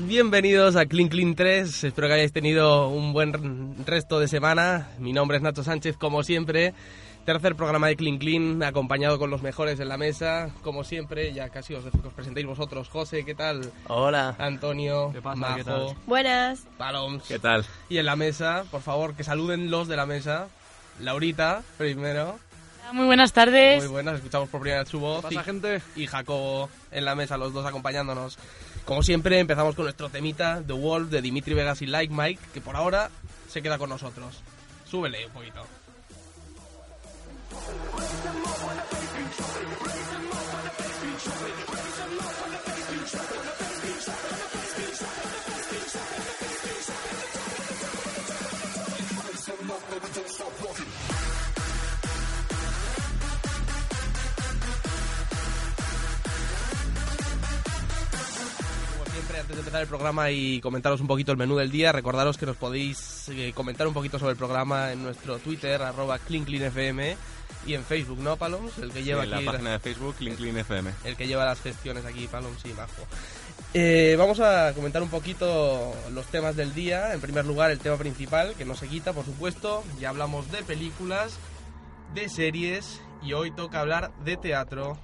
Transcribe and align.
Bienvenidos 0.00 0.76
a 0.76 0.86
Clean 0.86 1.08
Clean 1.08 1.34
3. 1.34 1.84
Espero 1.84 2.08
que 2.08 2.14
hayáis 2.14 2.32
tenido 2.32 2.88
un 2.88 3.12
buen 3.12 3.84
resto 3.84 4.18
de 4.20 4.28
semana. 4.28 4.88
Mi 4.98 5.12
nombre 5.12 5.36
es 5.36 5.42
Nacho 5.42 5.62
Sánchez, 5.62 5.96
como 5.96 6.22
siempre. 6.22 6.72
Tercer 7.26 7.54
programa 7.54 7.88
de 7.88 7.96
Clean 7.96 8.18
Clean, 8.18 8.62
acompañado 8.62 9.18
con 9.18 9.30
los 9.30 9.42
mejores 9.42 9.78
en 9.80 9.88
la 9.88 9.96
mesa. 9.96 10.50
Como 10.62 10.82
siempre, 10.82 11.32
ya 11.32 11.50
casi 11.50 11.74
os 11.74 11.84
dejo 11.84 12.00
que 12.00 12.08
os 12.08 12.14
presentéis 12.14 12.46
vosotros. 12.46 12.88
José, 12.88 13.24
¿qué 13.24 13.34
tal? 13.34 13.70
Hola. 13.88 14.34
Antonio, 14.38 15.10
¿Qué 15.12 15.20
pasa? 15.20 15.54
¿Qué 15.56 15.64
tal? 15.64 15.96
Buenas. 16.06 16.64
Paloms. 16.78 17.24
¿Qué 17.28 17.38
tal? 17.38 17.64
Y 17.88 17.98
en 17.98 18.06
la 18.06 18.16
mesa, 18.16 18.64
por 18.70 18.80
favor, 18.80 19.14
que 19.14 19.24
saluden 19.24 19.70
los 19.70 19.88
de 19.88 19.96
la 19.96 20.06
mesa. 20.06 20.48
Laurita, 21.00 21.62
primero. 21.76 22.38
Muy 22.92 23.06
buenas 23.06 23.32
tardes. 23.32 23.82
Muy 23.82 23.92
buenas, 23.92 24.16
escuchamos 24.16 24.48
por 24.48 24.60
primera 24.60 24.80
vez 24.80 24.88
su 24.88 25.00
voz. 25.00 25.24
¿Qué 25.24 25.34
pasa, 25.34 25.44
gente? 25.44 25.80
Y 25.96 26.06
Jacobo 26.06 26.68
en 26.90 27.04
la 27.04 27.14
mesa, 27.14 27.36
los 27.36 27.52
dos 27.52 27.64
acompañándonos. 27.64 28.38
Como 28.84 29.02
siempre, 29.02 29.38
empezamos 29.38 29.74
con 29.74 29.84
nuestro 29.84 30.08
temita, 30.08 30.62
The 30.66 30.72
Wolf, 30.72 31.10
de 31.10 31.22
Dimitri 31.22 31.54
Vegas 31.54 31.82
y 31.82 31.86
Like 31.86 32.12
Mike, 32.12 32.42
que 32.52 32.60
por 32.60 32.76
ahora 32.76 33.10
se 33.48 33.62
queda 33.62 33.78
con 33.78 33.90
nosotros. 33.90 34.42
Súbele 34.84 35.26
un 35.26 35.32
poquito. 35.32 35.66
Antes 59.52 59.66
de 59.66 59.68
empezar 59.68 59.82
el 59.82 59.88
programa 59.88 60.30
y 60.30 60.62
comentaros 60.62 61.02
un 61.02 61.06
poquito 61.06 61.30
el 61.30 61.36
menú 61.36 61.56
del 61.56 61.70
día, 61.70 61.92
recordaros 61.92 62.38
que 62.38 62.46
nos 62.46 62.56
podéis 62.56 63.28
eh, 63.28 63.52
comentar 63.54 63.86
un 63.86 63.92
poquito 63.92 64.18
sobre 64.18 64.32
el 64.32 64.38
programa 64.38 64.92
en 64.92 65.02
nuestro 65.02 65.38
Twitter, 65.40 65.82
arroba 65.82 66.18
CleanCleanFM, 66.18 67.16
y 67.66 67.74
en 67.74 67.84
Facebook, 67.84 68.18
¿no, 68.18 68.36
Paloms? 68.36 68.78
El 68.78 68.92
que 68.92 69.02
lleva 69.02 69.26
la 69.26 69.42
página 69.42 69.72
de 69.72 69.78
Facebook, 69.78 70.14
CleanCleanFM. 70.16 70.90
El 71.04 71.16
que 71.16 71.26
lleva 71.26 71.44
las 71.44 71.60
gestiones 71.60 72.06
aquí, 72.06 72.26
Paloms, 72.28 72.62
sí, 72.62 72.72
bajo. 72.74 73.02
Eh, 73.74 74.16
vamos 74.18 74.40
a 74.40 74.72
comentar 74.74 75.02
un 75.02 75.10
poquito 75.10 75.92
los 76.12 76.24
temas 76.28 76.56
del 76.56 76.72
día. 76.72 77.12
En 77.12 77.20
primer 77.20 77.44
lugar, 77.44 77.70
el 77.70 77.78
tema 77.78 77.98
principal, 77.98 78.54
que 78.56 78.64
no 78.64 78.74
se 78.74 78.88
quita, 78.88 79.12
por 79.12 79.26
supuesto. 79.26 79.84
Ya 80.00 80.08
hablamos 80.08 80.50
de 80.50 80.62
películas, 80.62 81.36
de 82.14 82.30
series, 82.30 83.02
y 83.22 83.34
hoy 83.34 83.50
toca 83.50 83.80
hablar 83.80 84.12
de 84.24 84.38
teatro. 84.38 84.96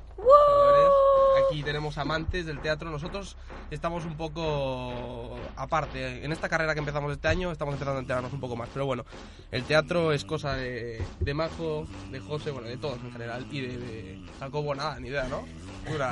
Aquí 1.51 1.63
tenemos 1.63 1.97
amantes 1.99 2.47
del 2.47 2.61
teatro. 2.61 2.91
Nosotros 2.91 3.37
estamos 3.71 4.05
un 4.05 4.17
poco 4.17 5.37
aparte. 5.57 6.25
En 6.25 6.33
esta 6.33 6.49
carrera 6.49 6.75
que 6.75 6.81
empezamos 6.81 7.11
este 7.13 7.29
año 7.29 7.51
estamos 7.51 7.75
empezando 7.75 7.99
a 7.99 8.01
enterarnos 8.01 8.33
un 8.33 8.41
poco 8.41 8.57
más. 8.57 8.69
Pero 8.73 8.87
bueno, 8.87 9.05
el 9.51 9.65
teatro 9.65 10.13
es 10.13 10.25
cosa 10.25 10.55
de, 10.55 11.03
de 11.21 11.35
Majo, 11.35 11.87
de 12.11 12.21
José, 12.21 12.51
bueno, 12.51 12.69
de 12.69 12.77
todos 12.77 12.99
en 13.03 13.13
general. 13.13 13.47
Y 13.51 13.61
de, 13.63 14.21
Jacobo, 14.39 14.75
nada, 14.75 15.01
ni 15.01 15.09
idea, 15.09 15.25
¿no? 15.25 15.45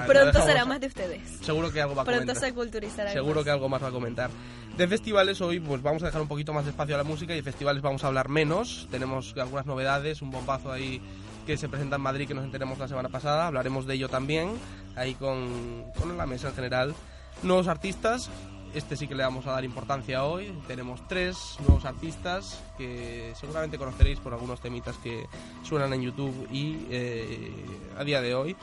Pronto 0.06 0.42
será 0.42 0.64
más 0.64 0.80
de 0.80 0.86
ustedes. 0.86 1.28
Seguro 1.42 1.70
que 1.70 1.82
algo 1.82 1.94
va 1.94 2.02
a 2.02 2.04
Pronto 2.04 2.22
comentar. 2.22 2.48
se 2.48 2.54
culturizará. 2.54 3.12
Seguro 3.12 3.44
que 3.44 3.50
algo 3.50 3.68
más 3.68 3.82
va 3.82 3.88
a 3.88 3.92
comentar. 3.92 4.30
De 4.76 4.86
festivales 4.88 5.40
hoy 5.40 5.58
pues 5.58 5.82
vamos 5.82 6.02
a 6.02 6.06
dejar 6.06 6.20
un 6.20 6.28
poquito 6.28 6.52
más 6.52 6.64
de 6.64 6.70
espacio 6.70 6.94
a 6.94 6.98
la 6.98 7.04
música 7.04 7.32
y 7.32 7.36
de 7.36 7.42
festivales 7.42 7.82
vamos 7.82 8.04
a 8.04 8.06
hablar 8.08 8.28
menos. 8.28 8.88
Tenemos 8.90 9.34
algunas 9.36 9.66
novedades, 9.66 10.22
un 10.22 10.30
bombazo 10.30 10.70
ahí 10.72 11.00
que 11.46 11.56
se 11.56 11.68
presenta 11.68 11.96
en 11.96 12.02
Madrid 12.02 12.26
que 12.26 12.34
nos 12.34 12.44
enteremos 12.44 12.78
la 12.78 12.88
semana 12.88 13.08
pasada. 13.08 13.46
Hablaremos 13.46 13.86
de 13.86 13.94
ello 13.94 14.08
también, 14.08 14.50
ahí 14.96 15.14
con, 15.14 15.84
con 15.98 16.16
la 16.16 16.26
mesa 16.26 16.48
en 16.48 16.54
general. 16.54 16.94
Nuevos 17.42 17.68
artistas, 17.68 18.28
este 18.74 18.96
sí 18.96 19.06
que 19.06 19.14
le 19.14 19.22
vamos 19.22 19.46
a 19.46 19.52
dar 19.52 19.64
importancia 19.64 20.24
hoy. 20.24 20.52
Tenemos 20.66 21.06
tres 21.08 21.36
nuevos 21.60 21.84
artistas 21.84 22.60
que 22.76 23.32
seguramente 23.38 23.78
conoceréis 23.78 24.18
por 24.18 24.32
algunos 24.32 24.60
temitas 24.60 24.96
que 24.96 25.26
suenan 25.62 25.92
en 25.94 26.02
YouTube 26.02 26.48
y 26.50 26.86
eh, 26.90 27.52
a 27.96 28.04
día 28.04 28.20
de 28.20 28.34
hoy. 28.34 28.56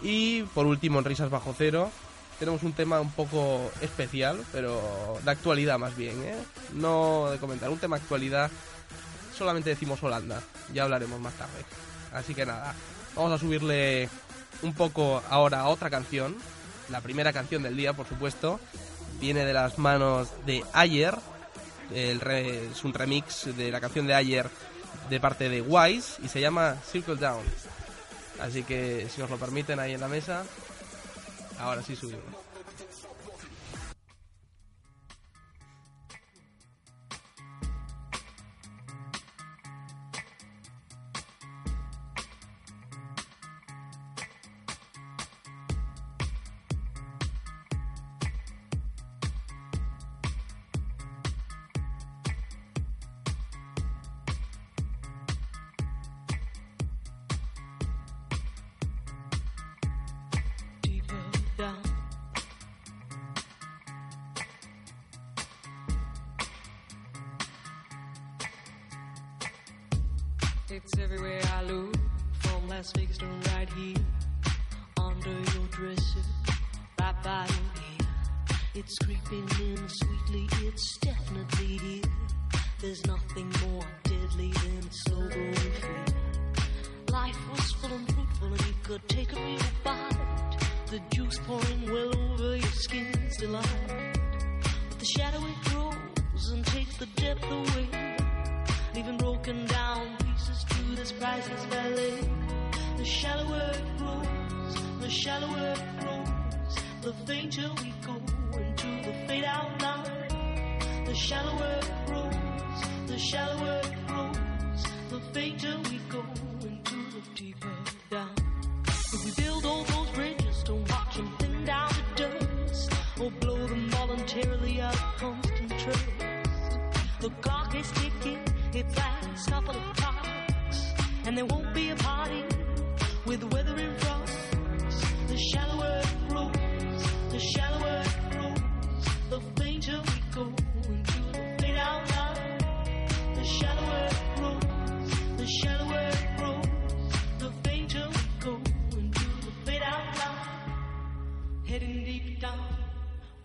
Y 0.00 0.42
por 0.54 0.66
último, 0.66 1.00
en 1.00 1.04
Risas 1.04 1.30
Bajo 1.30 1.54
Cero, 1.58 1.90
tenemos 2.38 2.62
un 2.62 2.72
tema 2.72 3.00
un 3.00 3.10
poco 3.10 3.68
especial, 3.80 4.38
pero 4.52 4.80
de 5.24 5.30
actualidad 5.30 5.76
más 5.78 5.96
bien, 5.96 6.22
¿eh? 6.22 6.36
No 6.74 7.30
de 7.30 7.38
comentar, 7.38 7.68
un 7.68 7.78
tema 7.78 7.96
de 7.96 8.02
actualidad. 8.02 8.48
Solamente 9.36 9.70
decimos 9.70 10.02
Holanda, 10.02 10.40
ya 10.72 10.84
hablaremos 10.84 11.20
más 11.20 11.34
tarde. 11.34 11.64
Así 12.12 12.34
que 12.34 12.46
nada, 12.46 12.74
vamos 13.14 13.32
a 13.32 13.38
subirle 13.38 14.08
un 14.62 14.74
poco 14.74 15.22
ahora 15.28 15.60
a 15.60 15.68
otra 15.68 15.90
canción. 15.90 16.36
La 16.88 17.00
primera 17.00 17.32
canción 17.32 17.62
del 17.62 17.76
día, 17.76 17.92
por 17.92 18.06
supuesto, 18.06 18.60
viene 19.20 19.44
de 19.44 19.52
las 19.52 19.78
manos 19.78 20.28
de 20.46 20.64
Ayer. 20.72 21.14
Es 21.94 22.84
un 22.84 22.92
remix 22.94 23.56
de 23.56 23.70
la 23.70 23.80
canción 23.80 24.06
de 24.06 24.14
Ayer 24.14 24.48
de 25.08 25.20
parte 25.20 25.48
de 25.48 25.62
Wise 25.62 26.20
y 26.22 26.28
se 26.28 26.40
llama 26.40 26.76
Circle 26.90 27.16
Down. 27.16 27.44
Así 28.40 28.62
que 28.62 29.08
si 29.14 29.22
os 29.22 29.30
lo 29.30 29.36
permiten 29.36 29.80
ahí 29.80 29.94
en 29.94 30.00
la 30.00 30.08
mesa, 30.08 30.44
ahora 31.58 31.82
sí 31.82 31.96
subimos. 31.96 32.47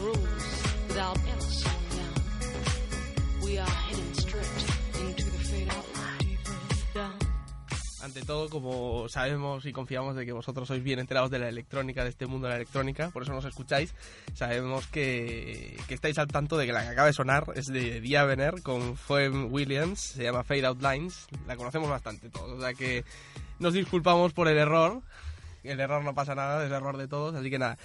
Grows 0.00 0.16
without 0.88 1.18
ever 1.18 1.40
slowing 1.40 1.88
down. 1.96 2.14
We 3.42 3.58
are 3.58 3.68
heading 3.68 4.14
straight 4.14 5.00
into 5.00 5.24
the 5.24 5.38
fade 5.44 5.68
out. 5.70 5.86
Ante 8.02 8.22
todo, 8.22 8.48
como 8.48 9.08
sabemos 9.08 9.66
y 9.66 9.72
confiamos 9.72 10.14
de 10.14 10.24
que 10.24 10.32
vosotros 10.32 10.68
sois 10.68 10.80
bien 10.80 11.00
enterados 11.00 11.28
de 11.28 11.40
la 11.40 11.48
electrónica, 11.48 12.04
de 12.04 12.10
este 12.10 12.26
mundo 12.26 12.46
de 12.46 12.52
la 12.52 12.56
electrónica, 12.56 13.10
por 13.10 13.24
eso 13.24 13.32
nos 13.32 13.44
escucháis, 13.44 13.94
sabemos 14.32 14.86
que, 14.86 15.76
que 15.88 15.94
estáis 15.94 16.16
al 16.18 16.28
tanto 16.28 16.56
de 16.56 16.66
que 16.66 16.72
la 16.72 16.82
que 16.82 16.88
acaba 16.90 17.08
de 17.08 17.12
sonar 17.12 17.46
es 17.56 17.66
de 17.66 18.00
Diavener 18.00 18.62
con 18.62 18.96
Foem 18.96 19.52
Williams, 19.52 19.98
se 19.98 20.22
llama 20.22 20.44
Fade 20.44 20.66
Out 20.66 20.82
Lines, 20.82 21.26
la 21.48 21.56
conocemos 21.56 21.90
bastante 21.90 22.30
todos, 22.30 22.58
o 22.58 22.60
sea 22.60 22.74
que 22.74 23.04
nos 23.58 23.74
disculpamos 23.74 24.32
por 24.32 24.46
el 24.46 24.58
error, 24.58 25.02
el 25.64 25.80
error 25.80 26.04
no 26.04 26.14
pasa 26.14 26.36
nada, 26.36 26.64
es 26.64 26.70
error 26.70 26.96
de 26.96 27.08
todos, 27.08 27.34
así 27.34 27.50
que 27.50 27.58
nada. 27.58 27.76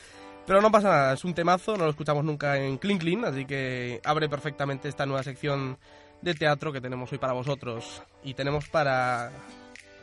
Pero 0.46 0.62
no 0.62 0.72
pasa 0.72 0.90
nada, 0.90 1.14
es 1.14 1.24
un 1.24 1.34
temazo, 1.34 1.78
no 1.78 1.86
lo 1.86 1.92
escuchamos 1.92 2.24
nunca 2.26 2.58
en 2.58 2.78
Clean 2.78 2.98
Clean, 3.00 3.24
así 3.26 3.46
que 3.46 4.02
abre 4.04 4.28
perfectamente 4.28 4.90
esta 4.90 5.06
nueva 5.06 5.24
sección 5.24 5.78
de 6.22 6.34
teatro 6.34 6.74
que 6.74 6.82
tenemos 6.82 7.12
hoy 7.12 7.20
para 7.20 7.34
vosotros. 7.34 8.02
Y 8.24 8.34
tenemos 8.34 8.68
para... 8.68 9.32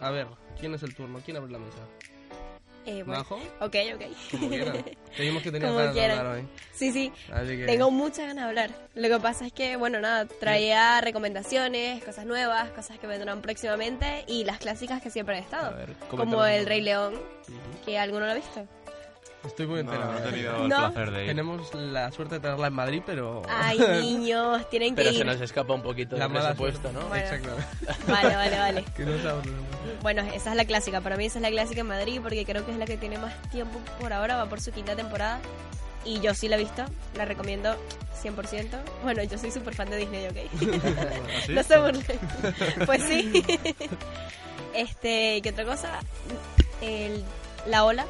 A 0.00 0.11
ver, 0.11 0.26
¿quién 0.58 0.75
es 0.75 0.82
el 0.82 0.94
turno? 0.94 1.20
¿Quién 1.25 1.37
abre 1.37 1.50
la 1.52 1.58
mesa? 1.58 1.79
Eh, 2.87 3.02
bueno. 3.02 3.19
¿Majo? 3.20 3.35
Ok, 3.61 3.76
ok. 3.94 4.02
Como 4.31 4.49
quiera. 4.49 4.73
Te 5.17 5.23
vimos 5.23 5.43
que 5.43 5.52
tenías 5.52 5.73
ganas 5.73 5.94
de 5.94 6.00
quieran. 6.00 6.19
hablar 6.20 6.37
hoy. 6.37 6.49
Sí, 6.73 6.93
sí. 6.93 7.12
Que... 7.26 7.67
Tengo 7.67 7.91
muchas 7.91 8.29
ganas 8.29 8.37
de 8.37 8.43
hablar. 8.49 8.70
Lo 8.94 9.08
que 9.08 9.19
pasa 9.20 9.44
es 9.46 9.52
que, 9.52 9.76
bueno, 9.76 10.00
nada, 10.00 10.25
traía 10.26 10.99
recomendaciones, 11.02 12.02
cosas 12.02 12.25
nuevas, 12.25 12.70
cosas 12.70 12.99
que 12.99 13.06
vendrán 13.06 13.43
próximamente 13.43 14.25
y 14.26 14.44
las 14.44 14.58
clásicas 14.58 15.02
que 15.02 15.11
siempre 15.11 15.37
A 15.37 15.41
estado. 15.41 15.76
ver, 15.76 15.94
como. 16.08 16.46
El 16.46 16.64
Rey 16.64 16.81
León, 16.81 17.14
Ujú. 17.14 17.84
que 17.84 17.99
alguno 17.99 18.25
lo 18.25 18.32
ha 18.32 18.37
visto. 18.37 18.67
Estoy 19.44 19.67
muy 19.67 19.81
enterado. 19.81 20.12
no 20.12 20.19
he 20.19 20.23
tenido 20.23 20.62
el 20.62 20.69
¿No? 20.69 20.76
placer 20.76 21.11
de 21.12 21.20
ir. 21.23 21.29
Tenemos 21.29 21.75
la 21.75 22.11
suerte 22.12 22.35
de 22.37 22.40
tenerla 22.40 22.67
en 22.67 22.72
Madrid, 22.72 23.03
pero... 23.06 23.43
Ay, 23.48 23.79
niños, 24.03 24.69
tienen 24.69 24.94
que 24.94 25.03
Pero 25.03 25.13
se 25.13 25.19
ir. 25.20 25.27
nos 25.27 25.41
escapa 25.41 25.74
un 25.74 25.82
poquito 25.82 26.17
La 26.17 26.24
del 26.24 26.32
mala 26.34 26.55
presupuesto, 26.55 26.93
¿no? 26.93 27.08
Bueno. 27.08 27.24
Exacto. 27.24 27.51
Vale, 28.08 28.34
vale, 28.36 28.58
vale. 28.58 28.84
que 28.96 29.05
no. 29.05 29.13
Bueno, 30.03 30.22
esa 30.34 30.51
es 30.51 30.56
la 30.56 30.65
clásica. 30.65 31.01
Para 31.01 31.17
mí 31.17 31.27
esa 31.27 31.39
es 31.39 31.43
la 31.43 31.51
clásica 31.51 31.81
en 31.82 31.86
Madrid 31.86 32.20
porque 32.22 32.44
creo 32.44 32.65
que 32.67 32.72
es 32.72 32.79
la 32.79 32.84
que 32.86 32.96
tiene 32.96 33.17
más 33.19 33.32
tiempo 33.51 33.79
por 34.01 34.13
ahora. 34.13 34.36
Va 34.36 34.46
por 34.46 34.60
su 34.60 34.72
quinta 34.72 34.96
temporada. 34.96 35.39
Y 36.05 36.20
yo 36.20 36.34
sí 36.34 36.48
la 36.48 36.56
he 36.56 36.58
visto. 36.58 36.84
La 37.17 37.24
recomiendo 37.24 37.77
100%. 38.22 38.67
Bueno, 39.05 39.22
yo 39.22 39.39
soy 39.39 39.51
súper 39.51 39.74
fan 39.74 39.89
de 39.91 39.96
Disney, 39.98 40.27
¿ok? 40.27 40.36
¿Así? 41.43 41.53
No 41.53 41.63
se 41.63 41.79
burlen. 41.79 42.19
Pues 42.86 43.03
sí. 43.05 43.44
Este, 44.74 45.41
¿qué 45.43 45.51
otra 45.51 45.65
cosa? 45.65 46.01
El, 46.81 47.22
la 47.67 47.84
ola. 47.84 48.06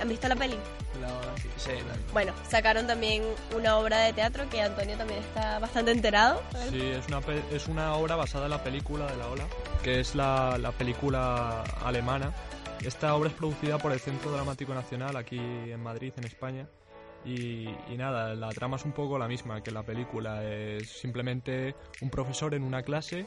¿Han 0.00 0.08
visto 0.08 0.28
la 0.28 0.36
peli? 0.36 0.56
La 1.00 1.12
hora 1.14 1.32
sí. 1.36 1.48
Sí. 1.56 1.72
Bueno, 2.12 2.32
sacaron 2.48 2.86
también 2.86 3.22
una 3.56 3.78
obra 3.78 3.98
de 4.00 4.12
teatro 4.12 4.48
que 4.50 4.60
Antonio 4.60 4.96
también 4.96 5.20
está 5.20 5.58
bastante 5.58 5.92
enterado. 5.92 6.42
Sí, 6.70 6.80
es 6.80 7.06
una, 7.08 7.20
es 7.52 7.68
una 7.68 7.94
obra 7.94 8.16
basada 8.16 8.44
en 8.46 8.50
la 8.50 8.62
película 8.62 9.06
de 9.06 9.16
la 9.16 9.28
ola, 9.28 9.44
que 9.82 10.00
es 10.00 10.14
la, 10.14 10.58
la 10.58 10.72
película 10.72 11.62
alemana. 11.84 12.32
Esta 12.84 13.14
obra 13.14 13.30
es 13.30 13.34
producida 13.34 13.78
por 13.78 13.92
el 13.92 14.00
Centro 14.00 14.30
Dramático 14.30 14.74
Nacional 14.74 15.16
aquí 15.16 15.38
en 15.38 15.82
Madrid, 15.82 16.12
en 16.16 16.24
España. 16.24 16.68
Y, 17.24 17.68
y 17.88 17.96
nada, 17.96 18.34
la 18.34 18.50
trama 18.50 18.76
es 18.76 18.84
un 18.84 18.92
poco 18.92 19.18
la 19.18 19.26
misma 19.26 19.62
que 19.62 19.70
la 19.70 19.82
película. 19.82 20.44
Es 20.44 20.90
simplemente 20.90 21.74
un 22.02 22.10
profesor 22.10 22.54
en 22.54 22.62
una 22.62 22.82
clase 22.82 23.26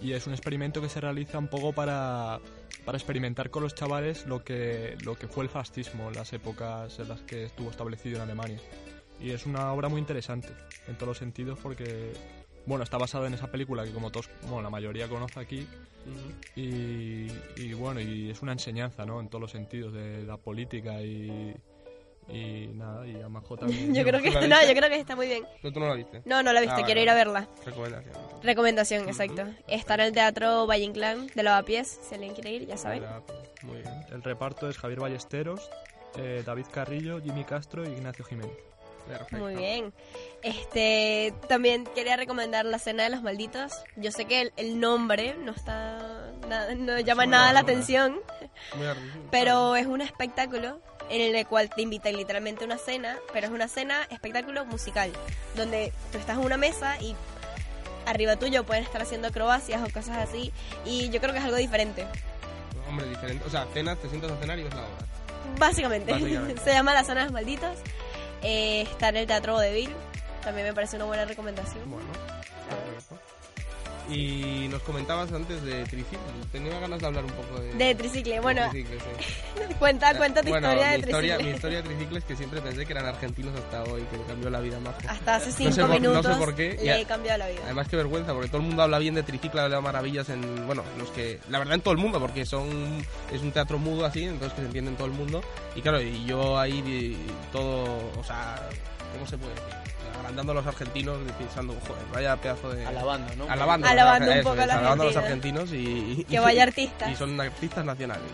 y 0.00 0.12
es 0.12 0.26
un 0.26 0.32
experimento 0.32 0.80
que 0.80 0.88
se 0.88 1.00
realiza 1.00 1.38
un 1.38 1.48
poco 1.48 1.72
para, 1.72 2.40
para 2.84 2.98
experimentar 2.98 3.50
con 3.50 3.62
los 3.62 3.74
chavales 3.74 4.26
lo 4.26 4.44
que, 4.44 4.96
lo 5.02 5.16
que 5.16 5.28
fue 5.28 5.44
el 5.44 5.50
fascismo 5.50 6.08
en 6.08 6.14
las 6.14 6.32
épocas 6.32 6.98
en 6.98 7.08
las 7.08 7.20
que 7.22 7.44
estuvo 7.44 7.70
establecido 7.70 8.16
en 8.16 8.22
Alemania. 8.22 8.58
Y 9.20 9.30
es 9.30 9.46
una 9.46 9.72
obra 9.72 9.88
muy 9.88 10.00
interesante 10.00 10.48
en 10.88 10.96
todos 10.96 11.08
los 11.08 11.18
sentidos 11.18 11.58
porque, 11.62 12.12
bueno, 12.66 12.84
está 12.84 12.98
basada 12.98 13.26
en 13.26 13.34
esa 13.34 13.50
película 13.50 13.84
que 13.84 13.92
como 13.92 14.10
todos, 14.10 14.28
bueno, 14.42 14.62
la 14.62 14.70
mayoría 14.70 15.08
conoce 15.08 15.40
aquí 15.40 15.66
Ujú. 16.06 16.60
y, 16.60 17.30
y 17.56 17.72
bueno, 17.72 18.00
y 18.00 18.30
es 18.30 18.42
una 18.42 18.52
enseñanza, 18.52 19.06
¿no? 19.06 19.20
En 19.20 19.28
todos 19.28 19.40
los 19.40 19.50
sentidos 19.52 19.92
de 19.92 20.24
la 20.24 20.36
política 20.36 21.00
y, 21.00 21.54
y 22.28 22.68
nada, 22.74 23.06
y 23.06 23.20
a 23.20 23.28
Majo 23.28 23.56
también. 23.58 23.94
Yo 23.94 24.02
creo 24.04 24.20
que 24.22 24.30
¿La 24.30 24.40
no, 24.46 24.56
viste? 24.58 24.68
yo 24.68 24.74
creo 24.78 24.88
que 24.90 25.00
está 25.00 25.16
muy 25.16 25.26
bien. 25.26 25.44
Pero 25.62 25.72
tú 25.74 25.80
no 25.80 25.88
la 25.88 25.94
viste. 25.94 26.22
No, 26.24 26.42
no 26.42 26.52
la 26.52 26.58
he 26.60 26.62
visto, 26.62 26.76
Ah, 26.80 26.84
quiero 26.84 27.00
vale, 27.00 27.02
ir 27.02 27.10
a 27.10 27.14
verla. 27.14 27.48
Recomendación. 27.64 28.14
Recomendación, 28.42 29.08
exacto. 29.08 29.44
Está 29.68 29.94
en 29.94 30.00
el 30.00 30.12
Teatro 30.12 30.66
Valle 30.66 30.84
Inclán 30.84 31.26
de 31.34 31.42
Lavapiés, 31.42 32.00
si 32.08 32.14
alguien 32.14 32.34
quiere 32.34 32.50
ir, 32.52 32.66
ya 32.66 32.76
saben. 32.76 33.02
Muy 33.62 33.78
bien. 33.78 34.06
El 34.10 34.22
reparto 34.22 34.68
es 34.68 34.76
Javier 34.78 35.00
Ballesteros, 35.00 35.70
eh, 36.16 36.42
David 36.44 36.66
Carrillo, 36.72 37.20
Jimmy 37.22 37.44
Castro 37.44 37.84
y 37.88 37.92
Ignacio 37.92 38.24
Jiménez. 38.24 38.52
Perfecto. 39.06 39.36
Muy 39.36 39.54
bien. 39.54 39.92
Este, 40.42 41.34
también 41.48 41.84
quería 41.94 42.16
recomendar 42.16 42.64
La 42.64 42.78
Cena 42.78 43.02
de 43.04 43.10
los 43.10 43.22
Malditos. 43.22 43.72
Yo 43.96 44.10
sé 44.10 44.24
que 44.24 44.40
el, 44.40 44.52
el 44.56 44.80
nombre 44.80 45.34
no 45.38 45.52
está 45.52 46.32
nada- 46.48 46.74
no 46.74 46.98
llama 47.00 47.26
nada 47.26 47.52
la 47.52 47.60
atención, 47.60 48.18
pero 49.30 49.76
es 49.76 49.86
un 49.86 50.00
espectáculo 50.00 50.80
en 51.10 51.34
el 51.34 51.46
cual 51.46 51.70
te 51.70 51.82
invitan 51.82 52.16
literalmente 52.16 52.64
a 52.64 52.66
una 52.66 52.78
cena, 52.78 53.18
pero 53.32 53.46
es 53.46 53.52
una 53.52 53.68
cena 53.68 54.06
espectáculo 54.10 54.64
musical, 54.64 55.12
donde 55.56 55.92
tú 56.12 56.18
estás 56.18 56.38
en 56.38 56.44
una 56.44 56.56
mesa 56.56 57.00
y 57.00 57.14
arriba 58.06 58.36
tuyo 58.36 58.64
pueden 58.64 58.84
estar 58.84 59.00
haciendo 59.02 59.28
acrobacias 59.28 59.82
o 59.82 59.92
cosas 59.92 60.18
así, 60.18 60.52
y 60.84 61.10
yo 61.10 61.20
creo 61.20 61.32
que 61.32 61.38
es 61.38 61.44
algo 61.44 61.56
diferente. 61.56 62.06
Hombre, 62.88 63.08
diferente. 63.08 63.44
O 63.46 63.50
sea, 63.50 63.66
cenas, 63.72 63.98
te 63.98 64.08
sientas 64.08 64.30
a 64.30 64.36
cenar 64.36 64.58
y 64.58 64.64
ves 64.64 64.74
la 64.74 64.82
obra. 64.82 65.06
Básicamente. 65.58 66.12
Básicamente. 66.12 66.60
Se 66.64 66.72
llama 66.72 66.94
La 66.94 67.04
Zona 67.04 67.20
de 67.20 67.26
los 67.26 67.32
Malditos. 67.32 67.78
Eh, 68.42 68.82
está 68.82 69.08
en 69.08 69.16
el 69.16 69.26
Teatro 69.26 69.54
Vodevil. 69.54 69.90
También 70.42 70.66
me 70.66 70.74
parece 70.74 70.96
una 70.96 71.06
buena 71.06 71.24
recomendación. 71.24 71.90
Bueno, 71.90 72.06
perfecto. 72.68 73.23
Y 74.10 74.68
nos 74.70 74.82
comentabas 74.82 75.32
antes 75.32 75.62
de 75.64 75.82
Tricicle. 75.84 76.18
Tenía 76.52 76.78
ganas 76.78 77.00
de 77.00 77.06
hablar 77.06 77.24
un 77.24 77.30
poco 77.30 77.58
de... 77.60 77.72
De 77.72 77.94
tricicle. 77.94 78.38
Bueno, 78.40 78.68
Tricicle, 78.70 78.98
sí. 79.00 79.74
cuenta, 79.78 80.14
cuenta 80.16 80.42
tu 80.42 80.50
Bueno, 80.50 80.68
historia 80.68 80.90
de 80.90 80.98
historia, 80.98 81.18
tricicle. 81.36 81.44
mi 81.50 81.56
historia 81.56 81.76
de 81.82 81.88
Tricicle 81.88 82.18
es 82.18 82.24
que 82.24 82.36
siempre 82.36 82.60
pensé 82.60 82.84
que 82.84 82.92
eran 82.92 83.06
argentinos 83.06 83.54
hasta 83.58 83.82
hoy, 83.84 84.02
que 84.10 84.18
me 84.18 84.24
cambió 84.24 84.50
la 84.50 84.60
vida 84.60 84.78
más. 84.80 84.94
Hasta 85.08 85.36
hace 85.36 85.50
No 85.50 85.56
cinco 85.56 85.72
sé 85.72 85.80
por- 85.80 85.88
no 85.88 85.94
sé 85.94 86.00
minutos 86.00 86.36
por 86.36 86.54
qué, 86.54 86.78
le 86.82 87.00
he 87.00 87.04
cambiado 87.06 87.38
la 87.38 87.48
vida. 87.48 87.60
Además 87.64 87.88
que 87.88 87.96
vergüenza, 87.96 88.32
porque 88.34 88.48
todo 88.48 88.58
el 88.58 88.66
mundo 88.66 88.82
habla 88.82 88.98
bien 88.98 89.14
de 89.14 89.22
Tricicle, 89.22 89.60
habla 89.62 89.80
maravillas 89.80 90.28
en, 90.28 90.66
bueno, 90.66 90.82
los 90.98 91.08
que, 91.10 91.40
la 91.48 91.58
verdad 91.58 91.74
en 91.74 91.80
todo 91.80 91.92
el 91.92 91.98
mundo, 92.00 92.20
porque 92.20 92.44
son, 92.44 92.68
es 93.32 93.40
un 93.40 93.52
teatro 93.52 93.78
mudo 93.78 94.04
así, 94.04 94.24
entonces 94.24 94.52
que 94.52 94.60
se 94.60 94.66
entiende 94.66 94.90
en 94.90 94.96
todo 94.98 95.06
el 95.06 95.14
mundo. 95.14 95.42
Y 95.74 95.80
claro, 95.80 96.00
y 96.02 96.24
yo 96.26 96.58
ahí 96.58 97.16
todo, 97.52 97.84
o 98.18 98.24
sea, 98.24 98.68
¿cómo 99.14 99.26
se 99.26 99.38
puede 99.38 99.54
decir? 99.54 99.68
Agrandando 100.18 100.52
a 100.52 100.54
los 100.56 100.66
argentinos, 100.66 101.18
pensando, 101.38 101.74
joder, 101.86 102.04
vaya 102.12 102.36
pedazo 102.36 102.70
de... 102.72 102.86
Alabando, 102.86 103.34
¿no? 103.36 103.50
Alabando, 103.50 103.86
Alabando 103.86 104.30
un 104.30 104.36
eso 104.38 104.48
poco 104.50 104.62
a 104.62 104.66
los 104.66 104.74
alabando 104.76 105.02
a 105.04 105.06
los 105.06 105.16
argentinos. 105.16 105.70
y... 105.72 106.24
Que 106.28 106.38
vaya 106.40 106.62
artistas. 106.62 107.10
Y 107.10 107.16
son 107.16 107.40
artistas 107.40 107.84
nacionales. 107.84 108.24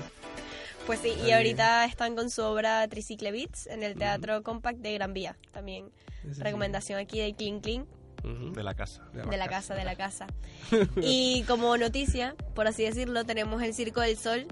Pues 0.87 1.01
sí, 1.01 1.15
y 1.27 1.31
ahorita 1.33 1.85
están 1.85 2.17
con 2.17 2.31
su 2.31 2.43
obra 2.43 2.87
Tricicle 2.89 3.31
Beats 3.33 3.67
en 3.67 3.83
el 3.83 3.95
Teatro 3.97 4.43
Compact 4.43 4.79
de 4.79 4.95
Gran 4.95 5.13
Vía. 5.15 5.37
También 5.53 5.91
Ese 6.29 6.43
recomendación 6.43 6.99
aquí 6.99 7.21
de 7.21 7.35
Clean 7.35 7.61
Clean, 7.61 7.85
sí. 8.23 8.29
Ujú. 8.29 8.53
De 8.53 8.63
la 8.63 8.75
casa. 8.75 9.03
de 9.13 9.37
la 9.37 9.49
casa, 9.49 9.75
de 9.75 9.85
la 9.85 9.95
casa. 9.97 10.27
Y 11.01 11.45
como 11.47 11.77
noticia, 11.77 12.35
por 12.55 12.67
así 12.67 12.83
decirlo, 12.85 13.25
tenemos 13.25 13.63
el 13.63 13.73
Circo 13.75 14.01
del 14.01 14.17
Sol, 14.17 14.47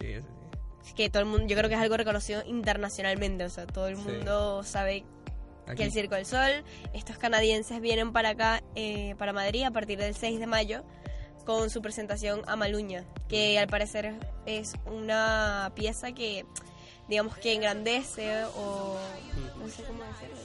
Sí, 0.00 0.14
sí. 0.84 0.92
que 0.94 1.10
todo 1.10 1.22
el 1.22 1.28
mundo, 1.28 1.46
yo 1.48 1.56
creo 1.56 1.68
que 1.68 1.74
es 1.76 1.80
algo 1.80 1.96
reconocido 1.96 2.42
internacionalmente, 2.46 3.44
o 3.44 3.48
sea, 3.50 3.66
todo 3.66 3.88
el 3.88 3.96
Sí. 3.96 4.02
mundo 4.02 4.62
sabe 4.64 5.04
Aquí. 5.68 5.76
que 5.76 5.84
el 5.84 5.92
Circo 5.92 6.14
del 6.14 6.26
Sol, 6.26 6.64
estos 6.92 7.18
canadienses 7.18 7.80
vienen 7.80 8.12
para 8.12 8.30
acá, 8.30 8.62
eh, 8.74 9.14
para 9.18 9.32
Madrid, 9.32 9.64
a 9.64 9.70
partir 9.70 9.98
del 9.98 10.14
6 10.14 10.40
de 10.40 10.46
mayo, 10.46 10.82
con 11.44 11.70
su 11.70 11.80
presentación 11.80 12.42
Amaluña, 12.46 13.04
que 13.28 13.58
al 13.58 13.68
parecer 13.68 14.14
es 14.44 14.74
una 14.84 15.72
pieza 15.74 16.12
que, 16.12 16.44
digamos 17.08 17.36
que 17.38 17.54
engrandece 17.54 18.44
o 18.56 18.98
no 19.58 19.68
sé 19.68 19.82
cómo 19.84 20.04
decirlo, 20.04 20.36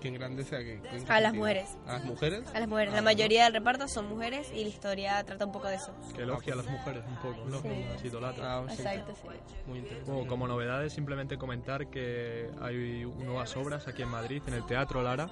Que 0.00 0.08
engrandece 0.08 0.56
a, 0.56 0.58
que, 0.60 0.80
qué 0.80 1.12
A 1.12 1.20
las 1.20 1.34
mujeres. 1.34 1.68
¿A 1.86 1.94
las 1.94 2.04
mujeres? 2.04 2.42
a 2.54 2.60
las 2.60 2.68
mujeres. 2.68 2.92
Ah, 2.92 2.96
La 2.96 3.02
mayoría 3.02 3.44
del 3.44 3.52
reparto 3.54 3.88
son 3.88 4.08
mujeres 4.08 4.50
y 4.54 4.62
la 4.62 4.68
historia 4.68 5.24
trata 5.24 5.44
un 5.46 5.52
poco 5.52 5.66
de 5.68 5.74
eso. 5.74 5.92
Que 6.14 6.22
elogia 6.22 6.54
a 6.54 6.56
las 6.56 6.66
mujeres 6.66 7.02
un 7.08 7.16
poco, 7.16 7.44
¿no? 7.48 7.60
Sí. 7.60 7.68
Las 7.92 8.04
idolatra. 8.04 8.58
Ah, 8.58 8.64
sí. 8.68 8.82
Exacto, 8.82 9.12
sí. 9.14 9.28
Muy 9.66 9.78
interesante. 9.78 10.12
Bueno, 10.12 10.28
como 10.28 10.46
novedades, 10.46 10.92
simplemente 10.92 11.36
comentar 11.36 11.88
que 11.88 12.50
hay 12.60 13.04
nuevas 13.24 13.56
obras 13.56 13.88
aquí 13.88 14.02
en 14.02 14.08
Madrid, 14.08 14.42
en 14.46 14.54
el 14.54 14.64
Teatro 14.66 15.02
Lara. 15.02 15.28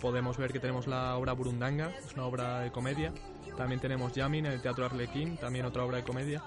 Podemos 0.00 0.36
ver 0.36 0.52
que 0.52 0.60
tenemos 0.60 0.86
la 0.86 1.16
obra 1.16 1.32
Burundanga, 1.32 1.90
es 2.04 2.12
una 2.14 2.24
obra 2.26 2.60
de 2.60 2.70
comedia. 2.70 3.12
También 3.56 3.80
tenemos 3.80 4.12
Yamin 4.12 4.46
en 4.46 4.52
el 4.52 4.60
Teatro 4.62 4.84
Arlequín, 4.86 5.36
también 5.38 5.64
otra 5.64 5.84
obra 5.84 5.98
de 5.98 6.04
comedia. 6.04 6.42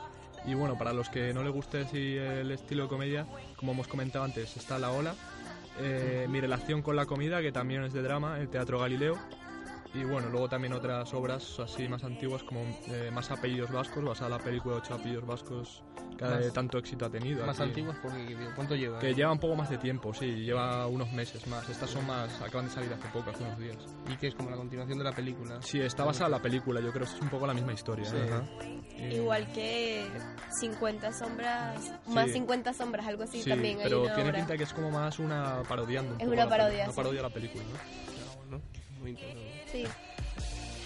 Y 0.45 0.53
bueno, 0.53 0.77
para 0.77 0.93
los 0.93 1.09
que 1.09 1.33
no 1.33 1.43
les 1.43 1.51
guste 1.51 1.81
así 1.81 2.15
el 2.17 2.51
estilo 2.51 2.83
de 2.83 2.89
comedia, 2.89 3.25
como 3.55 3.71
hemos 3.73 3.87
comentado 3.87 4.23
antes, 4.23 4.55
está 4.55 4.77
La 4.77 4.91
Ola. 4.91 5.15
Eh, 5.79 6.27
Mi 6.29 6.41
relación 6.41 6.81
con 6.81 6.95
la 6.95 7.05
comida, 7.05 7.41
que 7.41 7.51
también 7.51 7.83
es 7.83 7.93
de 7.93 8.01
drama, 8.01 8.39
el 8.39 8.49
Teatro 8.49 8.79
Galileo. 8.79 9.17
Y 9.93 10.03
bueno, 10.03 10.29
luego 10.29 10.47
también 10.49 10.73
otras 10.73 11.11
obras 11.13 11.59
así 11.59 11.87
más 11.87 12.03
antiguas 12.03 12.43
como 12.43 12.61
eh, 12.87 13.09
Más 13.11 13.31
apellidos 13.31 13.71
vascos, 13.71 14.03
basada 14.03 14.27
en 14.27 14.37
la 14.37 14.43
película 14.43 14.75
Ocho 14.75 14.93
apellidos 14.93 15.25
vascos 15.25 15.83
que 16.17 16.25
Más- 16.25 16.53
tanto 16.53 16.77
éxito 16.79 17.05
ha 17.05 17.09
tenido. 17.09 17.45
Más 17.45 17.59
aquí. 17.59 17.69
antiguas 17.69 17.97
porque 18.01 18.35
¿cuánto 18.55 18.75
lleva? 18.75 18.99
Que 18.99 19.13
lleva 19.13 19.31
un 19.31 19.39
poco 19.39 19.55
más 19.55 19.69
de 19.69 19.77
tiempo, 19.77 20.13
sí, 20.13 20.25
lleva 20.25 20.87
unos 20.87 21.11
meses 21.13 21.45
más. 21.47 21.67
Estas 21.69 21.89
son 21.91 22.05
más, 22.07 22.41
acaban 22.41 22.65
de 22.65 22.71
salir 22.71 22.91
hace 22.91 23.07
poco, 23.09 23.29
hace 23.29 23.43
unos 23.43 23.59
días. 23.59 23.77
Y 24.11 24.17
que 24.17 24.27
es 24.27 24.35
como 24.35 24.49
la 24.49 24.55
continuación 24.57 24.97
de 24.97 25.03
la 25.03 25.11
película. 25.13 25.61
Sí, 25.61 25.79
está 25.79 26.03
basada 26.05 26.25
en 26.25 26.31
la 26.31 26.41
película, 26.41 26.81
yo 26.81 26.91
creo 26.91 27.05
que 27.05 27.13
es 27.15 27.21
un 27.21 27.29
poco 27.29 27.45
la 27.47 27.53
misma 27.53 27.73
historia. 27.73 28.05
Sí. 28.05 28.15
¿eh? 28.17 28.29
Ajá. 28.31 28.43
Y- 28.97 29.15
Igual 29.15 29.47
que 29.53 30.07
50 30.59 31.13
sombras, 31.13 31.93
más 32.07 32.25
Sí. 32.27 32.33
50 32.33 32.73
sombras, 32.73 33.05
algo 33.07 33.23
así 33.23 33.41
sí, 33.43 33.49
también 33.49 33.77
hay 33.77 33.83
pero 33.83 34.01
una 34.03 34.15
tiene 34.15 34.29
obra. 34.31 34.39
pinta 34.39 34.57
que 34.57 34.63
es 34.63 34.73
como 34.73 34.89
más 34.89 35.19
una 35.19 35.61
parodiando. 35.69 36.15
un 36.15 36.21
Es 36.21 36.25
poco 36.25 36.33
una 36.33 36.43
la 36.45 36.49
parodia, 36.49 36.83
Una 36.85 36.91
sí. 36.93 36.95
parodia 36.97 37.19
a 37.19 37.23
la 37.23 37.29
película, 37.29 37.63
¿no? 37.63 38.37
Bueno, 38.49 38.63
muy 39.01 39.11
interesante. 39.11 39.56
Sí. 39.71 39.83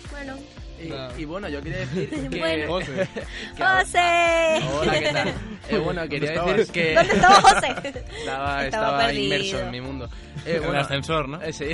Bueno. 0.10 0.38
Y, 0.82 1.22
y 1.22 1.26
bueno, 1.26 1.48
yo 1.48 1.62
quería 1.62 1.80
decir 1.86 2.10
que... 2.30 2.40
Bueno. 2.40 2.68
José, 2.74 3.08
que- 3.56 3.64
¡José! 3.64 4.68
Hola, 4.80 5.00
¿qué 5.00 5.10
tal? 5.14 5.28
Eh, 5.70 5.78
bueno, 5.78 6.08
quería 6.10 6.34
¿Dónde 6.34 6.54
decir 6.58 6.74
que... 6.74 6.94
¿Dónde 6.96 7.14
estaba 7.14 7.36
José? 7.42 7.68
Estaba, 7.68 7.86
Estaba 8.16 8.66
estaba 8.66 9.00
perdido. 9.06 9.24
inmerso 9.36 9.60
en 9.60 9.72
mi 9.72 9.82
mundo. 9.82 10.10
Eh, 10.46 10.60
En 10.64 10.70
el 10.70 10.76
ascensor, 10.76 11.30
¿no? 11.30 11.40
eh, 11.42 11.54
sí. 11.54 11.68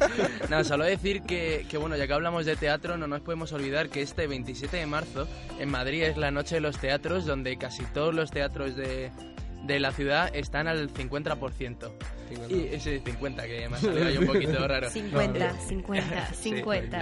no, 0.48 0.64
solo 0.64 0.84
decir 0.84 1.22
que, 1.22 1.66
que, 1.68 1.76
bueno, 1.76 1.96
ya 1.96 2.06
que 2.06 2.14
hablamos 2.14 2.46
de 2.46 2.56
teatro, 2.56 2.96
no 2.96 3.06
nos 3.06 3.20
podemos 3.20 3.52
olvidar 3.52 3.90
que 3.90 4.00
este 4.00 4.26
27 4.26 4.74
de 4.74 4.86
marzo 4.86 5.28
en 5.60 5.68
Madrid 5.70 6.04
es 6.04 6.16
la 6.16 6.30
noche 6.30 6.54
de 6.54 6.60
los 6.62 6.78
teatros, 6.78 7.26
donde 7.26 7.58
casi 7.58 7.84
todos 7.84 8.14
los 8.14 8.30
teatros 8.30 8.74
de, 8.74 9.10
de 9.64 9.80
la 9.80 9.92
ciudad 9.92 10.34
están 10.34 10.66
al 10.66 10.90
50%. 10.94 11.90
Y 12.48 12.74
ese 12.74 13.00
50, 13.00 13.46
que 13.46 13.68
me 13.68 13.76
ha 13.76 13.80
salido 13.80 14.06
ahí 14.06 14.16
un 14.18 14.26
poquito 14.32 14.66
raro. 14.68 14.90
50, 14.90 15.60
50, 15.60 16.26
50. 16.34 17.00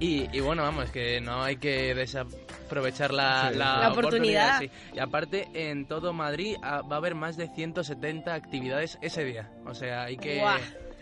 Y, 0.00 0.28
y 0.36 0.40
bueno, 0.40 0.62
vamos, 0.62 0.90
que 0.90 1.20
no 1.20 1.42
hay 1.42 1.56
que 1.56 1.94
desaprovechar 1.94 3.12
la, 3.12 3.50
Sí. 3.52 3.58
la 3.58 3.78
La 3.80 3.92
oportunidad. 3.92 4.60
sí. 4.60 4.70
Y 4.94 4.98
aparte, 4.98 5.48
en 5.54 5.86
todo 5.86 6.12
Madrid 6.12 6.56
ah, 6.62 6.82
va 6.82 6.96
a 6.96 6.98
haber 6.98 7.14
más 7.14 7.36
de 7.36 7.48
170 7.48 8.34
actividades 8.34 8.98
ese 9.02 9.24
día. 9.24 9.50
O 9.66 9.74
sea, 9.74 10.04
hay 10.04 10.16
que 10.16 10.40
Buah. 10.40 10.58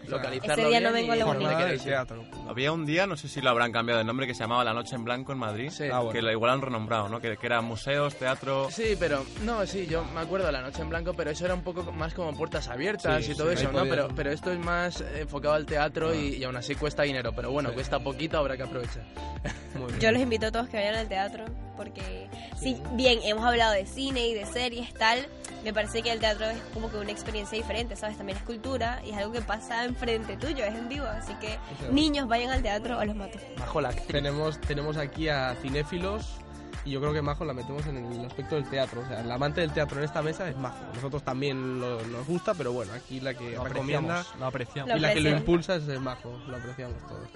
Localizarlo 0.06 0.54
Ese 0.62 0.68
día 0.68 0.80
no 0.80 0.92
vengo 0.92 1.12
a 1.12 1.16
la 1.16 1.76
teatro. 1.78 2.24
Había 2.48 2.72
un 2.72 2.86
día, 2.86 3.06
no 3.06 3.16
sé 3.16 3.28
si 3.28 3.40
lo 3.40 3.50
habrán 3.50 3.72
cambiado 3.72 3.98
de 3.98 4.04
nombre, 4.04 4.26
que 4.26 4.34
se 4.34 4.40
llamaba 4.40 4.64
La 4.64 4.72
Noche 4.74 4.96
en 4.96 5.04
Blanco 5.04 5.32
en 5.32 5.38
Madrid. 5.38 5.70
Sí. 5.70 5.84
Ah, 5.92 5.98
bueno. 6.00 6.12
Que 6.12 6.22
lo 6.22 6.30
igual 6.30 6.50
han 6.52 6.62
renombrado, 6.62 7.08
¿no? 7.08 7.20
Que, 7.20 7.36
que 7.36 7.46
eran 7.46 7.64
museos, 7.64 8.16
teatro... 8.16 8.68
Sí, 8.70 8.96
pero 8.98 9.24
no, 9.44 9.64
sí, 9.66 9.86
yo 9.86 10.04
me 10.04 10.20
acuerdo 10.20 10.46
de 10.46 10.52
la 10.52 10.62
noche 10.62 10.82
en 10.82 10.88
blanco, 10.88 11.14
pero 11.14 11.30
eso 11.30 11.44
era 11.44 11.54
un 11.54 11.62
poco 11.62 11.90
más 11.92 12.14
como 12.14 12.36
puertas 12.36 12.68
abiertas 12.68 13.24
Sí, 13.24 13.32
y 13.32 13.34
todo 13.34 13.48
sí, 13.48 13.54
eso, 13.54 13.72
¿no? 13.72 13.80
podías- 13.80 13.88
Pero, 13.96 14.08
pero 14.14 14.30
esto 14.32 14.52
es 14.52 14.58
más 14.58 15.00
enfocado 15.16 15.54
al 15.54 15.66
teatro 15.66 16.14
y, 16.14 16.36
y 16.36 16.44
aún 16.44 16.56
así 16.56 16.74
cuesta 16.74 17.02
dinero, 17.04 17.32
pero 17.34 17.50
bueno, 17.50 17.70
Sí. 17.70 17.74
cuesta 17.76 17.98
poquito, 18.00 18.38
habrá 18.38 18.56
que 18.56 18.62
aprovechar. 18.64 19.04
Muy 19.74 19.86
bien. 19.88 20.00
Yo 20.00 20.12
los 20.12 20.20
invito 20.22 20.46
a 20.46 20.52
todos 20.52 20.68
que 20.68 20.76
vayan 20.76 20.94
al 20.96 21.08
teatro 21.08 21.44
porque 21.76 22.28
si 22.60 22.76
bien 22.92 23.20
hemos 23.24 23.44
hablado 23.44 23.72
de 23.72 23.86
cine 23.86 24.28
y 24.28 24.34
de 24.34 24.44
series 24.44 24.92
tal, 24.92 25.26
me 25.64 25.72
parece 25.72 26.02
que 26.02 26.10
el 26.12 26.20
teatro 26.20 26.46
es 26.46 26.58
como 26.74 26.90
que 26.90 26.96
una 26.98 27.10
experiencia 27.10 27.56
diferente, 27.56 27.96
¿sabes? 27.96 28.16
También 28.18 28.36
es 28.38 28.44
cultura 28.44 29.00
y 29.04 29.10
es 29.10 29.16
algo 29.16 29.32
que 29.32 29.40
pasa 29.40 29.88
enfrente 29.90 30.36
tuyo, 30.36 30.64
es 30.64 30.74
en 30.74 30.88
vivo, 30.88 31.06
así 31.06 31.34
que 31.34 31.58
niños 31.92 32.26
vayan 32.28 32.50
al 32.50 32.62
teatro 32.62 32.98
o 32.98 33.04
los 33.04 33.14
mato. 33.14 33.38
Bajo 33.58 33.80
la 33.80 33.90
actriz. 33.90 34.06
Tenemos, 34.08 34.58
tenemos 34.60 34.96
aquí 34.96 35.28
a 35.28 35.54
cinéfilos 35.60 36.36
y 36.84 36.92
yo 36.92 37.00
creo 37.00 37.12
que 37.12 37.20
Majo 37.20 37.44
la 37.44 37.52
metemos 37.52 37.84
en 37.86 37.98
el 38.10 38.24
aspecto 38.24 38.54
del 38.54 38.64
teatro. 38.70 39.02
O 39.02 39.06
sea, 39.06 39.20
el 39.20 39.30
amante 39.30 39.60
del 39.60 39.70
teatro 39.72 39.98
en 39.98 40.04
esta 40.04 40.22
mesa 40.22 40.48
es 40.48 40.56
Majo. 40.56 40.78
Nosotros 40.94 41.22
también 41.22 41.78
lo- 41.78 42.00
nos 42.06 42.26
gusta, 42.26 42.54
pero 42.54 42.72
bueno, 42.72 42.92
aquí 42.94 43.20
la 43.20 43.34
que 43.34 43.50
Lo 43.52 43.64
recomienda 43.64 44.24
lo 44.38 44.46
apreciamos. 44.46 44.96
Y 44.96 44.98
la 45.00 45.12
que 45.12 45.20
lo 45.20 45.28
impulsa 45.30 45.74
es 45.76 45.86
el 45.88 46.00
Majo. 46.00 46.40
Lo 46.48 46.56
apreciamos 46.56 46.96
todos. 47.06 47.28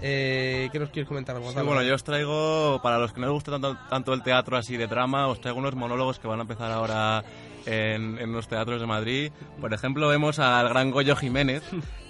Eh, 0.00 0.68
¿Qué 0.72 0.78
nos 0.80 0.90
quieres 0.90 1.06
comentar, 1.08 1.36
Sí, 1.36 1.42
Gonzalo? 1.42 1.66
bueno, 1.66 1.82
yo 1.82 1.94
os 1.94 2.02
traigo, 2.02 2.80
para 2.82 2.98
los 2.98 3.12
que 3.12 3.20
no 3.20 3.26
les 3.28 3.32
gusta 3.34 3.52
tanto, 3.52 3.78
tanto 3.88 4.12
el 4.12 4.22
teatro 4.24 4.56
así 4.56 4.76
de 4.76 4.88
drama, 4.88 5.28
os 5.28 5.40
traigo 5.40 5.58
unos 5.60 5.76
monólogos 5.76 6.18
que 6.18 6.26
van 6.26 6.40
a 6.40 6.42
empezar 6.42 6.72
ahora 6.72 7.22
en, 7.66 8.18
en 8.18 8.32
los 8.32 8.48
teatros 8.48 8.80
de 8.80 8.86
Madrid. 8.86 9.32
Por 9.60 9.72
ejemplo, 9.72 10.08
vemos 10.08 10.38
al 10.38 10.68
gran 10.68 10.90
Goyo 10.90 11.16
Jiménez 11.16 11.62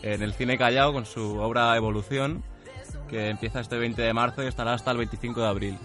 en 0.02 0.22
el 0.22 0.32
Cine 0.34 0.58
Callao 0.58 0.92
con 0.92 1.06
su 1.06 1.38
obra 1.38 1.76
Evolución, 1.76 2.42
que 3.08 3.28
empieza 3.30 3.60
este 3.60 3.78
20 3.78 4.02
de 4.02 4.12
marzo 4.12 4.42
y 4.42 4.46
estará 4.46 4.74
hasta 4.74 4.90
el 4.90 4.98
25 4.98 5.40
de 5.40 5.46
abril. 5.46 5.78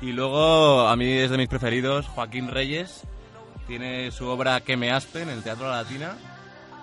Y 0.00 0.12
luego, 0.12 0.86
a 0.86 0.96
mí 0.96 1.10
es 1.10 1.30
de 1.30 1.38
mis 1.38 1.48
preferidos, 1.48 2.06
Joaquín 2.08 2.48
Reyes, 2.48 3.06
tiene 3.66 4.10
su 4.10 4.26
obra 4.26 4.60
Que 4.60 4.76
me 4.76 4.92
aspe 4.92 5.22
en 5.22 5.30
el 5.30 5.42
Teatro 5.42 5.68
La 5.68 5.82
Latina. 5.82 6.16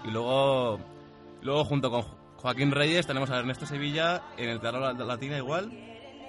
Y 0.04 0.10
luego, 0.10 0.80
luego 1.42 1.64
junto 1.66 1.92
con 1.92 2.04
Joaquín 2.38 2.72
Reyes 2.72 3.06
tenemos 3.06 3.30
a 3.30 3.38
Ernesto 3.38 3.66
Sevilla 3.66 4.24
en 4.38 4.50
el 4.50 4.60
Teatro 4.60 4.80
La 4.80 4.94
Latina 4.94 5.38
igual, 5.38 5.72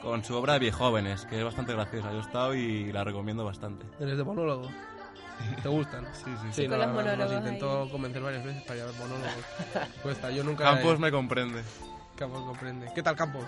con 0.03 0.23
su 0.25 0.35
obra 0.35 0.59
Viejóvenes, 0.59 1.25
que 1.25 1.39
es 1.39 1.45
bastante 1.45 1.73
graciosa. 1.73 2.11
Yo 2.13 2.19
he 2.19 2.21
estado 2.21 2.55
y 2.55 2.93
la 2.93 3.05
recomiendo 3.05 3.45
bastante. 3.45 3.87
Eres 3.99 4.19
de 4.19 4.25
monólogo. 4.25 4.69
¿Te 5.63 5.69
gustan? 5.69 6.07
Sí, 6.13 6.25
sí, 6.43 6.49
Sí, 6.53 6.69
con 6.69 6.79
no, 6.79 6.87
los 6.87 7.05
no, 7.05 7.17
nos 7.17 7.33
intentó 7.33 7.83
ahí. 7.83 7.91
convencer 7.91 8.23
varias 8.23 8.45
veces 8.45 8.63
para 8.63 8.81
llevar 8.81 8.95
monólogos. 8.95 9.45
Cuesta, 10.03 10.31
yo 10.31 10.45
nunca... 10.45 10.65
Campos 10.65 10.99
me 10.99 11.11
comprende. 11.11 11.63
Campos 12.17 12.43
comprende. 12.45 12.91
¿Qué 12.95 13.03
tal 13.03 13.17
Campos? 13.17 13.45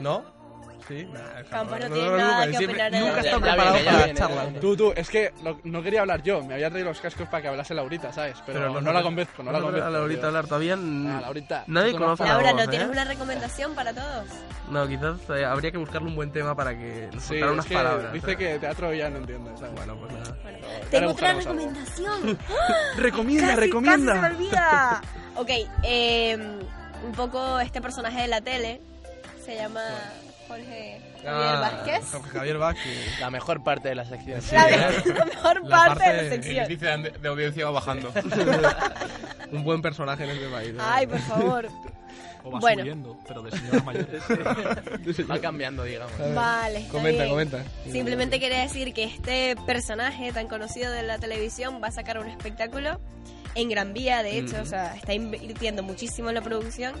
¿No? 0.00 0.24
¿Sí? 0.86 1.08
Campos 1.50 1.80
no 1.80 1.88
tiene 1.90 2.10
nada 2.16 2.46
que 2.50 2.64
opinar 2.66 2.92
de 2.92 3.00
Nunca 3.00 3.20
está 3.20 3.38
preparado 3.38 3.84
para 3.84 4.14
charlar. 4.14 4.44
viene. 4.46 4.60
Tú, 4.60 4.76
tú, 4.76 4.92
es 4.94 5.08
que 5.08 5.32
no, 5.42 5.58
no 5.64 5.82
quería 5.82 6.00
hablar 6.02 6.22
yo, 6.22 6.42
me 6.44 6.54
había 6.54 6.68
traído 6.68 6.90
los 6.90 7.00
cascos 7.00 7.26
para 7.28 7.42
que 7.42 7.48
hablase 7.48 7.74
Laurita, 7.74 8.12
¿sabes? 8.12 8.36
Pero, 8.44 8.80
no, 8.80 8.92
la 8.92 9.02
convenzco, 9.02 9.42
no 9.42 9.50
la 9.52 9.60
convenzco. 9.60 9.86
A 9.86 9.90
Laurita 9.90 10.20
tío. 10.20 10.28
hablar 10.28 10.46
todavía... 10.46 10.74
Ah, 10.74 11.20
Laurita. 11.22 11.64
Nadie 11.68 11.92
tú 11.92 11.98
no 12.00 12.04
conoce 12.04 12.22
a. 12.24 12.26
Laura, 12.26 12.52
voz, 12.52 12.64
¿no 12.64 12.70
tienes 12.70 12.88
¿eh? 12.88 12.90
una 12.90 13.04
recomendación 13.04 13.74
para 13.74 13.94
todos? 13.94 14.26
No, 14.70 14.86
quizás 14.88 15.16
eh, 15.30 15.44
habría 15.44 15.70
que 15.70 15.78
buscarle 15.78 16.08
un 16.08 16.16
buen 16.16 16.30
tema 16.32 16.54
para 16.54 16.76
que 16.76 17.08
nos 17.12 17.22
Sí, 17.22 17.28
soltara 17.40 17.46
es 17.46 17.52
unas 17.54 17.66
que 17.66 17.74
palabras. 17.74 18.12
dice 18.12 18.24
¿sabes? 18.32 18.38
que 18.38 18.58
teatro 18.58 18.94
ya 18.94 19.10
no 19.10 19.16
entiende, 19.18 19.50
¿sabes? 19.58 19.74
Bueno, 19.74 19.96
pues 19.96 20.12
nada. 20.12 20.36
Bueno, 20.42 20.58
tengo 20.90 21.10
otra 21.10 21.34
buscaremos 21.34 21.46
algo. 21.46 21.58
recomendación. 21.60 22.38
Recomienda, 22.98 23.48
Casi, 23.48 23.60
recomienda. 23.60 24.12
Casi 24.14 24.24
se 24.26 24.28
me 24.28 24.36
olvida. 24.44 25.02
ok, 25.36 25.50
eh, 25.84 26.58
un 27.06 27.12
poco 27.12 27.58
este 27.60 27.80
personaje 27.80 28.22
de 28.22 28.28
la 28.28 28.40
tele 28.40 28.80
se 29.44 29.54
llama 29.56 29.80
Jorge 30.48 31.00
Javier 31.22 31.26
Ah, 31.26 31.60
Vázquez. 31.72 32.10
Jorge 32.12 32.30
Javier 32.30 32.58
Vázquez. 32.58 33.20
La 33.20 33.30
mejor 33.30 33.64
parte 33.64 33.88
de 33.88 33.94
la 33.94 34.04
sección. 34.04 34.40
La, 34.52 34.92
Sí, 34.92 35.08
me- 35.08 35.14
la 35.14 35.24
mejor 35.24 35.62
La 35.64 35.76
parte, 35.76 36.04
de 36.04 36.10
parte- 36.10 36.12
la 36.16 36.20
El 36.22 36.30
sección. 36.30 36.64
índice 36.64 36.86
de, 36.86 37.10
de 37.18 37.28
audiencia 37.28 37.64
va 37.66 37.70
bajando. 37.72 38.12
un 39.52 39.64
buen 39.64 39.82
personaje 39.82 40.24
en 40.24 40.30
este 40.30 40.48
país. 40.48 40.70
¿eh? 40.70 40.78
Ay, 40.80 41.06
por 41.06 41.18
favor. 41.20 41.68
O 42.46 42.50
va 42.50 42.60
Bueno. 42.60 42.80
subiendo, 42.82 43.18
pero 43.26 43.42
de 43.42 43.50
señoras 43.52 43.84
mayores. 43.86 44.22
Va 45.30 45.38
cambiando, 45.38 45.82
digamos. 45.84 46.12
Vale, 46.34 46.80
está 46.80 46.92
Comenta, 46.92 47.22
bien. 47.22 47.30
comenta. 47.30 47.64
Simplemente 47.90 48.38
quería 48.38 48.60
decir 48.60 48.92
que 48.92 49.04
este 49.04 49.56
personaje 49.66 50.30
tan 50.30 50.46
conocido 50.46 50.92
de 50.92 51.02
la 51.04 51.16
televisión 51.18 51.80
va 51.82 51.88
a 51.88 51.90
sacar 51.90 52.18
un 52.18 52.28
espectáculo 52.28 53.00
en 53.54 53.70
Gran 53.70 53.94
Vía, 53.94 54.22
de 54.22 54.38
hecho, 54.38 54.60
o 54.60 54.66
sea, 54.66 54.94
está 54.94 55.14
invirtiendo 55.14 55.82
muchísimo 55.82 56.28
en 56.28 56.34
la 56.34 56.42
producción 56.42 56.92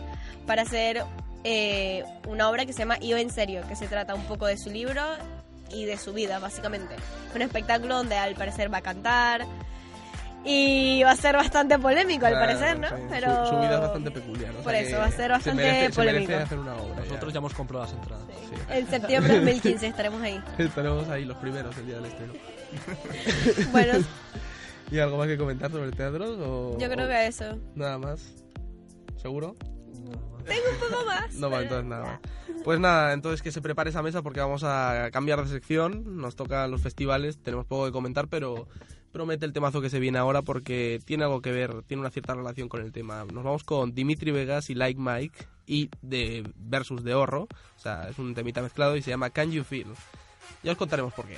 para 0.46 0.62
hacer 0.62 1.04
eh, 1.44 2.02
una 2.26 2.48
obra 2.50 2.66
que 2.66 2.72
se 2.72 2.80
llama 2.80 2.98
Yo 2.98 3.16
en 3.16 3.30
serio, 3.30 3.62
que 3.68 3.76
se 3.76 3.86
trata 3.86 4.14
un 4.14 4.24
poco 4.24 4.46
de 4.46 4.56
su 4.56 4.70
libro 4.70 5.02
y 5.70 5.84
de 5.84 5.96
su 5.96 6.12
vida, 6.12 6.38
básicamente. 6.38 6.96
Un 7.34 7.42
espectáculo 7.42 7.96
donde 7.96 8.16
al 8.16 8.34
parecer 8.34 8.72
va 8.72 8.78
a 8.78 8.82
cantar 8.82 9.46
y 10.46 11.02
va 11.02 11.12
a 11.12 11.16
ser 11.16 11.34
bastante 11.36 11.78
polémico, 11.78 12.26
al 12.26 12.34
parecer, 12.34 12.78
¿no? 12.78 12.88
sí. 12.88 12.94
Pero 13.08 13.46
Su, 13.46 13.54
su 13.54 13.60
vida 13.60 13.74
es 13.76 13.80
bastante 13.80 14.10
peculiar. 14.10 14.54
o 14.54 14.62
Por 14.62 14.72
sea 14.72 14.80
eso, 14.80 14.90
que 14.90 14.96
va 14.96 15.04
a 15.04 15.10
ser 15.10 15.16
se 15.22 15.28
bastante 15.28 15.62
se 15.62 15.72
merece 15.72 15.94
polémico. 15.96 16.36
hacer 16.36 16.58
una 16.58 16.74
obra. 16.74 17.00
Nosotros 17.00 17.32
ya 17.32 17.38
hemos 17.38 17.54
comprado 17.54 17.84
las 17.84 17.92
entradas. 17.94 18.24
Sí. 18.28 18.54
en 18.70 18.86
septiembre 18.88 19.32
de 19.32 19.38
2015 19.40 19.86
estaremos 19.86 20.22
ahí. 20.22 20.42
Estaremos 20.58 21.08
ahí 21.08 21.24
los 21.24 21.36
primeros 21.38 21.76
el 21.78 21.86
día 21.86 21.96
del 21.96 22.06
estreno. 22.06 22.32
Bueno, 23.72 24.04
¿Y 24.90 24.98
algo 24.98 25.16
más 25.16 25.26
que 25.28 25.38
comentar 25.38 25.70
sobre 25.70 25.86
el 25.86 25.96
teatro? 25.96 26.24
O, 26.74 26.78
yo 26.78 26.90
creo 26.90 27.06
o 27.06 27.08
que 27.08 27.26
eso. 27.26 27.58
Nada 27.74 27.96
más. 27.98 28.20
¿Seguro? 29.16 29.54
Tengo 30.46 30.64
un 30.72 30.90
poco 30.90 31.04
más. 31.06 31.34
No, 31.34 31.48
pero- 31.50 31.62
entonces 31.62 31.86
nada. 31.86 32.20
Pues 32.64 32.80
nada, 32.80 33.12
entonces 33.12 33.42
que 33.42 33.52
se 33.52 33.60
prepare 33.60 33.90
esa 33.90 34.02
mesa 34.02 34.22
porque 34.22 34.40
vamos 34.40 34.62
a 34.64 35.10
cambiar 35.12 35.42
de 35.42 35.48
sección. 35.48 36.16
Nos 36.16 36.34
tocan 36.36 36.70
los 36.70 36.80
festivales, 36.80 37.38
tenemos 37.42 37.66
poco 37.66 37.84
que 37.86 37.92
comentar, 37.92 38.28
pero 38.28 38.66
promete 39.12 39.44
el 39.44 39.52
temazo 39.52 39.80
que 39.82 39.90
se 39.90 40.00
viene 40.00 40.18
ahora 40.18 40.42
porque 40.42 40.98
tiene 41.04 41.24
algo 41.24 41.42
que 41.42 41.52
ver, 41.52 41.82
tiene 41.82 42.00
una 42.00 42.10
cierta 42.10 42.34
relación 42.34 42.68
con 42.68 42.80
el 42.80 42.90
tema. 42.92 43.24
Nos 43.32 43.44
vamos 43.44 43.64
con 43.64 43.94
Dimitri 43.94 44.30
Vegas 44.30 44.70
y 44.70 44.74
Like 44.74 44.98
Mike 45.00 45.46
y 45.66 45.90
de 46.00 46.48
versus 46.56 47.04
de 47.04 47.14
Horro. 47.14 47.42
O 47.42 47.78
sea, 47.78 48.08
es 48.08 48.18
un 48.18 48.34
temita 48.34 48.62
mezclado 48.62 48.96
y 48.96 49.02
se 49.02 49.10
llama 49.10 49.30
Can 49.30 49.50
You 49.52 49.62
Feel. 49.62 49.86
Ya 50.62 50.72
os 50.72 50.78
contaremos 50.78 51.12
por 51.12 51.26
qué. 51.26 51.36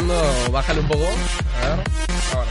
Retumbando, 0.00 0.52
bájale 0.52 0.80
un 0.80 0.88
poco, 0.88 1.04
a 1.04 1.68
ver, 1.76 1.84
ahora 2.34 2.50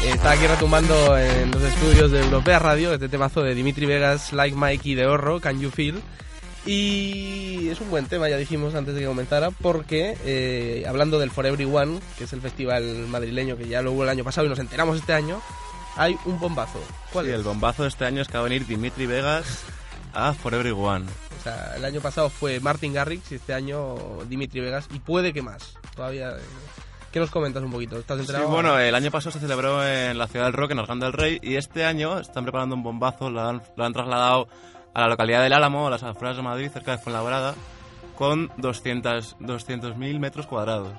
sí. 0.00 0.06
Estaba 0.08 0.30
aquí 0.32 0.46
retumbando 0.46 1.18
en 1.18 1.50
los 1.50 1.62
estudios 1.62 2.10
de 2.10 2.20
Europea 2.20 2.58
Radio, 2.58 2.94
este 2.94 3.08
temazo 3.08 3.42
de 3.42 3.54
Dimitri 3.54 3.84
Vegas, 3.86 4.32
Like 4.32 4.56
Mikey 4.56 4.94
de 4.94 5.06
Horro, 5.06 5.40
Can 5.40 5.60
You 5.60 5.70
Feel. 5.70 6.00
Y 6.66 7.68
es 7.68 7.80
un 7.80 7.90
buen 7.90 8.06
tema, 8.06 8.28
ya 8.28 8.36
dijimos 8.36 8.74
antes 8.74 8.94
de 8.94 9.00
que 9.00 9.06
comenzara, 9.06 9.50
porque 9.50 10.16
eh, 10.24 10.84
hablando 10.88 11.18
del 11.18 11.30
For 11.30 11.46
Everyone, 11.46 12.00
que 12.18 12.24
es 12.24 12.32
el 12.32 12.40
festival 12.40 12.84
madrileño 13.08 13.56
que 13.56 13.66
ya 13.68 13.82
lo 13.82 13.92
hubo 13.92 14.04
el 14.04 14.08
año 14.10 14.24
pasado 14.24 14.46
y 14.46 14.50
nos 14.50 14.58
enteramos 14.58 14.96
este 14.98 15.12
año, 15.12 15.40
hay 15.96 16.16
un 16.24 16.38
bombazo. 16.38 16.80
¿Cuál 17.12 17.26
Sí, 17.26 17.30
es? 17.32 17.36
el 17.38 17.42
bombazo 17.44 17.82
de 17.82 17.88
este 17.90 18.04
año 18.06 18.22
es 18.22 18.28
que 18.28 18.34
va 18.34 18.40
a 18.40 18.44
venir 18.44 18.66
Dimitri 18.66 19.06
Vegas 19.06 19.62
a 20.14 20.32
For 20.34 20.54
Everyone. 20.54 21.06
O 21.40 21.42
sea, 21.42 21.72
el 21.76 21.84
año 21.84 22.00
pasado 22.00 22.28
fue 22.28 22.60
Martin 22.60 22.92
Garrix 22.92 23.32
y 23.32 23.36
este 23.36 23.54
año 23.54 23.96
Dimitri 24.28 24.60
Vegas 24.60 24.88
y 24.94 24.98
puede 24.98 25.32
que 25.32 25.40
más. 25.42 25.74
Todavía. 25.96 26.30
eh, 26.30 26.40
¿Qué 27.10 27.18
nos 27.18 27.30
comentas 27.30 27.62
un 27.62 27.72
poquito? 27.72 27.98
¿Estás 27.98 28.18
Sí, 28.18 28.20
enterado? 28.22 28.48
bueno, 28.48 28.78
el 28.78 28.94
año 28.94 29.10
pasado 29.10 29.32
se 29.32 29.40
celebró 29.40 29.84
en 29.84 30.16
la 30.16 30.28
ciudad 30.28 30.44
del 30.44 30.52
rock, 30.54 30.70
en 30.72 30.78
Orgán 30.78 31.00
del 31.00 31.12
Rey, 31.12 31.40
y 31.42 31.56
este 31.56 31.84
año 31.84 32.20
están 32.20 32.44
preparando 32.44 32.76
un 32.76 32.82
bombazo, 32.84 33.30
lo 33.30 33.40
han, 33.40 33.62
lo 33.74 33.84
han 33.84 33.92
trasladado 33.92 34.46
a 34.94 35.00
la 35.00 35.08
localidad 35.08 35.42
del 35.42 35.52
Álamo, 35.54 35.88
a 35.88 35.90
las 35.90 36.02
afueras 36.04 36.36
de 36.36 36.42
Madrid, 36.42 36.70
cerca 36.70 36.92
de 36.92 36.98
Fuenlabrada, 36.98 37.54
con 38.16 38.52
200 38.58 39.38
200.000 39.40 40.18
metros 40.20 40.46
cuadrados. 40.46 40.92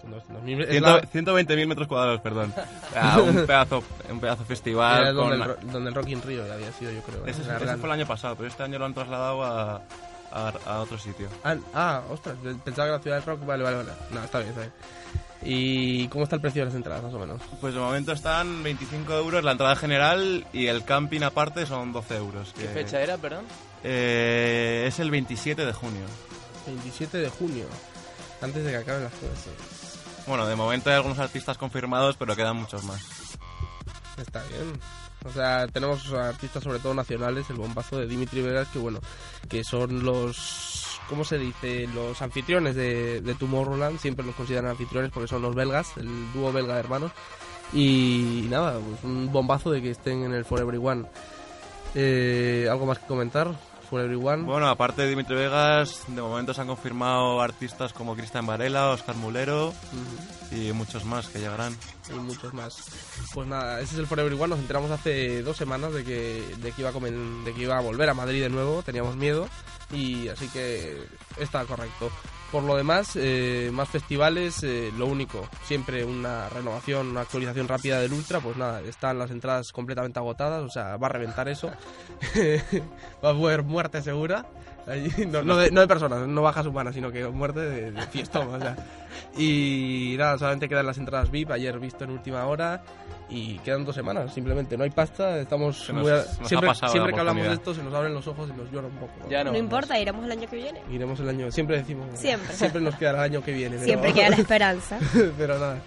Con 0.00 0.12
200.000 0.12 0.62
es 0.62 0.68
Ciento- 0.70 0.96
la- 0.96 1.02
120.000 1.02 1.66
metros 1.66 1.88
cuadrados, 1.88 2.20
perdón. 2.20 2.52
Ah, 2.96 3.18
un, 3.20 3.46
pedazo, 3.46 3.82
un 4.10 4.20
pedazo 4.20 4.44
festival. 4.44 5.00
era 5.02 5.12
donde, 5.12 5.38
con- 5.38 5.50
el, 5.62 5.72
donde 5.72 5.88
el 5.90 5.94
Rock 5.94 6.08
in 6.08 6.22
Rio 6.22 6.42
había 6.52 6.72
sido, 6.72 6.90
yo 6.92 7.00
creo. 7.02 7.26
ese, 7.26 7.42
fue 7.42 7.86
el 7.88 7.92
año 7.92 8.06
pasado, 8.06 8.36
pero 8.36 8.48
este 8.48 8.62
año 8.62 8.78
lo 8.78 8.84
han 8.86 8.94
trasladado 8.94 9.42
a, 9.44 9.82
a, 10.32 10.52
a 10.66 10.80
otro 10.80 10.98
sitio. 10.98 11.28
Ah, 11.44 11.56
ah, 11.74 12.02
ostras, 12.10 12.36
pensaba 12.64 12.88
que 12.88 12.92
la 12.92 12.98
ciudad 13.00 13.16
del 13.18 13.26
rock. 13.26 13.44
Vale, 13.46 13.62
vale, 13.64 13.76
vale. 13.78 13.90
No, 14.10 14.22
está 14.24 14.38
bien, 14.38 14.50
está 14.50 14.60
bien. 14.62 14.72
¿Y 15.40 16.08
cómo 16.08 16.24
está 16.24 16.34
el 16.36 16.42
precio 16.42 16.62
de 16.62 16.66
las 16.66 16.74
entradas, 16.74 17.02
más 17.04 17.14
o 17.14 17.18
menos? 17.20 17.40
Pues 17.60 17.72
de 17.72 17.78
momento 17.78 18.10
están 18.10 18.60
25 18.64 19.12
euros 19.14 19.44
la 19.44 19.52
entrada 19.52 19.76
general 19.76 20.44
y 20.52 20.66
el 20.66 20.84
camping 20.84 21.20
aparte 21.22 21.64
son 21.64 21.92
12 21.92 22.16
euros. 22.16 22.52
¿Qué 22.56 22.62
que- 22.62 22.68
fecha 22.70 23.00
era, 23.00 23.16
perdón? 23.18 23.44
Eh, 23.84 24.84
es 24.88 24.98
el 24.98 25.10
27 25.12 25.64
de 25.64 25.72
junio. 25.72 26.02
27 26.66 27.18
de 27.18 27.28
junio, 27.30 27.66
antes 28.42 28.64
de 28.64 28.70
que 28.72 28.76
acaben 28.78 29.04
las 29.04 29.12
clases. 29.12 29.87
Bueno, 30.28 30.46
de 30.46 30.56
momento 30.56 30.90
hay 30.90 30.96
algunos 30.96 31.18
artistas 31.18 31.56
confirmados, 31.56 32.16
pero 32.18 32.36
quedan 32.36 32.56
muchos 32.56 32.84
más. 32.84 33.00
Está 34.18 34.44
bien. 34.44 34.78
O 35.24 35.32
sea, 35.32 35.66
tenemos 35.68 36.12
artistas 36.12 36.62
sobre 36.62 36.78
todo 36.80 36.92
nacionales, 36.92 37.48
el 37.48 37.56
bombazo 37.56 37.98
de 37.98 38.06
Dimitri 38.06 38.42
Vegas, 38.42 38.68
que 38.68 38.78
bueno, 38.78 39.00
que 39.48 39.64
son 39.64 40.04
los, 40.04 41.00
¿cómo 41.08 41.24
se 41.24 41.38
dice? 41.38 41.88
Los 41.94 42.20
anfitriones 42.20 42.76
de, 42.76 43.22
de 43.22 43.34
Tomorrowland, 43.36 43.98
siempre 43.98 44.24
los 44.24 44.34
consideran 44.34 44.70
anfitriones 44.70 45.10
porque 45.10 45.28
son 45.28 45.40
los 45.40 45.54
belgas, 45.54 45.96
el 45.96 46.32
dúo 46.32 46.52
belga 46.52 46.74
de 46.74 46.80
hermanos. 46.80 47.12
Y, 47.72 48.46
nada, 48.50 48.78
pues 48.78 49.04
un 49.04 49.32
bombazo 49.32 49.70
de 49.70 49.80
que 49.80 49.90
estén 49.90 50.24
en 50.24 50.34
el 50.34 50.44
For 50.44 50.60
Everyone. 50.60 51.06
Eh, 51.94 52.68
¿Algo 52.70 52.84
más 52.84 52.98
que 52.98 53.06
comentar? 53.06 53.54
For 53.88 54.00
Everyone. 54.00 54.42
Bueno, 54.44 54.68
aparte 54.68 55.02
de 55.02 55.08
Dimitri 55.08 55.34
Vegas, 55.34 56.04
de 56.08 56.20
momento 56.20 56.52
se 56.52 56.60
han 56.60 56.66
confirmado 56.66 57.40
artistas 57.40 57.92
como 57.92 58.14
Cristian 58.14 58.46
Varela, 58.46 58.90
Oscar 58.90 59.16
Mulero 59.16 59.72
y 60.50 60.72
muchos 60.72 61.04
más 61.04 61.28
que 61.28 61.38
llegarán. 61.40 61.76
y 62.10 62.18
muchos 62.18 62.52
más. 62.54 62.76
Pues 63.34 63.46
nada, 63.48 63.80
ese 63.80 63.94
es 63.94 63.98
el 64.00 64.06
Forever 64.06 64.32
One. 64.34 64.48
Nos 64.48 64.58
enteramos 64.58 64.90
hace 64.90 65.42
dos 65.42 65.56
semanas 65.56 65.92
de 65.94 66.04
que, 66.04 66.54
de 66.58 66.72
que, 66.72 66.80
iba, 66.82 66.90
a 66.90 66.92
comen- 66.92 67.44
de 67.44 67.54
que 67.54 67.62
iba 67.62 67.76
a 67.78 67.80
volver 67.80 68.08
a 68.10 68.14
Madrid 68.14 68.42
de 68.42 68.48
nuevo. 68.50 68.82
Teníamos 68.82 69.16
miedo 69.16 69.48
y 69.92 70.28
así 70.28 70.48
que 70.48 71.02
está 71.38 71.64
correcto. 71.64 72.10
Por 72.50 72.62
lo 72.62 72.76
demás, 72.76 73.12
eh, 73.16 73.70
más 73.72 73.90
festivales, 73.90 74.62
eh, 74.62 74.90
lo 74.96 75.06
único, 75.06 75.46
siempre 75.64 76.02
una 76.02 76.48
renovación, 76.48 77.08
una 77.08 77.20
actualización 77.20 77.68
rápida 77.68 78.00
del 78.00 78.14
Ultra, 78.14 78.40
pues 78.40 78.56
nada, 78.56 78.80
están 78.80 79.18
las 79.18 79.30
entradas 79.30 79.70
completamente 79.70 80.18
agotadas, 80.18 80.62
o 80.62 80.70
sea, 80.70 80.96
va 80.96 81.08
a 81.08 81.10
reventar 81.10 81.48
eso. 81.48 81.68
va 83.24 83.28
a 83.28 83.32
haber 83.32 83.64
muerte 83.64 84.00
segura. 84.00 84.46
Allí, 84.86 85.26
no, 85.26 85.42
no 85.42 85.58
de, 85.58 85.70
no 85.70 85.82
de 85.82 85.88
personas, 85.88 86.26
no 86.26 86.40
bajas 86.40 86.64
humanas, 86.64 86.94
sino 86.94 87.12
que 87.12 87.26
muerte 87.28 87.60
de, 87.60 87.92
de 87.92 88.00
o 88.00 88.58
sea. 88.58 88.76
Y 89.36 90.14
nada, 90.18 90.38
solamente 90.38 90.68
quedan 90.68 90.86
las 90.86 90.96
entradas 90.96 91.30
VIP, 91.30 91.50
ayer 91.50 91.78
visto 91.78 92.04
en 92.04 92.10
última 92.10 92.46
hora. 92.46 92.82
Y 93.30 93.58
quedan 93.58 93.84
dos 93.84 93.94
semanas, 93.94 94.32
simplemente. 94.32 94.76
No 94.78 94.84
hay 94.84 94.90
pasta, 94.90 95.38
estamos 95.40 95.90
nos- 95.92 96.02
muy 96.02 96.10
a- 96.12 96.22
siempre, 96.46 96.70
siempre 96.74 97.12
que 97.12 97.20
hablamos 97.20 97.44
de 97.44 97.52
esto 97.52 97.74
se 97.74 97.82
nos 97.82 97.92
abren 97.92 98.14
los 98.14 98.26
ojos 98.26 98.48
y 98.48 98.58
nos 98.58 98.70
llora 98.72 98.86
un 98.86 98.94
poco. 98.96 99.28
Ya 99.28 99.44
No 99.44 99.52
no. 99.52 99.58
importa, 99.58 99.98
iremos 99.98 100.24
el 100.24 100.32
año 100.32 100.48
que 100.48 100.56
viene. 100.56 100.80
Iremos 100.90 101.20
el 101.20 101.28
año, 101.28 101.50
siempre 101.52 101.76
decimos. 101.78 102.06
Siempre. 102.14 102.54
Siempre 102.54 102.80
nos 102.80 102.94
queda 102.96 103.10
el 103.10 103.18
año 103.18 103.42
que 103.44 103.52
viene. 103.52 103.74
pero- 103.76 103.84
Siempre 103.84 104.12
queda 104.14 104.30
la 104.30 104.36
esperanza. 104.44 104.98
pero 105.36 105.58
nada. 105.58 105.78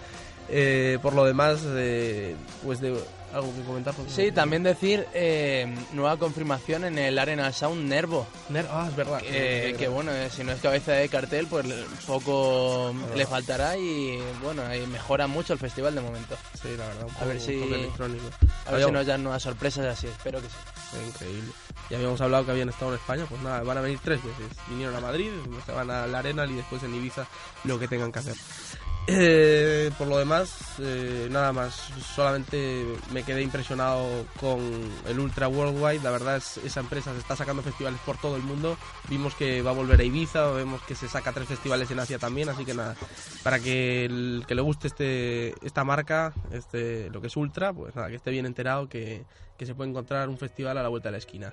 Eh, 0.48 0.98
por 1.02 1.14
lo 1.14 1.24
demás, 1.24 1.64
eh, 1.66 2.36
pues 2.64 2.80
de 2.80 2.94
algo 3.32 3.54
que 3.54 3.62
comentar. 3.62 3.94
Sí, 4.08 4.30
también 4.32 4.62
decir 4.62 5.06
eh, 5.14 5.74
nueva 5.92 6.16
confirmación 6.18 6.84
en 6.84 6.98
el 6.98 7.18
Arena 7.18 7.52
Sound 7.52 7.88
Nervo. 7.88 8.26
Ner- 8.50 8.66
ah, 8.70 8.86
es 8.88 8.96
verdad. 8.96 9.20
Que, 9.20 9.70
Es 9.70 9.76
que 9.76 9.88
bueno, 9.88 10.12
eh, 10.12 10.28
si 10.30 10.44
no 10.44 10.52
es 10.52 10.60
cabeza 10.60 10.92
de 10.92 11.08
cartel, 11.08 11.46
pues 11.46 11.66
poco 12.06 12.94
le 13.16 13.26
faltará 13.26 13.76
y 13.76 14.18
bueno, 14.42 14.62
ahí 14.66 14.86
mejora 14.86 15.26
mucho 15.26 15.52
el 15.52 15.58
festival 15.58 15.94
de 15.94 16.00
momento. 16.00 16.36
Sí, 16.60 16.68
la 16.76 16.86
verdad. 16.86 17.04
Un 17.04 17.10
A 17.10 17.14
poco, 17.14 17.26
ver 17.26 17.36
un 17.36 17.42
si-. 17.42 17.60
A 18.66 18.72
ver 18.72 18.84
si 18.84 18.90
nos 18.92 19.06
dan 19.06 19.22
nuevas 19.22 19.42
sorpresas 19.42 19.86
así, 19.86 20.06
espero 20.06 20.40
que 20.40 20.48
sí. 20.48 20.54
Increíble. 21.08 21.52
Ya 21.90 21.96
habíamos 21.96 22.20
hablado 22.20 22.44
que 22.44 22.50
habían 22.52 22.68
estado 22.68 22.92
en 22.92 22.98
España, 22.98 23.24
pues 23.28 23.40
nada, 23.42 23.62
van 23.62 23.78
a 23.78 23.80
venir 23.80 23.98
tres 24.02 24.20
veces. 24.22 24.46
Vinieron 24.68 24.94
a 24.94 25.00
Madrid, 25.00 25.30
se 25.66 25.72
van 25.72 25.90
a 25.90 26.06
la 26.06 26.18
Arena 26.18 26.44
y 26.46 26.54
después 26.54 26.82
en 26.82 26.94
Ibiza 26.94 27.26
lo 27.64 27.78
que 27.78 27.88
tengan 27.88 28.12
que 28.12 28.18
hacer. 28.20 28.34
Eh, 29.08 29.90
por 29.98 30.06
lo 30.06 30.16
demás, 30.16 30.76
eh, 30.78 31.26
nada 31.30 31.52
más. 31.52 31.74
Solamente 32.14 32.86
me 33.12 33.24
quedé 33.24 33.42
impresionado 33.42 34.26
con 34.38 34.60
el 35.08 35.18
Ultra 35.18 35.48
Worldwide. 35.48 36.02
La 36.02 36.10
verdad 36.10 36.36
es 36.36 36.58
esa 36.58 36.80
empresa 36.80 37.12
se 37.12 37.18
está 37.18 37.34
sacando 37.34 37.62
festivales 37.62 37.98
por 38.06 38.16
todo 38.18 38.36
el 38.36 38.42
mundo. 38.42 38.76
Vimos 39.08 39.34
que 39.34 39.60
va 39.60 39.70
a 39.70 39.74
volver 39.74 40.00
a 40.00 40.04
Ibiza, 40.04 40.50
vemos 40.52 40.82
que 40.82 40.94
se 40.94 41.08
saca 41.08 41.32
tres 41.32 41.48
festivales 41.48 41.90
en 41.90 41.98
Asia 41.98 42.18
también. 42.18 42.48
Así 42.48 42.64
que 42.64 42.74
nada, 42.74 42.94
para 43.42 43.58
que 43.58 44.04
el 44.04 44.44
que 44.46 44.54
le 44.54 44.62
guste 44.62 44.86
este 44.86 45.54
esta 45.66 45.82
marca, 45.82 46.32
este 46.52 47.10
lo 47.10 47.20
que 47.20 47.26
es 47.26 47.36
Ultra, 47.36 47.72
pues 47.72 47.96
nada, 47.96 48.08
que 48.08 48.16
esté 48.16 48.30
bien 48.30 48.46
enterado 48.46 48.88
que, 48.88 49.24
que 49.58 49.66
se 49.66 49.74
puede 49.74 49.90
encontrar 49.90 50.28
un 50.28 50.38
festival 50.38 50.78
a 50.78 50.82
la 50.82 50.88
vuelta 50.88 51.08
de 51.08 51.12
la 51.12 51.18
esquina. 51.18 51.52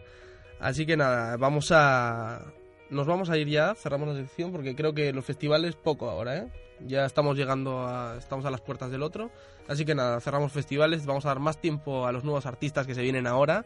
Así 0.60 0.86
que 0.86 0.96
nada, 0.98 1.36
vamos 1.38 1.72
a 1.72 2.44
nos 2.92 3.08
vamos 3.08 3.30
a 3.30 3.38
ir 3.38 3.48
ya, 3.48 3.74
cerramos 3.76 4.08
la 4.10 4.16
sección 4.16 4.52
porque 4.52 4.76
creo 4.76 4.94
que 4.94 5.14
los 5.14 5.26
festivales 5.26 5.76
poco 5.76 6.10
ahora, 6.10 6.38
¿eh? 6.38 6.69
Ya 6.88 7.06
estamos 7.06 7.38
llegando 7.38 7.86
a 7.86 8.16
estamos 8.18 8.46
a 8.46 8.52
las 8.52 8.62
puertas 8.62 8.92
del 8.92 9.04
otro, 9.04 9.32
así 9.68 9.86
que 9.86 9.96
nada, 9.96 10.20
cerramos 10.22 10.52
festivales, 10.52 11.06
vamos 11.06 11.26
a 11.26 11.30
dar 11.30 11.40
más 11.40 11.58
tiempo 11.58 12.08
a 12.08 12.12
los 12.12 12.24
nuevos 12.24 12.46
artistas 12.46 12.88
que 12.88 12.96
se 12.96 13.02
vienen 13.02 13.28
ahora 13.28 13.66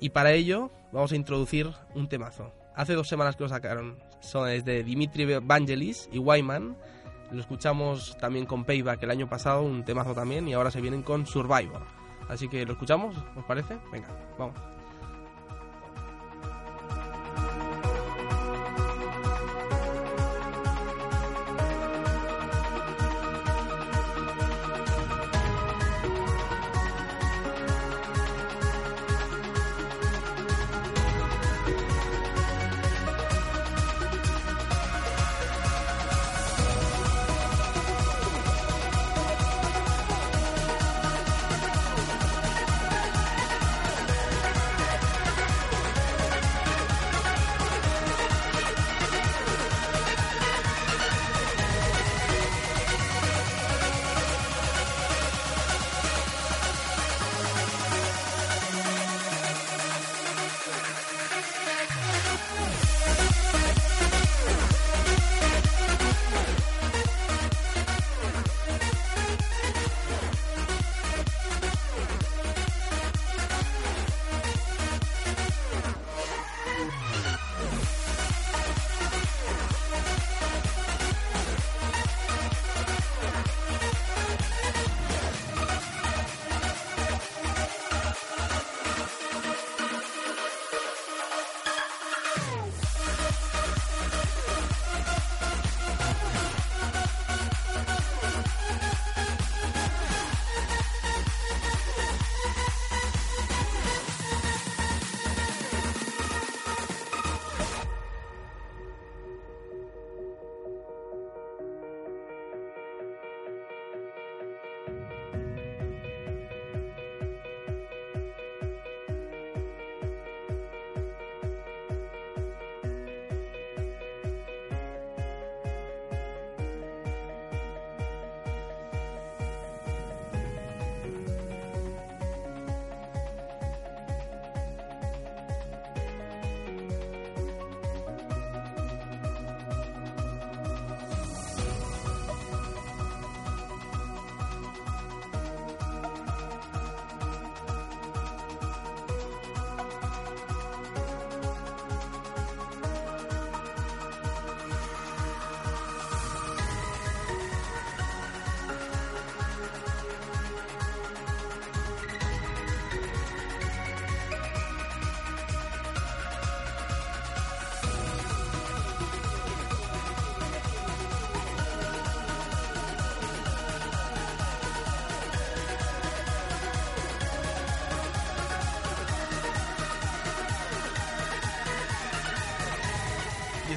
y 0.00 0.10
para 0.10 0.32
ello 0.32 0.70
vamos 0.92 1.12
a 1.12 1.16
introducir 1.16 1.70
un 1.94 2.08
temazo. 2.08 2.52
Hace 2.74 2.94
dos 2.94 3.08
semanas 3.08 3.36
que 3.36 3.44
lo 3.44 3.48
sacaron, 3.48 3.98
son 4.20 4.48
desde 4.48 4.82
Dimitri 4.82 5.24
Vangelis 5.38 6.08
y 6.12 6.18
Wyman. 6.18 6.76
Lo 7.30 7.40
escuchamos 7.40 8.16
también 8.18 8.46
con 8.46 8.64
Payback 8.64 9.02
el 9.02 9.10
año 9.10 9.28
pasado, 9.28 9.62
un 9.62 9.84
temazo 9.84 10.14
también, 10.14 10.46
y 10.48 10.54
ahora 10.54 10.70
se 10.70 10.80
vienen 10.80 11.02
con 11.02 11.26
Survivor. 11.26 11.82
Así 12.28 12.48
que 12.48 12.64
lo 12.64 12.72
escuchamos, 12.72 13.16
¿os 13.36 13.44
parece? 13.44 13.76
Venga, 13.92 14.08
vamos. 14.38 14.73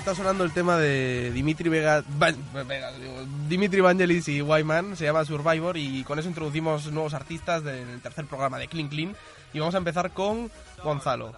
Está 0.08 0.24
sonando 0.24 0.46
el 0.46 0.54
tema 0.54 0.78
de 0.78 1.32
Dimitri 1.34 1.68
Vega, 1.68 2.02
Va- 2.22 2.32
Vega, 2.64 2.94
digo, 2.94 3.14
Dimitri 3.50 3.82
Vangelis 3.82 4.30
y 4.30 4.42
Wyman, 4.42 4.96
se 4.96 5.04
llama 5.04 5.26
Survivor 5.26 5.76
y 5.76 6.02
con 6.06 6.18
eso 6.18 6.30
introducimos 6.30 6.90
nuevos 6.94 7.14
artistas 7.14 7.62
del 7.62 8.00
tercer 8.00 8.26
programa 8.26 8.58
de 8.58 8.70
Clean 8.70 8.88
Clean 8.88 9.14
y 9.52 9.60
vamos 9.60 9.76
a 9.76 9.80
empezar 9.80 10.12
con 10.12 10.50
Gonzalo. 10.82 11.34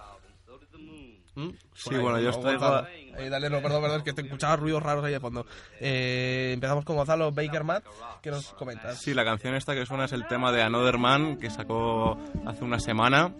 ¿Mm? 1.34 1.48
Sí, 1.74 1.94
ahí, 1.96 2.00
bueno, 2.00 2.20
yo 2.20 2.30
Gonzalo. 2.30 2.86
Eh, 3.18 3.28
dale, 3.28 3.50
no, 3.50 3.60
perdón, 3.60 3.82
perdón, 3.82 3.98
es 3.98 4.04
que 4.04 4.12
te 4.12 4.22
escuchaba 4.22 4.54
ruidos 4.54 4.82
raros 4.84 5.04
ahí 5.04 5.12
de 5.14 5.20
fondo. 5.20 5.44
Eh, 5.80 6.52
empezamos 6.54 6.84
con 6.84 6.94
Gonzalo 6.94 7.32
Baker 7.32 7.64
Matt, 7.64 7.84
¿qué 8.22 8.30
nos 8.30 8.52
comentas? 8.52 8.98
Sí, 9.00 9.14
la 9.14 9.24
canción 9.24 9.56
esta 9.56 9.74
que 9.74 9.84
suena 9.84 10.04
es 10.04 10.12
el 10.12 10.28
tema 10.28 10.52
de 10.52 10.62
Another 10.62 10.96
Man 10.96 11.38
que 11.38 11.50
sacó 11.50 12.16
hace 12.46 12.62
una 12.62 12.78
semana. 12.78 13.34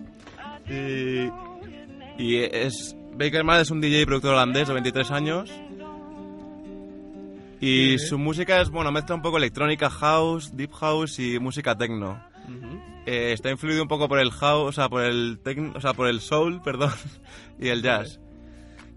Y, 0.68 1.30
y 2.18 2.36
es. 2.42 2.96
Baker 3.14 3.44
Man 3.44 3.61
es 3.61 3.70
un 3.70 3.81
DJ 3.81 4.03
y 4.03 4.07
productor 4.07 4.35
holandés 4.35 4.68
de 4.68 4.75
23 4.75 5.11
años. 5.11 5.51
Y 7.61 7.99
su 7.99 8.18
música 8.18 8.61
es, 8.61 8.70
bueno, 8.70 8.90
mezcla 8.90 9.14
un 9.14 9.23
poco 9.23 9.37
electrónica, 9.37 9.90
house, 9.90 10.57
deep 10.57 10.73
house 10.73 11.18
y 11.18 11.38
música 11.38 11.77
techno. 11.77 12.23
Eh, 13.07 13.33
está 13.33 13.51
influido 13.51 13.83
un 13.83 13.88
poco 13.88 14.09
por 14.09 14.18
el 14.18 14.31
house, 14.31 14.68
o 14.68 14.73
sea, 14.73 14.88
por 14.88 15.03
el 15.03 15.40
techno, 15.42 15.73
o 15.77 15.81
sea, 15.81 15.92
por 15.92 16.09
el 16.09 16.20
soul, 16.20 16.62
perdón, 16.64 16.92
y 17.59 17.68
el 17.68 17.83
jazz. 17.83 18.20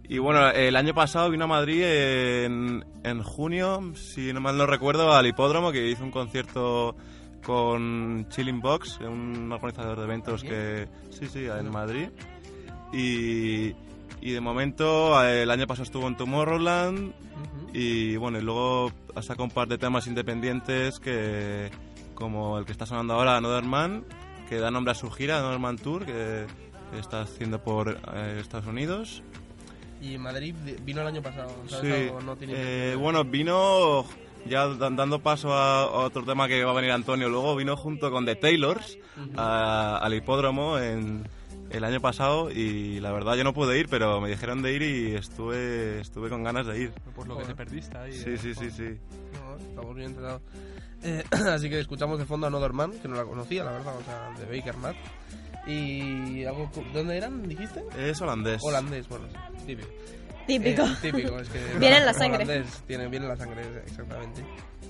Y 0.07 0.17
bueno, 0.17 0.49
el 0.49 0.75
año 0.75 0.93
pasado 0.93 1.29
vino 1.29 1.45
a 1.45 1.47
Madrid 1.47 1.81
en, 1.83 2.85
en 3.03 3.23
junio, 3.23 3.93
si 3.95 4.31
no 4.33 4.41
mal 4.41 4.57
no 4.57 4.65
recuerdo, 4.65 5.13
al 5.13 5.27
hipódromo 5.27 5.71
que 5.71 5.89
hizo 5.89 6.03
un 6.03 6.11
concierto 6.11 6.95
con 7.43 8.27
Chilling 8.29 8.61
Box, 8.61 8.99
un 8.99 9.51
organizador 9.51 9.97
de 9.97 10.03
eventos 10.05 10.43
que 10.43 10.87
sí, 11.09 11.27
sí, 11.27 11.45
en 11.45 11.69
Madrid. 11.69 12.09
Y, 12.93 13.73
y 14.25 14.31
de 14.31 14.41
momento 14.41 15.21
eh, 15.25 15.43
el 15.43 15.51
año 15.51 15.67
pasado 15.67 15.83
estuvo 15.83 16.07
en 16.07 16.15
Tomorrowland 16.17 17.09
Ujú. 17.09 17.69
y 17.73 18.15
bueno, 18.17 18.39
y 18.39 18.41
luego 18.41 18.91
ha 19.15 19.21
sacado 19.21 19.43
un 19.43 19.51
par 19.51 19.67
de 19.67 19.77
temas 19.77 20.07
independientes 20.07 20.99
que 20.99 21.69
como 22.15 22.57
el 22.57 22.65
que 22.65 22.71
está 22.71 22.85
sonando 22.85 23.15
ahora, 23.15 23.37
Another 23.37 23.63
Man, 23.63 24.05
que 24.47 24.57
da 24.59 24.69
nombre 24.71 24.91
a 24.91 24.95
su 24.95 25.09
gira, 25.11 25.39
Another 25.39 25.59
Man 25.59 25.77
Tour, 25.77 26.05
que, 26.05 26.45
que 26.91 26.99
está 26.99 27.21
haciendo 27.21 27.61
por 27.63 27.99
eh, 28.13 28.37
Estados 28.39 28.67
Unidos. 28.67 29.23
Y 30.01 30.17
Madrid 30.17 30.53
vino 30.83 31.01
el 31.01 31.07
año 31.07 31.21
pasado, 31.21 31.49
¿sabes 31.67 32.09
Sí? 32.11 32.25
No 32.25 32.35
tiene 32.35 32.53
eh, 32.55 32.95
bueno, 32.95 33.23
vino 33.23 34.05
ya 34.45 34.67
da- 34.67 34.89
dando 34.89 35.19
paso 35.19 35.53
a, 35.53 35.85
otro 35.89 36.23
tema 36.23 36.47
que 36.47 36.63
va 36.63 36.71
a 36.71 36.75
venir 36.75 36.91
Antonio 36.91 37.29
luego, 37.29 37.55
vino 37.55 37.75
junto 37.77 38.11
con 38.11 38.25
The 38.25 38.35
Taylors 38.35 38.97
a- 39.37 39.97
al 39.97 40.13
hipódromo 40.13 40.77
en 40.77 41.27
el 41.69 41.83
año 41.83 41.99
pasado 42.01 42.51
y 42.51 42.99
la 42.99 43.11
verdad 43.11 43.35
yo 43.35 43.43
no 43.43 43.53
pude 43.53 43.79
ir, 43.79 43.87
pero 43.89 44.21
me 44.21 44.29
dijeron 44.29 44.61
de 44.61 44.73
ir 44.73 44.81
y 44.81 45.15
estuve 45.15 45.99
estuve 46.01 46.29
con 46.29 46.43
ganas 46.43 46.65
de 46.67 46.79
ir. 46.79 46.91
Por 47.15 47.27
lo 47.27 47.37
que 47.37 47.45
te 47.45 47.55
perdiste 47.55 47.97
ahí. 47.97 48.13
Sí, 48.13 48.31
eh. 48.31 48.37
sí, 48.37 48.53
sí, 48.53 48.69
sí. 48.71 48.97
No, 49.33 49.57
estamos 49.57 49.95
bien 49.95 50.09
enterados. 50.09 50.41
Eh, 51.03 51.23
así 51.31 51.69
que 51.69 51.79
escuchamos 51.79 52.19
de 52.19 52.25
fondo 52.25 52.45
a 52.45 52.49
Another 52.49 52.73
Man, 52.73 52.91
que 53.01 53.07
no 53.07 53.15
la 53.15 53.25
conocía, 53.25 53.63
la 53.63 53.71
verdad, 53.71 53.93
o 53.97 54.03
sea, 54.03 54.31
de 54.39 54.57
Baker 54.57 54.77
Matt. 54.77 54.95
Y 55.67 56.43
algo, 56.43 56.69
cu- 56.71 56.83
¿de 56.83 56.91
dónde 56.93 57.17
eran, 57.17 57.47
dijiste? 57.47 57.83
Es 57.97 58.21
holandés. 58.21 58.61
Holandés, 58.63 59.07
bueno, 59.07 59.25
típico. 59.65 59.87
Típico. 60.45 60.83
Eh, 60.83 60.95
típico, 61.01 61.39
es 61.39 61.47
que... 61.49 61.59
Viene 61.79 61.97
en 61.97 62.05
la 62.05 62.13
sangre. 62.13 62.43
Holandés, 62.43 62.83
tiene, 62.85 63.07
viene 63.07 63.25
en 63.25 63.29
la 63.31 63.37
sangre, 63.37 63.63
exactamente. 63.85 64.43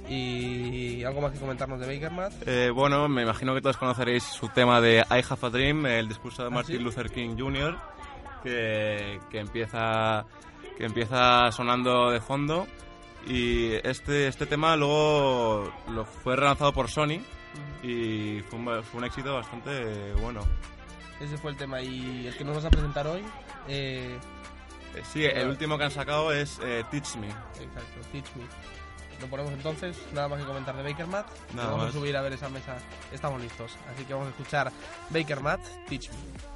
Y 0.10 1.04
algo 1.04 1.22
más 1.22 1.32
que 1.32 1.40
comentarnos 1.40 1.80
de 1.80 1.88
Baker 1.88 2.12
Matt. 2.12 2.34
Eh, 2.48 2.70
bueno, 2.70 3.08
me 3.08 3.22
imagino 3.24 3.54
que 3.54 3.62
todos 3.62 3.78
conoceréis 3.78 4.24
su 4.24 4.50
tema 4.50 4.82
de 4.82 4.98
I 5.10 5.24
Have 5.30 5.48
a 5.48 5.50
Dream, 5.50 5.86
el 5.86 6.08
discurso 6.08 6.42
de 6.44 6.50
¿Ah, 6.50 6.52
Martin 6.52 6.78
sí? 6.78 6.84
Luther 6.84 7.10
King 7.10 7.36
Jr., 7.38 7.78
que, 8.44 9.20
que 9.30 9.40
empieza 9.40 10.26
que 10.78 10.86
empieza 10.86 11.52
sonando 11.52 12.10
de 12.12 12.20
fondo. 12.20 12.68
Y 13.26 13.72
este, 13.88 14.28
este 14.28 14.46
tema 14.46 14.76
luego 14.76 15.72
lo 15.90 16.04
fue 16.04 16.36
relanzado 16.36 16.74
por 16.74 16.90
Sony 16.90 17.22
y 17.82 18.42
fue 18.50 18.60
un, 18.60 18.84
fue 18.84 19.00
un 19.00 19.06
éxito 19.06 19.34
bastante 19.36 20.12
bueno. 20.20 20.42
Ese 21.22 21.38
fue 21.38 21.52
el 21.52 21.58
tema. 21.58 21.82
Y 21.82 22.28
el 22.28 22.36
que 22.36 22.44
nos 22.44 22.56
vas 22.56 22.66
a 22.66 22.70
presentar 22.70 23.08
hoy, 23.08 23.22
eh, 23.70 24.18
Eh, 24.96 25.02
Sí, 25.12 25.24
el 25.24 25.48
último 25.48 25.78
que 25.78 25.86
han 25.86 25.92
sacado 25.92 26.32
es 26.34 26.60
eh, 26.64 26.84
Teach 26.92 27.16
Me. 27.16 27.28
exacto, 27.30 28.00
Teach 28.12 28.26
Me. 28.36 28.44
Lo 29.24 29.30
ponemos 29.30 29.54
entonces, 29.54 29.96
nada 30.12 30.28
más 30.28 30.38
que 30.42 30.46
comentar 30.46 30.76
de 30.76 30.84
Baker 30.84 31.08
Matt. 31.08 31.26
Nada 31.54 31.70
vamos 31.70 31.86
más. 31.86 31.96
a 31.96 31.98
subir 31.98 32.18
a 32.18 32.22
ver 32.22 32.34
esa 32.34 32.50
mesa, 32.50 32.76
estamos 33.14 33.42
listos. 33.42 33.72
Así 33.94 34.04
que 34.04 34.14
vamos 34.14 34.28
a 34.28 34.32
escuchar 34.32 34.70
Baker 35.12 35.40
Matt, 35.40 35.62
Teach 35.88 36.10
Me. 36.10 36.53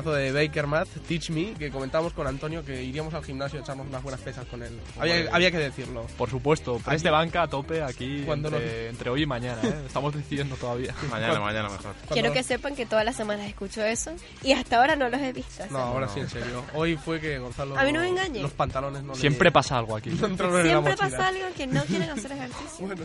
Temazo 0.00 0.16
de 0.16 0.32
Baker 0.32 0.66
Math, 0.66 0.89
Teach 1.10 1.30
Me, 1.30 1.54
que 1.54 1.72
comentamos 1.72 2.12
con 2.12 2.24
Antonio 2.28 2.64
que 2.64 2.84
iríamos 2.84 3.12
al 3.14 3.24
gimnasio 3.24 3.58
a 3.58 3.62
echarnos 3.62 3.84
unas 3.88 4.00
buenas 4.00 4.20
pesas 4.20 4.46
con 4.46 4.62
él. 4.62 4.78
Había, 4.96 5.28
había 5.34 5.50
que 5.50 5.58
decirlo. 5.58 6.06
Por 6.16 6.30
supuesto, 6.30 6.78
press 6.78 7.02
de 7.02 7.10
banca 7.10 7.42
a 7.42 7.48
tope 7.48 7.82
aquí 7.82 8.22
Cuando 8.24 8.46
entre, 8.46 8.90
entre 8.90 9.10
hoy 9.10 9.22
y 9.22 9.26
mañana, 9.26 9.60
¿eh? 9.64 9.74
Estamos 9.86 10.14
decidiendo 10.14 10.54
todavía. 10.54 10.94
Mañana, 11.10 11.40
mañana 11.40 11.68
mejor. 11.68 11.96
Quiero 12.12 12.32
que 12.32 12.44
sepan 12.44 12.76
que 12.76 12.86
todas 12.86 13.04
las 13.04 13.16
semanas 13.16 13.48
escucho 13.48 13.82
eso 13.82 14.12
y 14.44 14.52
hasta 14.52 14.76
ahora 14.76 14.94
no 14.94 15.08
los 15.08 15.20
he 15.20 15.32
visto. 15.32 15.64
No, 15.70 15.78
ahora 15.78 16.06
sí, 16.06 16.20
en 16.20 16.28
serio. 16.28 16.62
Hoy 16.74 16.96
fue 16.96 17.18
que 17.18 17.40
Gonzalo... 17.40 17.76
A 17.76 17.82
mí 17.82 17.90
no 17.90 17.98
me 17.98 18.08
engañe. 18.08 18.40
Los 18.40 18.52
pantalones 18.52 19.02
no 19.02 19.12
le- 19.14 19.18
Siempre 19.18 19.50
pasa 19.50 19.78
algo 19.78 19.96
aquí. 19.96 20.10
no 20.20 20.28
Siempre 20.28 20.96
pasa 20.96 21.26
algo 21.26 21.46
que 21.56 21.66
no 21.66 21.82
quieren 21.86 22.08
hacer 22.08 22.30
ejercicio. 22.34 22.86
Bueno. 22.86 23.04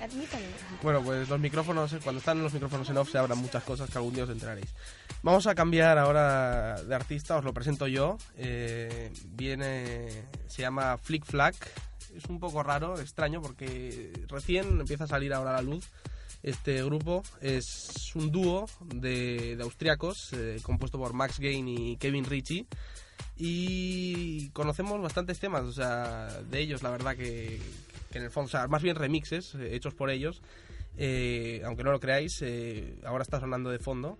Admítanlo. 0.00 0.46
Bueno, 0.84 1.02
pues 1.02 1.28
los 1.28 1.40
micrófonos, 1.40 1.96
cuando 2.04 2.20
están 2.20 2.40
los 2.40 2.52
micrófonos 2.52 2.88
en 2.88 2.96
off 2.96 3.10
se 3.10 3.18
abran 3.18 3.38
muchas 3.38 3.64
cosas 3.64 3.90
que 3.90 3.98
algún 3.98 4.14
día 4.14 4.22
os 4.22 4.30
enteraréis. 4.30 4.68
Vamos 5.22 5.46
a 5.48 5.54
cambiar 5.54 5.98
ahora 5.98 6.80
de 6.82 6.94
artista, 6.94 7.39
os 7.40 7.44
lo 7.44 7.54
presento 7.54 7.86
yo. 7.86 8.18
Eh, 8.36 9.10
viene, 9.24 10.08
se 10.46 10.62
llama 10.62 10.96
Flick 10.98 11.24
Flack. 11.24 11.56
Es 12.14 12.24
un 12.26 12.38
poco 12.38 12.62
raro, 12.62 12.98
extraño, 13.00 13.40
porque 13.40 14.12
recién 14.28 14.80
empieza 14.80 15.04
a 15.04 15.08
salir 15.08 15.32
ahora 15.32 15.50
a 15.50 15.54
la 15.54 15.62
luz. 15.62 15.86
Este 16.42 16.82
grupo 16.84 17.22
es 17.40 18.14
un 18.14 18.30
dúo 18.30 18.66
de, 18.84 19.56
de 19.56 19.62
austriacos 19.62 20.32
eh, 20.32 20.58
compuesto 20.62 20.98
por 20.98 21.12
Max 21.12 21.38
Gain 21.38 21.68
y 21.68 21.96
Kevin 21.96 22.24
Ritchie. 22.24 22.66
Y 23.36 24.50
conocemos 24.50 25.00
bastantes 25.00 25.38
temas, 25.38 25.62
o 25.62 25.72
sea, 25.72 26.26
de 26.42 26.60
ellos, 26.60 26.82
la 26.82 26.90
verdad 26.90 27.16
que, 27.16 27.60
en 28.12 28.22
el 28.22 28.30
fondo, 28.30 28.48
o 28.48 28.50
sea, 28.50 28.68
más 28.68 28.82
bien 28.82 28.96
remixes 28.96 29.54
eh, 29.54 29.74
hechos 29.74 29.94
por 29.94 30.10
ellos. 30.10 30.42
Aunque 31.64 31.84
no 31.84 31.92
lo 31.92 32.00
creáis, 32.00 32.44
ahora 33.04 33.22
está 33.22 33.40
sonando 33.40 33.70
de 33.70 33.78
fondo. 33.78 34.18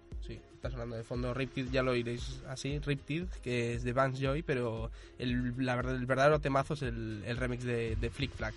Está 0.60 0.70
sonando 0.70 0.94
de 0.96 1.04
fondo. 1.04 1.32
Riptide, 1.32 1.70
ya 1.70 1.82
lo 1.82 1.92
oiréis 1.92 2.40
así, 2.46 2.78
Riptide, 2.80 3.26
que 3.42 3.72
es 3.74 3.82
de 3.82 3.94
Vance 3.94 4.20
Joy, 4.22 4.42
pero 4.42 4.90
el, 5.18 5.54
la 5.64 5.80
el 5.80 6.04
verdadero 6.04 6.38
temazo 6.38 6.74
es 6.74 6.82
el, 6.82 7.22
el 7.26 7.36
remix 7.38 7.64
de, 7.64 7.96
de 7.96 8.10
Flick 8.10 8.32
Flack. 8.34 8.54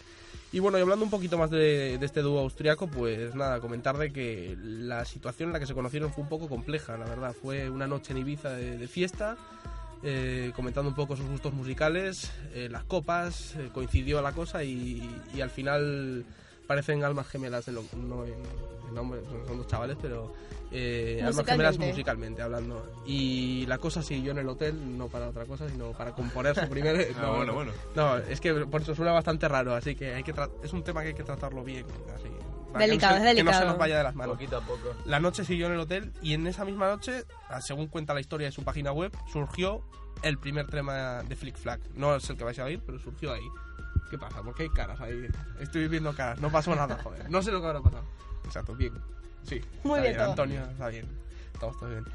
Y 0.52 0.60
bueno, 0.60 0.78
y 0.78 0.82
hablando 0.82 1.06
un 1.06 1.10
poquito 1.10 1.38
más 1.38 1.50
de, 1.50 1.98
de 1.98 2.06
este 2.06 2.22
dúo 2.22 2.42
austriaco, 2.42 2.88
pues 2.88 3.34
nada, 3.36 3.62
comentar 3.62 3.98
de 3.98 4.12
que 4.12 4.58
la 4.62 5.06
situación 5.06 5.48
en 5.50 5.54
la 5.54 5.60
que 5.62 5.66
se 5.66 5.74
conocieron 5.74 6.12
fue 6.12 6.24
un 6.24 6.30
poco 6.30 6.50
compleja, 6.50 6.98
la 6.98 7.06
verdad. 7.06 7.34
Fue 7.42 7.70
una 7.70 7.88
noche 7.88 8.12
en 8.12 8.18
Ibiza 8.18 8.50
de, 8.50 8.78
de 8.78 8.88
fiesta, 8.90 9.38
eh, 10.04 10.52
comentando 10.58 10.90
un 10.90 10.96
poco 10.96 11.16
sus 11.16 11.26
gustos 11.28 11.54
musicales, 11.54 12.32
eh, 12.54 12.68
las 12.70 12.84
copas, 12.84 13.56
eh, 13.56 13.70
coincidió 13.74 14.22
la 14.22 14.34
cosa 14.34 14.62
y, 14.66 15.10
y 15.34 15.40
al 15.40 15.50
final 15.50 16.26
parecen 16.68 17.04
almas 17.06 17.28
gemelas, 17.30 17.70
en 17.70 17.76
lo- 17.76 17.86
no 17.96 18.26
en, 18.26 18.34
son, 18.96 19.58
dos 19.58 19.68
chavales, 19.68 19.98
pero 20.02 20.34
eh, 20.72 21.22
almas 21.24 21.46
gemelas 21.46 21.78
Musicalmente. 21.78 21.88
musicalmente 21.88 22.42
hablando. 22.42 22.92
Y 23.06 23.66
la 23.68 23.78
cosa 23.78 24.02
siguió 24.02 24.32
en 24.32 24.40
el 24.40 24.50
hotel, 24.50 24.98
no 24.98 25.08
para 25.08 25.30
otra 25.30 25.46
cosa, 25.46 25.70
sino 25.70 25.92
para 25.92 26.12
componer 26.14 26.56
su 26.60 26.68
primer... 26.70 27.08
Ah, 27.18 27.22
no, 27.22 27.36
bueno, 27.38 27.54
bueno. 27.54 27.72
No, 27.96 28.18
es 28.18 28.40
que 28.42 28.54
por 28.54 28.82
eso 28.82 28.96
suena 28.96 29.12
bastante 29.12 29.48
raro, 29.48 29.74
así 29.76 29.96
que 29.96 30.14
hay 30.16 30.24
que 30.24 30.34
es 30.64 30.74
un 30.74 30.84
tema 30.84 31.02
que 31.02 31.10
hay 31.10 31.14
que 31.14 31.24
tratarlo 31.24 31.64
bien, 31.64 31.86
así. 32.16 32.24
que 32.74 32.80
Delicado, 32.80 33.20
no 33.20 33.24
se- 33.24 33.30
es 33.32 33.36
Que 33.36 33.44
no 33.44 33.52
se 33.52 33.56
delicado. 33.58 33.66
nos 33.68 33.78
vaya 33.78 33.98
de 33.98 34.04
las 34.04 34.16
manos. 34.16 34.36
Poquito 34.36 34.58
a 34.58 34.62
poco. 34.62 34.96
La 35.06 35.20
noche 35.20 35.46
siguió 35.46 35.68
en 35.68 35.74
el 35.74 35.80
hotel 35.80 36.12
y 36.22 36.34
en 36.34 36.48
esa 36.48 36.66
misma 36.66 36.88
noche, 36.90 37.24
ah, 37.50 37.62
según 37.62 37.88
cuenta 37.88 38.14
la 38.14 38.20
historia 38.22 38.48
de 38.48 38.52
su 38.52 38.64
página 38.64 38.92
web, 38.92 39.12
surgió 39.32 39.82
el 40.24 40.38
primer 40.40 40.68
tema 40.68 41.22
de 41.24 41.36
Flick 41.36 41.58
Flag. 41.58 41.80
No 41.96 42.16
es 42.16 42.28
el 42.30 42.38
que 42.38 42.44
vais 42.46 42.58
a 42.60 42.64
oír, 42.66 42.82
pero 42.86 42.98
surgió 43.00 43.34
ahí. 43.34 43.44
¿Qué 44.10 44.18
pasa? 44.18 44.42
Porque 44.44 44.64
hay 44.64 44.70
caras 44.70 45.00
ahí. 45.02 45.28
Estoy 45.60 45.88
viendo 45.88 46.14
caras. 46.16 46.40
No 46.40 46.52
pasó 46.52 46.76
nada, 46.76 46.98
joder. 47.04 47.30
No 47.30 47.42
sé 47.42 47.52
lo 47.52 47.62
que 47.62 47.68
habrá 47.68 47.82
pasado. 47.82 48.04
Exacto, 48.46 48.76
bien. 48.76 48.94
Sí. 49.44 49.62
Muy 49.84 50.02
bien 50.02 50.16
todo. 50.16 50.30
Antonio, 50.30 50.62
está 50.64 50.88
bien. 50.90 51.06
Estamos 51.54 51.78
todos 51.78 51.92
bien. 51.92 52.06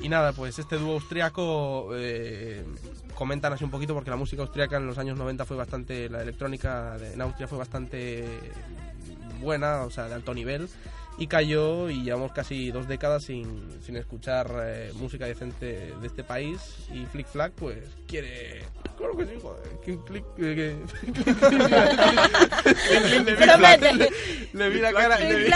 Y 0.00 0.08
nada, 0.08 0.32
pues 0.32 0.58
este 0.58 0.76
dúo 0.76 0.94
austriaco 0.94 1.90
eh, 1.94 2.64
comentan 3.14 3.52
así 3.52 3.62
un 3.64 3.70
poquito 3.70 3.94
porque 3.94 4.10
la 4.10 4.16
música 4.16 4.42
austriaca 4.42 4.76
en 4.76 4.86
los 4.86 4.98
años 4.98 5.16
90 5.16 5.44
fue 5.44 5.56
bastante, 5.56 6.08
la 6.08 6.22
electrónica 6.22 6.96
en 7.00 7.20
Austria 7.20 7.46
fue 7.46 7.58
bastante 7.58 8.26
buena, 9.40 9.82
o 9.82 9.90
sea, 9.90 10.08
de 10.08 10.14
alto 10.14 10.34
nivel, 10.34 10.68
y 11.16 11.26
cayó 11.28 11.88
y 11.90 12.02
llevamos 12.02 12.32
casi 12.32 12.70
dos 12.72 12.88
décadas 12.88 13.24
sin, 13.24 13.68
sin 13.82 13.96
escuchar 13.96 14.50
eh, 14.64 14.90
música 14.94 15.26
decente 15.26 15.92
de 16.00 16.06
este 16.06 16.24
país 16.24 16.58
y 16.92 17.04
Flick 17.06 17.26
Flag 17.28 17.52
pues 17.52 17.76
quiere... 18.08 18.62
Claro 18.98 19.16
que 19.16 19.26
sí, 19.26 19.32
joder. 19.40 19.62
que- 19.84 19.98
click- 19.98 20.34
que- 20.36 20.76
le, 23.24 23.34
vi 23.34 23.46
la- 23.46 23.52
Promete. 23.52 23.92
le- 23.94 24.10
le 24.52 24.68
vi 24.70 24.80
la 24.80 24.92
cara... 24.92 25.18
le 25.18 25.36
vi- 25.36 25.50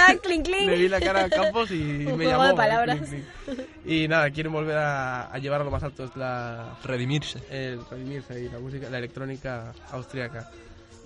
le 0.83 0.89
la 0.89 1.01
cara 1.01 1.25
a 1.25 1.29
Campos 1.31 1.71
y 1.71 2.07
Un 2.07 2.17
me 2.19 2.27
llamó. 2.27 2.45
de 2.45 2.51
¿eh? 2.51 2.55
palabras. 2.57 2.99
Clink, 2.99 3.25
clink. 3.45 3.61
Y 3.87 4.09
nada, 4.09 4.31
quieren 4.31 4.53
volver 4.53 4.77
a, 4.77 5.33
a 5.33 5.39
llevar 5.39 5.61
a 5.61 5.65
lo 5.65 5.71
más 5.71 5.83
alto 5.83 6.05
es 6.05 6.15
la, 6.17 6.77
Redimirse. 6.85 7.41
el 7.51 7.81
redimirse 7.91 8.41
y 8.41 8.49
la 8.49 8.59
música, 8.59 8.89
la 8.91 8.99
electrónica 8.99 9.73
austriaca. 9.91 10.51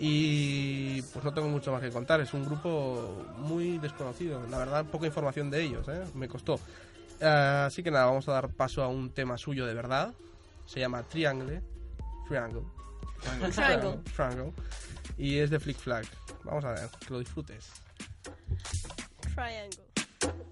Y 0.04 1.00
pues 1.00 1.24
no 1.24 1.32
tengo 1.32 1.46
mucho 1.46 1.70
más 1.70 1.80
que 1.80 1.88
contar, 1.92 2.20
es 2.20 2.34
un 2.34 2.44
grupo 2.44 3.24
muy 3.38 3.78
desconocido, 3.78 4.44
la 4.50 4.58
verdad 4.58 4.84
poca 4.84 5.06
información 5.06 5.48
de 5.48 5.62
ellos, 5.62 5.86
¿eh? 5.86 6.02
me 6.16 6.26
costó. 6.26 6.58
Eh, 7.20 7.24
así 7.66 7.84
que 7.84 7.92
nada, 7.92 8.06
vamos 8.06 8.26
a 8.28 8.32
dar 8.32 8.48
paso 8.48 8.82
a 8.82 8.88
un 8.88 9.10
tema 9.10 9.38
suyo 9.38 9.64
de 9.64 9.74
verdad, 9.74 10.12
se 10.66 10.80
llama 10.80 11.04
Triangle, 11.04 11.62
Triangle, 12.26 12.62
Triangle. 13.52 14.00
Triangle, 14.16 14.52
y 15.16 15.38
es 15.38 15.50
de 15.50 15.60
Flick 15.60 15.76
Flag. 15.76 16.04
Vamos 16.42 16.64
a 16.64 16.72
ver, 16.72 16.90
que 17.06 17.12
lo 17.12 17.20
disfrutes. 17.20 17.70
Triangle. 19.36 19.70
Triangle. 20.18 20.51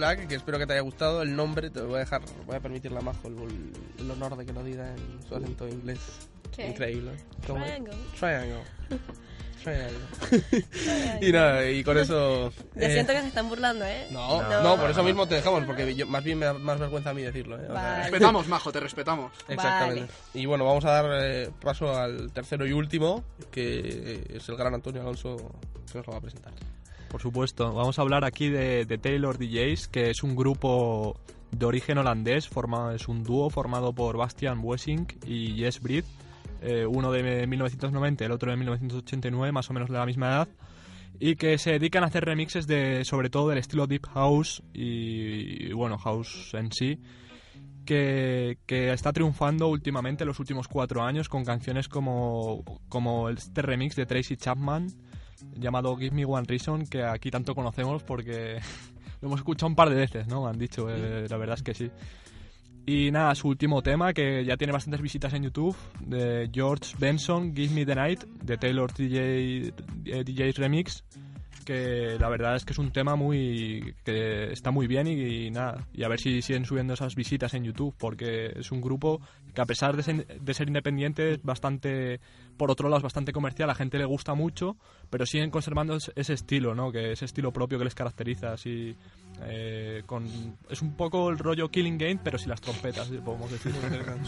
Flag, 0.00 0.26
que 0.28 0.34
espero 0.34 0.58
que 0.58 0.66
te 0.66 0.72
haya 0.72 0.80
gustado. 0.80 1.20
El 1.20 1.36
nombre, 1.36 1.68
te 1.68 1.80
lo 1.80 1.88
voy 1.88 1.96
a 1.96 1.98
dejar, 1.98 2.22
voy 2.46 2.56
a 2.56 2.60
permitirle 2.60 2.96
a 2.98 3.02
Majo 3.02 3.28
el, 3.28 3.70
el 3.98 4.10
honor 4.10 4.34
de 4.34 4.46
que 4.46 4.52
lo 4.54 4.64
diga 4.64 4.90
en 4.94 5.20
su 5.28 5.34
acento 5.34 5.68
inglés. 5.68 5.98
¿Qué? 6.56 6.68
Increíble. 6.68 7.12
Triangle. 7.44 7.94
Triangle. 8.18 8.62
Triangle. 9.62 11.18
y 11.28 11.32
nada, 11.32 11.68
y 11.70 11.84
con 11.84 11.98
eso... 11.98 12.50
Ya 12.76 12.86
eh, 12.88 12.92
siento 12.94 13.12
que 13.12 13.20
se 13.20 13.26
están 13.28 13.50
burlando, 13.50 13.84
¿eh? 13.84 14.06
No, 14.10 14.62
no, 14.62 14.80
por 14.80 14.88
eso 14.90 15.02
mismo 15.04 15.28
te 15.28 15.34
dejamos, 15.34 15.64
porque 15.66 15.94
yo- 15.94 16.06
más 16.06 16.24
bien 16.24 16.38
me 16.38 16.46
da 16.46 16.54
más 16.54 16.78
vergüenza 16.78 17.10
a 17.10 17.14
mí 17.14 17.20
decirlo. 17.20 17.60
¿eh? 17.60 17.66
Vale. 17.68 18.04
Respetamos, 18.04 18.48
Majo, 18.48 18.72
te 18.72 18.80
respetamos. 18.80 19.30
Exactamente. 19.48 20.00
Vale. 20.00 20.12
Y 20.32 20.46
bueno, 20.46 20.64
vamos 20.64 20.86
a 20.86 20.92
dar 20.92 21.10
eh, 21.22 21.50
paso 21.60 21.94
al 21.94 22.32
tercero 22.32 22.66
y 22.66 22.72
último, 22.72 23.22
que 23.50 24.24
es 24.30 24.48
el 24.48 24.56
gran 24.56 24.72
Antonio 24.72 25.02
Alonso 25.02 25.36
que 25.92 25.98
nos 25.98 26.06
lo 26.06 26.12
va 26.14 26.18
a 26.20 26.22
presentar. 26.22 26.54
Por 27.10 27.20
supuesto, 27.20 27.74
vamos 27.74 27.98
a 27.98 28.02
hablar 28.02 28.24
aquí 28.24 28.48
de, 28.48 28.84
de 28.84 28.96
Taylor 28.96 29.36
DJs, 29.36 29.88
que 29.88 30.10
es 30.10 30.22
un 30.22 30.36
grupo 30.36 31.16
de 31.50 31.66
origen 31.66 31.98
holandés, 31.98 32.48
forma, 32.48 32.94
es 32.94 33.08
un 33.08 33.24
dúo 33.24 33.50
formado 33.50 33.92
por 33.92 34.16
Bastian 34.16 34.60
Wessing 34.62 35.08
y 35.26 35.56
Jess 35.56 35.80
Breed, 35.80 36.04
eh, 36.62 36.86
uno 36.86 37.10
de 37.10 37.48
1990 37.48 38.22
y 38.22 38.26
el 38.26 38.30
otro 38.30 38.52
de 38.52 38.56
1989, 38.56 39.50
más 39.50 39.68
o 39.68 39.72
menos 39.72 39.90
de 39.90 39.98
la 39.98 40.06
misma 40.06 40.28
edad, 40.28 40.48
y 41.18 41.34
que 41.34 41.58
se 41.58 41.72
dedican 41.72 42.04
a 42.04 42.06
hacer 42.06 42.24
remixes 42.24 42.68
de 42.68 43.04
sobre 43.04 43.28
todo 43.28 43.48
del 43.48 43.58
estilo 43.58 43.88
Deep 43.88 44.06
House 44.14 44.62
y, 44.72 45.66
y, 45.66 45.72
bueno, 45.72 45.98
House 45.98 46.54
en 46.54 46.70
sí, 46.70 47.00
que, 47.84 48.58
que 48.66 48.92
está 48.92 49.12
triunfando 49.12 49.66
últimamente 49.66 50.24
los 50.24 50.38
últimos 50.38 50.68
cuatro 50.68 51.02
años 51.02 51.28
con 51.28 51.44
canciones 51.44 51.88
como, 51.88 52.62
como 52.88 53.30
este 53.30 53.62
remix 53.62 53.96
de 53.96 54.06
Tracy 54.06 54.36
Chapman, 54.36 54.86
llamado 55.54 55.96
Give 55.96 56.14
Me 56.14 56.24
One 56.24 56.46
Reason, 56.46 56.86
que 56.86 57.02
aquí 57.02 57.30
tanto 57.30 57.54
conocemos 57.54 58.02
porque 58.02 58.58
lo 59.20 59.28
hemos 59.28 59.40
escuchado 59.40 59.68
un 59.68 59.76
par 59.76 59.90
de 59.90 59.96
veces, 59.96 60.26
¿no? 60.26 60.44
Me 60.44 60.50
han 60.50 60.58
dicho, 60.58 60.88
eh, 60.88 61.26
la 61.28 61.36
verdad 61.36 61.56
es 61.56 61.62
que 61.62 61.74
sí. 61.74 61.90
Y 62.86 63.10
nada, 63.10 63.34
su 63.34 63.48
último 63.48 63.82
tema, 63.82 64.12
que 64.12 64.44
ya 64.44 64.56
tiene 64.56 64.72
bastantes 64.72 65.00
visitas 65.00 65.32
en 65.34 65.44
YouTube, 65.44 65.76
de 66.00 66.50
George 66.52 66.96
Benson, 66.98 67.54
Give 67.54 67.72
Me 67.74 67.86
the 67.86 67.94
Night, 67.94 68.24
de 68.24 68.56
Taylor 68.56 68.92
DJ, 68.92 69.72
eh, 70.06 70.24
DJ's 70.24 70.56
Remix, 70.56 71.04
que 71.64 72.16
la 72.18 72.28
verdad 72.28 72.56
es 72.56 72.64
que 72.64 72.72
es 72.72 72.78
un 72.78 72.90
tema 72.92 73.16
muy 73.16 73.94
que 74.04 74.52
está 74.52 74.70
muy 74.70 74.86
bien 74.86 75.06
y, 75.06 75.46
y 75.46 75.50
nada, 75.50 75.86
y 75.92 76.02
a 76.04 76.08
ver 76.08 76.18
si 76.20 76.42
siguen 76.42 76.64
subiendo 76.64 76.94
esas 76.94 77.14
visitas 77.14 77.54
en 77.54 77.64
YouTube, 77.64 77.94
porque 77.98 78.52
es 78.56 78.70
un 78.72 78.80
grupo 78.80 79.20
que 79.54 79.60
a 79.60 79.66
pesar 79.66 79.96
de 79.96 80.02
ser, 80.02 80.26
de 80.26 80.54
ser 80.54 80.68
independiente 80.68 81.32
es 81.32 81.42
bastante, 81.42 82.20
por 82.56 82.70
otro 82.70 82.88
lado 82.88 82.98
es 82.98 83.02
bastante 83.02 83.32
comercial, 83.32 83.68
a 83.68 83.72
la 83.72 83.76
gente 83.76 83.98
le 83.98 84.04
gusta 84.04 84.34
mucho, 84.34 84.76
pero 85.10 85.26
siguen 85.26 85.50
conservando 85.50 85.96
es- 85.96 86.12
ese 86.16 86.34
estilo, 86.34 86.74
¿no? 86.74 86.90
Que 86.92 87.12
ese 87.12 87.24
estilo 87.24 87.52
propio 87.52 87.78
que 87.78 87.84
les 87.84 87.94
caracteriza, 87.94 88.52
así 88.52 88.94
eh, 89.42 90.02
con 90.06 90.26
es 90.68 90.82
un 90.82 90.94
poco 90.96 91.30
el 91.30 91.38
rollo 91.38 91.68
Killing 91.70 91.96
Game, 91.98 92.20
pero 92.22 92.36
sin 92.38 92.50
las 92.50 92.60
trompetas, 92.60 93.08
podemos 93.24 93.50
decir. 93.50 93.72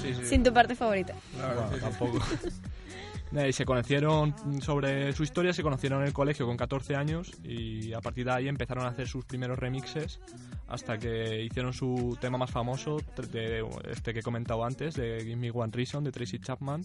Sí, 0.03 0.15
sí. 0.15 0.25
Sin 0.25 0.43
tu 0.43 0.53
parte 0.53 0.75
favorita. 0.75 1.15
Verdad, 1.37 1.55
Bueno, 1.55 1.69
sí, 1.71 1.75
sí. 1.75 1.81
tampoco. 1.81 2.25
Y 3.35 3.53
se 3.53 3.65
conocieron 3.65 4.35
sobre 4.61 5.13
su 5.15 5.23
historia, 5.23 5.53
se 5.53 5.63
conocieron 5.63 6.01
en 6.03 6.09
el 6.09 6.13
colegio 6.13 6.47
con 6.47 6.57
14 6.57 6.97
años 6.97 7.33
y 7.43 7.93
a 7.95 8.01
partir 8.01 8.27
de 8.27 8.33
ahí 8.33 8.49
empezaron 8.49 8.85
a 8.85 8.89
hacer 8.89 9.09
sus 9.09 9.25
primeros 9.25 9.59
remixes 9.59 10.21
hasta 10.69 10.99
que 10.99 11.43
hicieron 11.43 11.73
su 11.73 12.17
tema 12.21 12.37
más 12.37 12.51
famoso, 12.51 12.99
de 13.31 13.65
este 13.91 14.13
que 14.13 14.21
he 14.21 14.23
comentado 14.23 14.65
antes, 14.65 14.95
de 14.95 15.21
Give 15.23 15.37
Me 15.37 15.51
One 15.51 15.73
Reason, 15.73 16.05
de 16.05 16.13
Tracy 16.13 16.39
Chapman. 16.39 16.85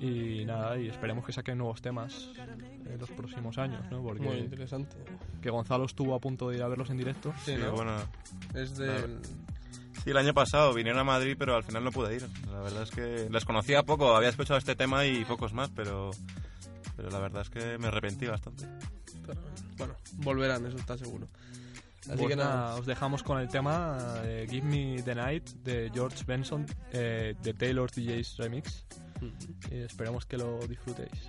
Y 0.00 0.44
nada, 0.44 0.78
y 0.78 0.88
esperemos 0.88 1.24
que 1.24 1.32
saquen 1.32 1.58
nuevos 1.58 1.80
temas 1.80 2.30
en 2.86 2.98
los 2.98 3.10
próximos 3.10 3.58
años, 3.58 3.82
¿no? 3.90 4.02
Muy 4.02 4.18
Porque 4.18 4.38
interesante. 4.38 4.96
que 5.40 5.50
Gonzalo 5.50 5.84
estuvo 5.86 6.14
a 6.14 6.20
punto 6.20 6.50
de 6.50 6.56
ir 6.56 6.62
a 6.62 6.68
verlos 6.68 6.90
en 6.90 6.98
directo. 6.98 7.32
Sí, 7.44 7.54
Sí, 7.56 7.62
¿no? 7.62 7.72
bueno, 7.72 7.92
Es 8.54 8.76
del... 8.76 9.20
Sí, 10.06 10.12
el 10.12 10.18
año 10.18 10.34
pasado 10.34 10.72
vinieron 10.72 11.00
a 11.00 11.02
Madrid, 11.02 11.34
pero 11.36 11.56
al 11.56 11.64
final 11.64 11.82
no 11.82 11.90
pude 11.90 12.14
ir. 12.14 12.28
La 12.52 12.60
verdad 12.60 12.84
es 12.84 12.92
que 12.92 13.28
les 13.28 13.44
conocía 13.44 13.82
poco, 13.82 14.14
había 14.14 14.28
escuchado 14.28 14.56
este 14.56 14.76
tema 14.76 15.04
y 15.04 15.24
pocos 15.24 15.52
más, 15.52 15.68
pero, 15.70 16.12
pero 16.94 17.10
la 17.10 17.18
verdad 17.18 17.42
es 17.42 17.50
que 17.50 17.76
me 17.76 17.88
arrepentí 17.88 18.24
bastante. 18.26 18.68
pero, 19.26 19.40
Bueno, 19.76 19.96
volverán, 20.12 20.64
eso 20.64 20.76
está 20.76 20.96
seguro. 20.96 21.26
Así 22.08 22.24
que 22.24 22.36
nada, 22.36 22.76
os 22.76 22.86
dejamos 22.86 23.24
con 23.24 23.40
el 23.40 23.48
tema 23.48 23.98
eh, 24.22 24.46
Give 24.48 24.64
Me 24.64 25.02
the 25.02 25.16
Night 25.16 25.42
de 25.64 25.90
George 25.92 26.22
Benson 26.24 26.64
eh, 26.92 27.34
de 27.42 27.54
Taylor 27.54 27.90
DJ's 27.90 28.36
Remix. 28.36 28.84
Y 29.72 29.78
esperamos 29.78 30.24
que 30.24 30.38
lo 30.38 30.60
disfrutéis. 30.68 31.28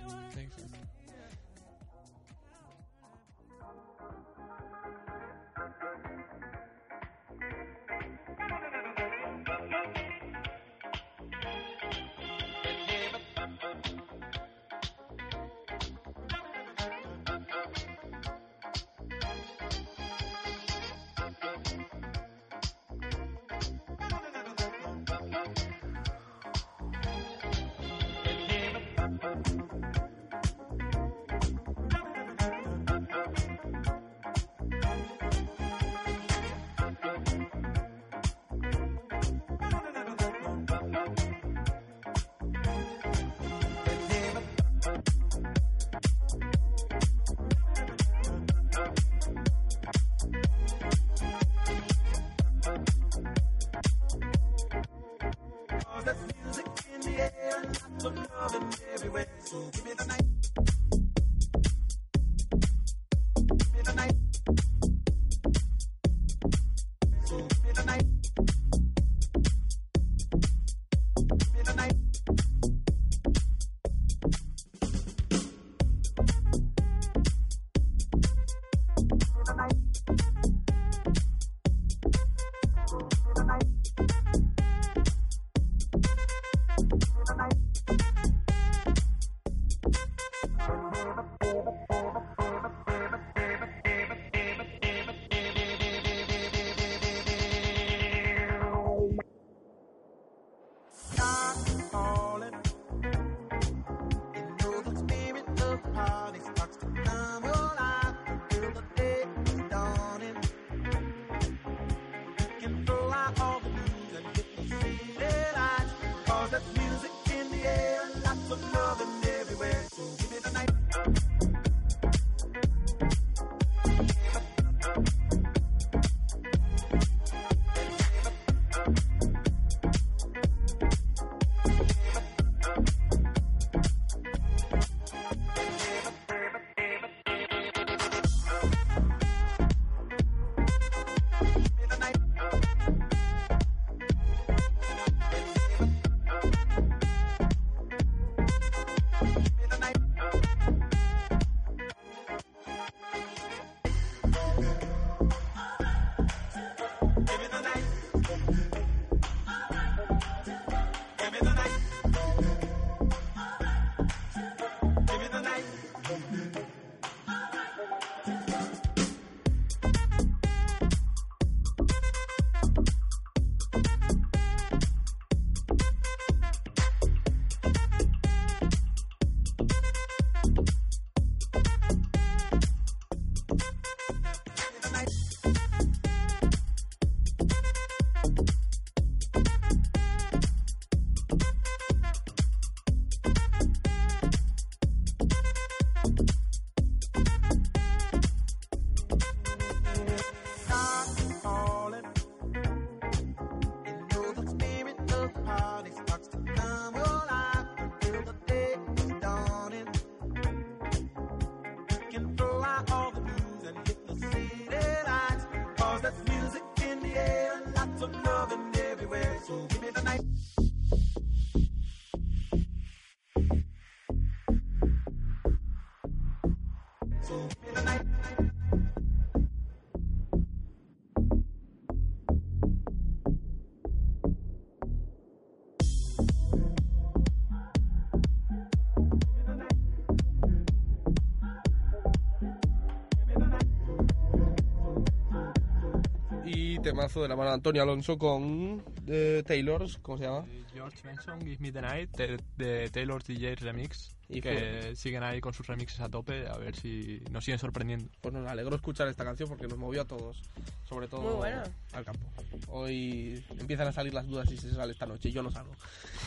Temazo 246.88 247.20
de 247.22 247.28
la 247.28 247.36
mano 247.36 247.50
de 247.50 247.54
Antonio 247.54 247.82
Alonso 247.82 248.16
con 248.16 248.82
eh, 249.06 249.42
Taylors, 249.46 249.98
¿cómo 250.00 250.16
se 250.16 250.24
llama? 250.24 250.46
George 250.72 250.96
Benson, 251.04 251.38
Give 251.40 251.58
Me 251.60 251.70
the 251.70 251.82
Night, 251.82 252.10
de, 252.16 252.40
de 252.56 252.88
Taylor's 252.88 253.26
DJ 253.26 253.56
Remix. 253.56 254.10
Y 254.30 254.40
que 254.42 254.94
siguen 254.94 255.22
ahí 255.22 255.40
con 255.40 255.54
sus 255.54 255.66
remixes 255.66 256.00
a 256.00 256.08
tope, 256.10 256.46
a 256.46 256.56
ver 256.58 256.76
si 256.76 257.22
nos 257.30 257.44
siguen 257.44 257.58
sorprendiendo. 257.58 258.10
Pues 258.20 258.34
nos 258.34 258.46
alegró 258.46 258.76
escuchar 258.76 259.08
esta 259.08 259.24
canción 259.24 259.48
porque 259.48 259.66
nos 259.66 259.78
movió 259.78 260.02
a 260.02 260.04
todos, 260.04 260.42
sobre 260.84 261.08
todo 261.08 261.22
Muy 261.22 261.34
buena. 261.34 261.64
al 261.92 262.04
campo. 262.04 262.26
Hoy 262.68 263.42
empiezan 263.58 263.88
a 263.88 263.92
salir 263.92 264.12
las 264.12 264.26
dudas 264.26 264.48
si 264.48 264.56
se 264.56 264.74
sale 264.74 264.92
esta 264.92 265.06
noche, 265.06 265.30
yo 265.30 265.42
no 265.42 265.50
salgo. 265.50 265.72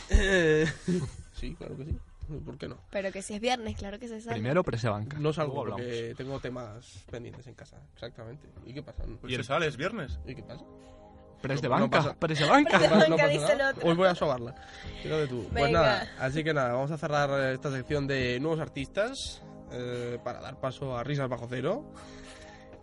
Eh, 0.09 0.65
sí, 1.33 1.55
claro 1.55 1.77
que 1.77 1.85
sí. 1.85 1.97
¿Por 2.39 2.57
qué 2.57 2.67
no? 2.67 2.77
Pero 2.91 3.11
que 3.11 3.21
si 3.21 3.33
es 3.35 3.41
viernes, 3.41 3.75
claro 3.77 3.99
que 3.99 4.07
se 4.07 4.21
sale. 4.21 4.35
Primero 4.35 4.63
prese 4.63 4.87
banca. 4.89 5.17
No 5.19 5.33
salgo 5.33 5.53
luego 5.65 5.73
hablamos. 5.73 5.85
porque 5.85 6.15
tengo 6.15 6.39
temas 6.39 7.03
pendientes 7.11 7.45
en 7.47 7.53
casa, 7.55 7.77
exactamente. 7.93 8.47
¿Y 8.65 8.73
qué 8.73 8.81
pasa? 8.83 9.03
¿Y 9.27 9.33
el 9.35 9.43
sale 9.43 9.67
es 9.67 9.77
viernes? 9.77 10.19
¿Y 10.25 10.35
qué 10.35 10.43
pasa? 10.43 10.63
Press 11.41 11.61
de 11.61 11.69
No 11.69 11.73
banca, 11.75 11.97
pasa- 11.97 12.15
press 12.19 12.39
de 12.39 12.45
banca. 12.45 12.77
Press 12.77 12.81
de 12.81 12.87
No 12.95 12.95
banca, 13.01 13.15
pasa 13.17 13.27
dice 13.27 13.51
el 13.51 13.57
nada. 13.57 13.71
otro. 13.71 13.89
Hoy 13.89 13.95
voy 13.95 14.07
a 14.07 14.15
sobarla. 14.15 14.55
Fíjate 15.01 15.27
tú. 15.27 15.41
Pues 15.51 15.63
Venga. 15.65 15.81
nada, 15.81 16.11
así 16.19 16.43
que 16.43 16.53
nada, 16.53 16.73
vamos 16.73 16.91
a 16.91 16.97
cerrar 16.97 17.51
esta 17.51 17.71
sección 17.71 18.05
de 18.07 18.39
nuevos 18.39 18.59
artistas 18.59 19.41
eh, 19.71 20.19
para 20.23 20.39
dar 20.39 20.59
paso 20.59 20.95
a 20.95 21.03
Risas 21.03 21.27
Bajo 21.29 21.47
Cero. 21.49 21.91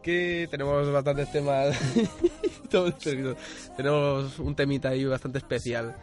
Que 0.02 0.48
tenemos 0.50 0.90
bastantes 0.92 1.30
temas. 1.32 1.78
Todo 2.70 2.92
perdido. 2.98 3.36
tenemos 3.76 4.38
un 4.38 4.54
temita 4.54 4.90
ahí 4.90 5.04
bastante 5.04 5.38
especial. 5.38 5.94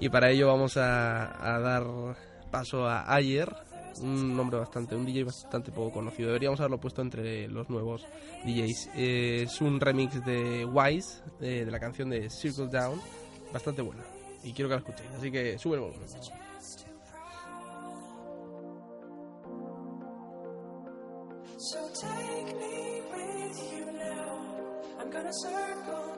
Y 0.00 0.08
para 0.08 0.30
ello 0.30 0.48
vamos 0.48 0.76
a, 0.76 1.54
a 1.54 1.60
dar 1.60 1.84
paso 2.52 2.86
a 2.86 3.12
Ayer, 3.12 3.48
un 4.02 4.36
nombre 4.36 4.58
bastante, 4.58 4.94
un 4.94 5.06
DJ 5.06 5.24
bastante 5.24 5.72
poco 5.72 5.90
conocido. 5.90 6.28
Deberíamos 6.28 6.60
haberlo 6.60 6.78
puesto 6.78 7.00
entre 7.00 7.48
los 7.48 7.68
nuevos 7.70 8.06
DJs. 8.44 8.90
Eh, 8.94 9.42
es 9.44 9.60
un 9.60 9.80
remix 9.80 10.24
de 10.24 10.64
Wise, 10.66 11.22
eh, 11.40 11.64
de 11.64 11.70
la 11.70 11.80
canción 11.80 12.10
de 12.10 12.28
Circle 12.30 12.68
Down, 12.68 13.00
bastante 13.52 13.80
buena. 13.82 14.04
Y 14.44 14.52
quiero 14.52 14.68
que 14.68 14.74
la 14.74 14.80
escuchéis, 14.80 15.10
así 15.18 15.32
que 15.32 15.58
sube 15.58 15.76
el 15.76 15.80
volumen. 15.80 16.08
So 21.58 21.78
take 21.94 22.54
me 22.58 23.02
with 23.12 23.72
you 23.72 23.92
now. 23.92 24.98
I'm 24.98 25.10
gonna 25.10 25.32
circle 25.32 26.11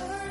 I'm 0.00 0.21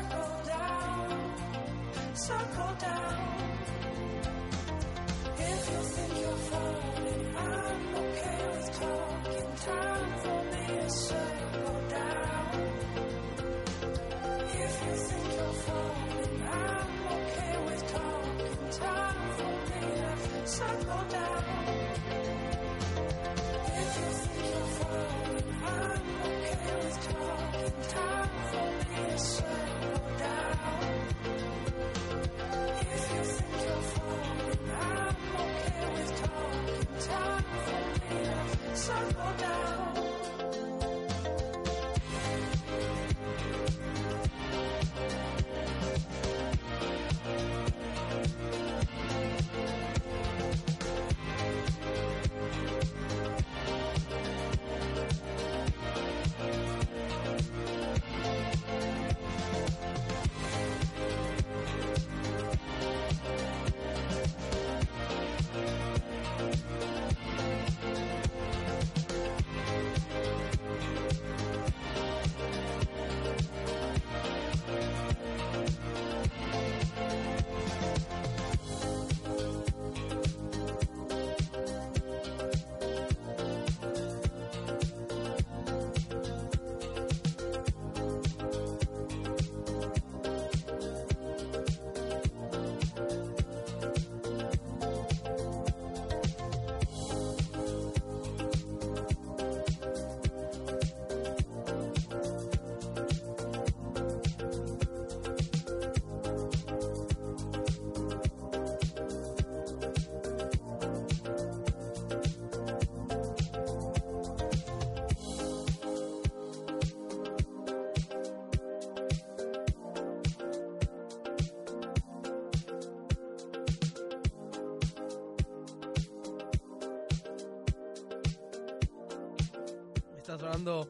Está 130.32 130.46
sonando 130.46 130.88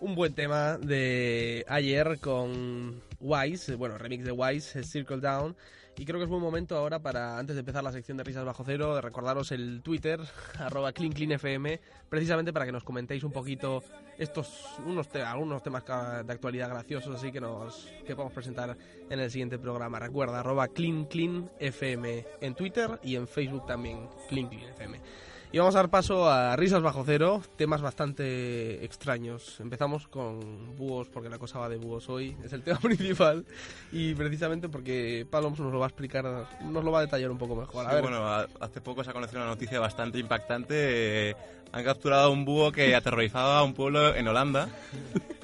un 0.00 0.16
buen 0.16 0.34
tema 0.34 0.76
de 0.76 1.64
ayer 1.68 2.18
con 2.18 3.00
Wise, 3.20 3.76
bueno, 3.76 3.96
remix 3.98 4.24
de 4.24 4.32
Wise, 4.32 4.82
Circle 4.82 5.18
Down. 5.18 5.54
Y 5.96 6.04
creo 6.04 6.18
que 6.18 6.24
es 6.24 6.28
buen 6.28 6.42
momento 6.42 6.76
ahora 6.76 6.98
para, 6.98 7.38
antes 7.38 7.54
de 7.54 7.60
empezar 7.60 7.84
la 7.84 7.92
sección 7.92 8.16
de 8.16 8.24
risas 8.24 8.44
bajo 8.44 8.64
cero, 8.64 8.96
de 8.96 9.00
recordaros 9.00 9.52
el 9.52 9.80
Twitter, 9.82 10.18
arroba 10.58 10.90
cleancleanfm, 10.90 11.78
precisamente 12.08 12.52
para 12.52 12.66
que 12.66 12.72
nos 12.72 12.82
comentéis 12.82 13.22
un 13.22 13.30
poquito 13.30 13.84
estos, 14.18 14.66
unos 14.84 15.08
te- 15.08 15.22
algunos 15.22 15.62
temas 15.62 15.84
de 15.86 16.32
actualidad 16.32 16.68
graciosos, 16.70 17.14
así 17.14 17.30
que 17.30 17.40
nos 17.40 17.88
que 18.04 18.16
podemos 18.16 18.32
presentar 18.32 18.76
en 19.08 19.20
el 19.20 19.30
siguiente 19.30 19.56
programa. 19.60 20.00
Recuerda, 20.00 20.40
arroba 20.40 20.66
cleancleanfm 20.66 22.24
en 22.40 22.54
Twitter 22.56 22.98
y 23.04 23.14
en 23.14 23.28
Facebook 23.28 23.66
también, 23.66 24.08
cleancleanfm. 24.28 24.96
Y 25.52 25.58
vamos 25.58 25.74
a 25.74 25.78
dar 25.78 25.90
paso 25.90 26.30
a 26.30 26.54
Risas 26.54 26.80
Bajo 26.80 27.02
Cero, 27.04 27.42
temas 27.56 27.82
bastante 27.82 28.84
extraños. 28.84 29.58
Empezamos 29.58 30.06
con 30.06 30.76
búhos, 30.76 31.08
porque 31.08 31.28
la 31.28 31.38
cosa 31.38 31.58
va 31.58 31.68
de 31.68 31.76
búhos 31.76 32.08
hoy, 32.08 32.36
es 32.44 32.52
el 32.52 32.62
tema 32.64 32.78
principal. 32.78 33.44
Y 33.90 34.14
precisamente 34.14 34.68
porque 34.68 35.26
Paloms 35.28 35.58
nos 35.58 35.72
lo 35.72 35.80
va 35.80 35.86
a 35.86 35.88
explicar, 35.88 36.24
nos 36.62 36.84
lo 36.84 36.92
va 36.92 37.00
a 37.00 37.02
detallar 37.02 37.32
un 37.32 37.38
poco 37.38 37.56
mejor. 37.56 37.84
A 37.84 37.88
Sí, 37.88 37.94
ver, 37.96 38.02
bueno, 38.04 38.24
hace 38.60 38.80
poco 38.80 39.02
se 39.02 39.10
ha 39.10 39.12
conocido 39.12 39.40
una 39.40 39.50
noticia 39.50 39.80
bastante 39.80 40.18
impactante. 40.20 41.30
eh, 41.30 41.36
han 41.72 41.84
capturado 41.84 42.26
a 42.26 42.28
un 42.30 42.44
búho 42.44 42.70
que 42.70 42.94
aterrorizaba 42.94 43.58
a 43.58 43.64
un 43.64 43.74
pueblo 43.74 44.14
en 44.14 44.28
Holanda. 44.28 44.68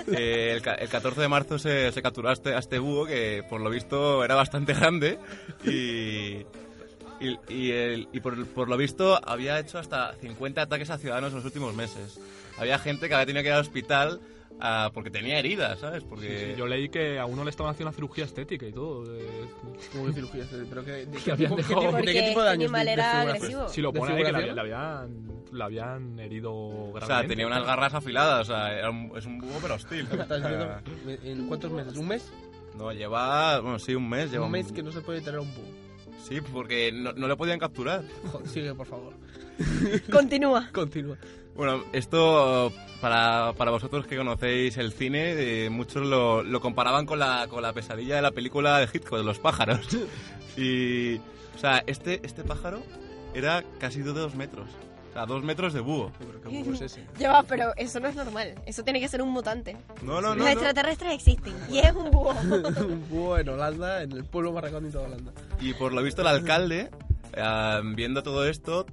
Eh, 0.06 0.52
el, 0.62 0.68
el 0.82 0.88
14 0.88 1.20
de 1.20 1.28
marzo 1.28 1.58
se, 1.58 1.90
se 1.90 2.00
capturó 2.02 2.28
a 2.28 2.32
este, 2.32 2.54
a 2.54 2.58
este 2.60 2.78
búho 2.78 3.06
que 3.06 3.44
por 3.50 3.60
lo 3.60 3.70
visto 3.70 4.24
era 4.24 4.36
bastante 4.36 4.72
grande 4.72 5.18
y, 5.64 6.46
y, 7.20 7.38
y 7.52 7.70
el- 7.72 8.08
y 8.12 8.20
por, 8.20 8.46
por 8.48 8.68
lo 8.68 8.76
visto 8.76 9.18
había 9.28 9.58
hecho 9.58 9.78
hasta 9.78 10.14
50 10.20 10.62
ataques 10.62 10.90
a 10.90 10.98
ciudadanos 10.98 11.30
en 11.30 11.36
los 11.36 11.44
últimos 11.44 11.74
meses. 11.74 12.20
Había 12.58 12.78
gente 12.78 13.08
que 13.08 13.14
había 13.14 13.26
tenido 13.26 13.42
que 13.42 13.48
ir 13.48 13.54
al 13.54 13.60
hospital 13.60 14.20
ah, 14.60 14.90
porque 14.94 15.10
tenía 15.10 15.38
heridas, 15.38 15.78
¿sabes? 15.80 16.02
Porque... 16.04 16.38
Sí, 16.38 16.46
sí, 16.52 16.58
yo 16.58 16.66
leí 16.66 16.88
que 16.88 17.18
a 17.18 17.26
uno 17.26 17.44
le 17.44 17.50
estaban 17.50 17.72
haciendo 17.72 17.90
una 17.90 17.94
cirugía 17.96 18.24
estética 18.24 18.66
y 18.66 18.72
todo. 18.72 19.04
de- 19.04 19.26
¿Cómo 19.92 20.06
que 20.06 20.12
cirugía? 20.14 20.44
Pero 20.68 20.84
que, 20.84 20.90
¿de, 20.92 21.06
qué 21.24 21.32
tipo, 21.36 21.56
qué 21.56 21.62
dejado- 21.62 21.80
tipo- 21.80 21.96
de 21.96 22.02
qué 22.04 22.22
tipo 22.22 22.22
de 22.22 22.28
este 22.28 22.40
años? 22.48 22.54
animal 22.64 22.88
era 22.88 23.20
agresivo. 23.20 23.68
Sí, 23.68 23.80
lo 23.82 23.92
¿De 23.92 23.98
pone 24.00 24.12
ahí 24.12 24.18
que 24.18 24.24
figuración? 24.26 24.54
le 24.54 24.60
habían, 24.62 25.26
le 25.52 25.64
habían 25.64 26.18
herido 26.20 26.52
O 26.54 26.92
gravemente. 26.92 27.06
sea, 27.06 27.26
tenía 27.28 27.46
unas 27.46 27.64
garras 27.66 27.92
afiladas, 27.94 28.48
o 28.48 28.52
sea, 28.52 28.72
era 28.78 28.90
un- 28.90 29.12
es 29.16 29.26
un 29.26 29.38
búho 29.38 29.58
pero 29.60 29.74
hostil. 29.74 30.06
¿Estás 30.10 30.42
O 30.42 31.10
¿En 31.22 31.46
cuántos 31.48 31.70
meses? 31.72 31.96
¿Un 31.96 32.08
mes? 32.08 32.32
No, 32.78 32.92
lleva, 32.92 33.60
bueno, 33.60 33.78
sí, 33.78 33.94
un 33.94 34.08
mes. 34.08 34.30
Lleva 34.30 34.46
Un 34.46 34.52
mes 34.52 34.70
que 34.72 34.82
no 34.82 34.90
se 34.92 35.00
puede 35.02 35.20
tener 35.22 35.40
un 35.40 35.54
búho. 35.54 35.85
Sí, 36.26 36.40
porque 36.40 36.90
no, 36.92 37.12
no 37.12 37.28
le 37.28 37.36
podían 37.36 37.58
capturar. 37.58 38.02
Joder, 38.32 38.48
sigue, 38.48 38.74
por 38.74 38.86
favor. 38.86 39.14
Continúa. 40.10 40.68
Continúa. 40.72 41.16
Bueno, 41.54 41.84
esto 41.92 42.72
para, 43.00 43.52
para 43.56 43.70
vosotros 43.70 44.06
que 44.06 44.16
conocéis 44.16 44.76
el 44.76 44.92
cine, 44.92 45.34
eh, 45.36 45.70
muchos 45.70 46.04
lo, 46.06 46.42
lo 46.42 46.60
comparaban 46.60 47.06
con 47.06 47.18
la, 47.18 47.46
con 47.48 47.62
la 47.62 47.72
pesadilla 47.72 48.16
de 48.16 48.22
la 48.22 48.32
película 48.32 48.78
de 48.78 48.88
Hitchcock, 48.92 49.18
de 49.18 49.24
los 49.24 49.38
pájaros. 49.38 49.86
Y, 50.56 51.16
o 51.16 51.58
sea, 51.58 51.84
este, 51.86 52.20
este 52.24 52.42
pájaro 52.42 52.82
era 53.34 53.62
casi 53.78 54.00
de 54.02 54.12
dos 54.12 54.34
metros. 54.34 54.68
Sea, 55.16 55.24
dos 55.24 55.42
metros 55.42 55.72
de 55.72 55.80
búho. 55.80 56.12
Pero 56.18 56.42
qué 56.42 56.62
búho 56.62 56.74
es 56.74 56.80
ese. 56.82 57.06
Ya 57.18 57.32
va, 57.32 57.42
pero 57.42 57.72
eso 57.76 58.00
no 58.00 58.08
es 58.08 58.14
normal. 58.14 58.54
Eso 58.66 58.84
tiene 58.84 59.00
que 59.00 59.08
ser 59.08 59.22
un 59.22 59.30
mutante. 59.30 59.74
No, 60.02 60.20
no, 60.20 60.20
no. 60.20 60.34
Los 60.34 60.44
no. 60.44 60.48
extraterrestres 60.48 61.14
existen 61.14 61.54
y 61.70 61.78
es 61.78 61.94
un 61.94 62.10
búho. 62.10 62.32
un 62.42 63.08
búho 63.08 63.38
en 63.38 63.48
Holanda, 63.48 64.02
en 64.02 64.12
el 64.12 64.26
pueblo 64.26 64.52
más 64.52 64.64
recóndito 64.64 64.98
de 64.98 65.06
Holanda. 65.06 65.32
Y 65.58 65.72
por 65.72 65.94
lo 65.94 66.02
visto 66.02 66.20
el 66.20 66.28
alcalde, 66.28 66.90
eh, 67.32 67.80
viendo 67.94 68.22
todo 68.22 68.46
esto, 68.46 68.84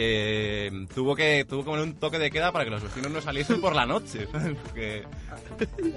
eh, 0.00 0.86
tuvo 0.94 1.16
que 1.16 1.44
tuvo 1.48 1.62
que 1.64 1.70
poner 1.70 1.84
un 1.84 1.94
toque 1.94 2.18
de 2.20 2.30
queda 2.30 2.52
para 2.52 2.64
que 2.64 2.70
los 2.70 2.82
vecinos 2.82 3.10
no 3.10 3.20
saliesen 3.20 3.60
por 3.60 3.74
la 3.74 3.84
noche. 3.84 4.28
¿sabes? 4.30 4.56
Porque, 4.62 5.04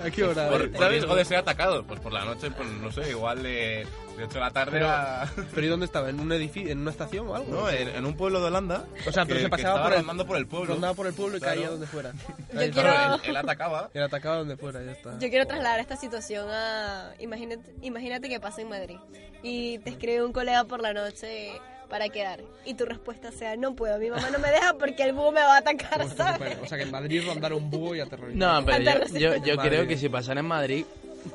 ¿A 0.03 0.09
qué 0.09 0.23
hora? 0.23 0.49
por, 0.49 0.71
por 0.71 0.89
riesgo 0.89 1.15
de 1.15 1.23
ser 1.25 1.37
atacados. 1.37 1.85
Pues 1.87 1.99
por 1.99 2.11
la 2.11 2.25
noche, 2.25 2.49
pues 2.51 2.67
no 2.69 2.91
sé, 2.91 3.11
igual 3.11 3.43
de, 3.43 3.85
de 4.17 4.23
8 4.23 4.33
de 4.33 4.39
la 4.39 4.51
tarde 4.51 4.71
Pero- 4.73 4.89
a... 4.89 5.29
¿Pero 5.53 5.67
y 5.67 5.69
dónde 5.69 5.85
estaba? 5.85 6.09
¿En 6.09 6.19
un 6.19 6.31
edificio, 6.31 6.71
en 6.71 6.79
una 6.79 6.89
estación 6.91 7.27
o 7.27 7.35
algo? 7.35 7.51
No, 7.53 7.69
en, 7.69 7.89
en 7.89 8.05
un 8.05 8.15
pueblo 8.15 8.39
de 8.41 8.47
Holanda. 8.47 8.85
O 9.05 9.11
sea, 9.11 9.23
pero 9.25 9.35
que- 9.39 9.55
se 9.55 9.55
estaba 9.61 9.83
por 9.83 9.93
el- 9.93 10.25
por 10.27 10.37
el 10.37 10.47
pueblo. 10.47 10.73
Rondaba 10.73 10.93
por 10.95 11.05
el 11.07 11.13
pueblo 11.13 11.37
y 11.37 11.39
Claro. 11.39 11.55
caía 11.55 11.69
donde 11.69 11.85
fuera. 11.87 12.11
Yo 12.53 12.71
quiero- 12.71 13.15
él, 13.15 13.21
él 13.25 13.37
atacaba. 13.37 13.89
Él 13.93 14.03
atacaba 14.03 14.37
donde 14.37 14.57
fuera, 14.57 14.83
ya 14.83 14.91
está. 14.93 15.11
Yo 15.19 15.29
quiero 15.29 15.45
trasladar 15.45 15.79
esta 15.79 15.95
situación 15.95 16.47
a... 16.49 17.11
Imagínate, 17.19 17.71
imagínate 17.83 18.29
que 18.29 18.39
pasa 18.39 18.61
en 18.61 18.69
Madrid 18.69 18.97
y 19.43 19.77
te 19.79 19.91
escribe 19.91 20.23
un 20.23 20.33
colega 20.33 20.63
por 20.65 20.81
la 20.81 20.93
noche 20.93 21.51
para 21.91 22.09
quedar 22.09 22.39
y 22.65 22.73
tu 22.73 22.85
respuesta 22.85 23.31
sea 23.31 23.55
no 23.57 23.75
puedo, 23.75 23.99
mi 23.99 24.09
mamá 24.09 24.29
no 24.31 24.39
me 24.39 24.49
deja 24.49 24.73
porque 24.79 25.03
el 25.03 25.13
búho 25.13 25.31
me 25.31 25.41
va 25.41 25.55
a 25.55 25.57
atacar, 25.57 26.07
¿sabes? 26.15 26.57
O 26.63 26.65
sea, 26.65 26.77
que 26.77 26.85
en 26.85 26.91
Madrid 26.91 27.21
rondara 27.27 27.53
un 27.55 27.69
búho 27.69 27.93
y 27.93 27.99
aterrorizar. 27.99 28.37
No, 28.61 28.65
pero 28.65 28.83
yo, 29.09 29.19
yo, 29.19 29.35
yo 29.43 29.55
Madre 29.57 29.69
creo 29.69 29.87
que 29.87 29.97
si 29.97 30.09
pasara 30.09 30.39
en 30.39 30.47
Madrid, 30.47 30.85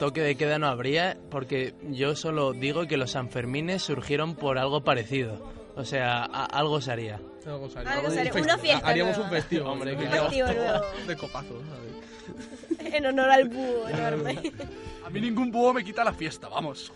toque 0.00 0.22
de 0.22 0.34
queda 0.36 0.58
no 0.58 0.66
habría, 0.66 1.16
porque 1.30 1.74
yo 1.90 2.16
solo 2.16 2.52
digo 2.54 2.86
que 2.88 2.96
los 2.96 3.12
Sanfermines 3.12 3.82
surgieron 3.82 4.34
por 4.34 4.58
algo 4.58 4.82
parecido. 4.82 5.54
O 5.76 5.84
sea, 5.84 6.24
a- 6.24 6.46
algo 6.46 6.80
se 6.80 6.90
haría. 6.90 7.20
Algo 7.46 7.68
se 7.68 7.78
haría. 7.78 7.92
Algo 7.92 8.10
se 8.10 8.20
haría. 8.20 8.32
Un 8.32 8.40
Una 8.40 8.56
fiesta 8.58 8.88
Haríamos 8.88 9.16
nueva. 9.18 9.30
un 9.30 9.36
festivo. 9.36 9.70
Hombre, 9.70 9.92
Un 9.92 9.98
festivo 10.08 10.46
nuevo 10.48 10.80
De 11.06 11.16
copazos, 11.16 11.62
¿sabes? 11.68 11.95
en 12.78 13.06
honor 13.06 13.30
al 13.30 13.48
búho 13.48 13.88
enorme. 13.88 14.52
A 15.04 15.10
mí 15.10 15.20
ningún 15.20 15.52
búho 15.52 15.72
me 15.72 15.84
quita 15.84 16.02
la 16.02 16.12
fiesta, 16.12 16.48
vamos. 16.48 16.92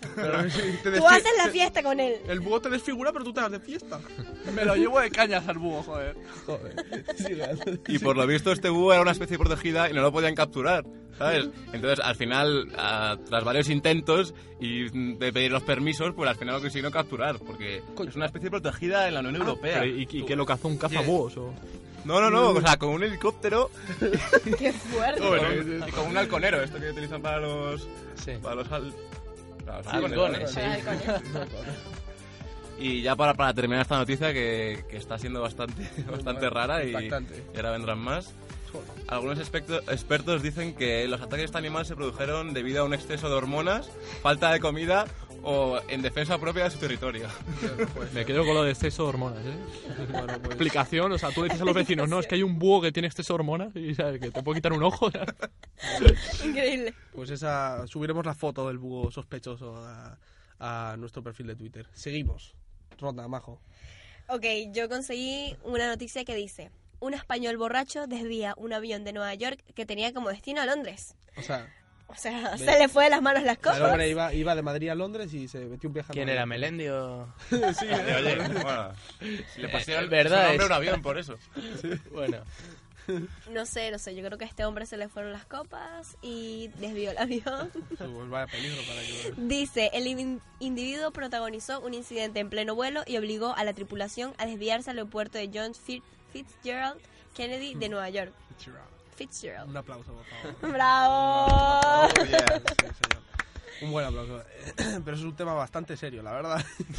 Tú 0.83 1.07
haces 1.07 1.31
la 1.39 1.49
fiesta 1.53 1.81
con 1.83 2.01
él. 2.01 2.17
El 2.29 2.41
búho 2.41 2.61
te 2.61 2.69
desfigura, 2.69 3.13
pero 3.13 3.25
tú 3.25 3.33
te 3.33 3.41
vas 3.41 3.53
de 3.53 3.61
fiesta. 3.61 4.01
Me 4.53 4.65
lo 4.65 4.75
llevo 4.75 4.99
de 5.01 5.11
cañas 5.13 5.47
al 5.47 5.59
búho, 5.59 5.83
joder. 5.85 6.17
Joder. 6.45 6.75
Y 7.87 7.99
por 8.01 8.17
lo 8.17 8.27
visto 8.27 8.51
este 8.51 8.69
búho 8.69 8.93
era 8.93 9.03
una 9.03 9.13
especie 9.13 9.39
protegida 9.39 9.89
y 9.89 9.93
no 9.93 10.03
lo 10.03 10.11
podían 10.11 10.35
capturar, 10.35 10.85
¿sabes? 11.19 11.49
Entonces 11.73 12.05
al 12.05 12.17
final, 12.17 12.69
a- 12.77 13.17
tras 13.29 13.45
varios 13.45 13.69
intentos 13.69 14.35
y 14.61 14.89
de 15.17 15.33
pedir 15.33 15.53
los 15.53 15.63
permisos, 15.63 16.13
pues 16.15 16.29
al 16.29 16.35
final 16.37 16.57
lo 16.57 16.61
consiguieron 16.63 16.93
capturar, 16.93 17.39
porque 17.39 17.81
es 18.09 18.17
una 18.17 18.27
especie 18.27 18.51
protegida 18.51 19.07
en 19.07 19.15
la 19.15 19.21
Unión 19.21 19.37
Europea. 19.37 19.83
Pero, 19.83 19.87
¿Y, 19.87 20.09
y 20.11 20.25
qué 20.25 20.35
lo 20.35 20.45
cazó 20.45 20.67
un 20.67 20.79
cazabúhos? 20.79 21.37
O... 21.37 21.55
No, 22.05 22.21
no, 22.21 22.31
no, 22.31 22.49
o 22.51 22.61
sea, 22.61 22.77
con 22.77 22.91
un 22.91 23.03
helicóptero 23.03 23.71
Qué 24.59 24.73
fuerte. 24.73 25.21
con- 25.21 25.89
y 25.89 25.93
con 25.93 26.07
un 26.09 26.17
halconero, 26.17 26.63
esto 26.63 26.79
que 26.79 26.91
utilizan 26.91 27.21
para 27.23 27.39
los... 27.39 27.87
Sí. 28.25 28.33
Para 28.43 28.55
los, 28.57 28.71
al- 28.73 28.93
para 29.65 29.79
los 29.79 29.87
Halcones, 29.87 30.57
halcones, 30.57 31.21
sí. 31.31 31.41
Y 32.83 33.03
ya 33.03 33.15
para, 33.15 33.35
para 33.35 33.53
terminar 33.53 33.83
esta 33.83 33.99
noticia 33.99 34.33
que, 34.33 34.85
que 34.89 34.97
está 34.97 35.19
siendo 35.19 35.43
bastante, 35.43 35.87
bastante 36.11 36.49
rara 36.49 36.83
y, 36.83 36.93
y 36.95 37.57
ahora 37.57 37.73
vendrán 37.73 37.99
más. 37.99 38.33
Algunos 39.09 39.39
experto- 39.39 39.81
expertos 39.91 40.43
dicen 40.43 40.75
que 40.75 41.07
los 41.09 41.21
ataques 41.21 41.39
de 41.39 41.45
este 41.47 41.59
animal 41.59 41.85
se 41.87 41.97
produjeron 41.97 42.55
debido 42.55 42.83
a 42.83 42.85
un 42.85 42.95
exceso 42.95 43.29
de 43.29 43.35
hormonas, 43.35 43.91
falta 44.23 44.53
de 44.53 44.61
comida 44.61 45.07
o 45.43 45.81
en 45.89 46.03
defensa 46.03 46.39
propia 46.39 46.65
de 46.65 46.71
su 46.71 46.79
territorio. 46.79 47.27
Me 48.15 48.25
quedo 48.25 48.45
con 48.45 48.55
lo 48.55 48.63
de 48.63 48.73
exceso 48.73 49.05
de 49.05 49.09
hormonas, 49.09 49.45
¿eh? 49.45 49.57
Explicación, 50.45 51.11
o 51.13 51.19
sea, 51.19 51.31
tú 51.31 51.43
dices 51.45 51.61
a 51.61 51.65
los 51.65 51.75
vecinos, 51.75 52.09
no, 52.09 52.21
es 52.21 52.27
que 52.27 52.35
hay 52.35 52.43
un 52.43 52.59
búho 52.59 52.81
que 52.83 52.93
tiene 52.93 53.09
exceso 53.09 53.33
de 53.33 53.37
hormonas 53.37 53.75
y 53.75 53.95
¿sabes? 53.95 54.21
que 54.21 54.31
te 54.31 54.43
puede 54.43 54.59
quitar 54.59 54.73
un 54.73 54.83
ojo. 54.83 55.11
Increíble. 56.45 56.95
Pues 57.13 57.31
esa, 57.31 57.87
subiremos 57.87 58.25
la 58.27 58.35
foto 58.35 58.69
del 58.69 58.79
búho 58.79 59.11
sospechoso 59.11 59.77
a, 59.77 60.19
a 60.59 60.97
nuestro 60.99 61.23
perfil 61.23 61.47
de 61.49 61.57
Twitter. 61.57 61.87
Seguimos. 61.93 62.55
Ronda, 62.99 63.27
majo. 63.29 63.61
Ok, 64.29 64.45
yo 64.73 64.89
conseguí 64.89 65.57
una 65.65 65.89
noticia 65.89 66.25
que 66.25 66.35
dice: 66.35 66.71
Un 67.01 67.15
español 67.15 67.57
borracho 67.57 68.07
desvía 68.07 68.55
un 68.57 68.73
avión 68.73 69.05
de 69.05 69.13
Nueva 69.13 69.35
York 69.35 69.59
que 69.75 69.87
tenía 69.87 70.13
como 70.13 70.29
destino 70.29 70.61
a 70.61 70.67
Londres. 70.67 71.15
O 71.37 71.43
sea, 71.43 71.67
O 72.09 72.15
sea, 72.15 72.59
se 72.59 72.65
le 72.79 72.89
fue 72.89 73.05
de 73.05 73.11
las 73.11 73.23
manos 73.23 73.43
las 73.45 73.57
el 73.57 73.63
cosas. 73.63 73.81
hombre 73.81 74.09
iba, 74.09 74.35
iba 74.35 74.55
de 74.55 74.63
Madrid 74.63 74.89
a 74.91 74.95
Londres 74.95 75.33
y 75.33 75.49
se 75.49 75.61
metió 75.61 75.89
un 75.89 75.95
viaje 75.95 76.13
a 76.13 76.15
¿Quién 76.15 76.29
era, 76.29 76.45
Melendi 76.45 76.89
o...? 76.89 77.33
sí, 77.51 77.87
Oye, 77.87 78.15
oye, 78.17 78.37
bueno, 78.63 78.93
le 79.57 79.69
pasé 79.69 79.97
el 79.97 80.09
verdad, 80.09 80.43
su 80.53 80.59
nombre 80.59 80.63
a 80.63 80.65
es- 80.65 80.67
un 80.67 80.73
avión 80.73 81.03
por 81.03 81.19
eso. 81.19 81.37
Bueno, 82.13 82.39
No 83.51 83.65
sé, 83.67 83.91
no 83.91 83.99
sé. 83.99 84.15
Yo 84.15 84.25
creo 84.25 84.39
que 84.39 84.45
a 84.45 84.49
este 84.49 84.65
hombre 84.65 84.87
se 84.87 84.97
le 84.97 85.09
fueron 85.09 85.33
las 85.33 85.45
copas 85.47 86.17
y 86.23 86.69
desvió 86.79 87.11
el 87.13 87.19
avión. 87.19 87.71
Pues 87.97 88.29
vaya 88.29 88.47
peligro 88.47 88.83
para 88.87 89.01
que... 89.01 89.33
Dice, 89.37 89.91
el 89.95 90.07
in- 90.07 90.41
individuo 90.61 91.11
protagonizó 91.13 91.81
un 91.81 91.95
incidente 91.95 92.41
en 92.41 92.51
pleno 92.51 92.75
vuelo 92.75 93.03
y 93.07 93.17
obligó 93.17 93.55
a 93.57 93.65
la 93.65 93.73
tripulación 93.73 94.35
a 94.39 94.47
desviarse 94.47 94.91
al 94.91 94.99
aeropuerto 94.99 95.39
de 95.39 95.51
John 95.53 95.75
Fitzgerald 96.33 97.01
Kennedy 97.35 97.75
de 97.75 97.89
Nueva 97.89 98.09
York. 98.11 98.33
Fitzgerald. 99.17 99.69
Un 99.69 99.77
aplauso, 99.77 100.13
por 100.13 100.25
favor. 100.25 100.73
¡Bravo! 100.73 101.47
Oh, 101.53 102.09
yeah, 102.29 102.47
sí, 102.59 102.87
señor. 102.87 103.21
Un 103.83 103.93
buen 103.93 104.05
aplauso. 104.07 104.43
Pero 105.05 105.17
es 105.17 105.23
un 105.23 105.35
tema 105.37 105.55
bastante 105.55 105.97
serio, 105.97 106.23
la 106.23 106.33
verdad. 106.33 106.65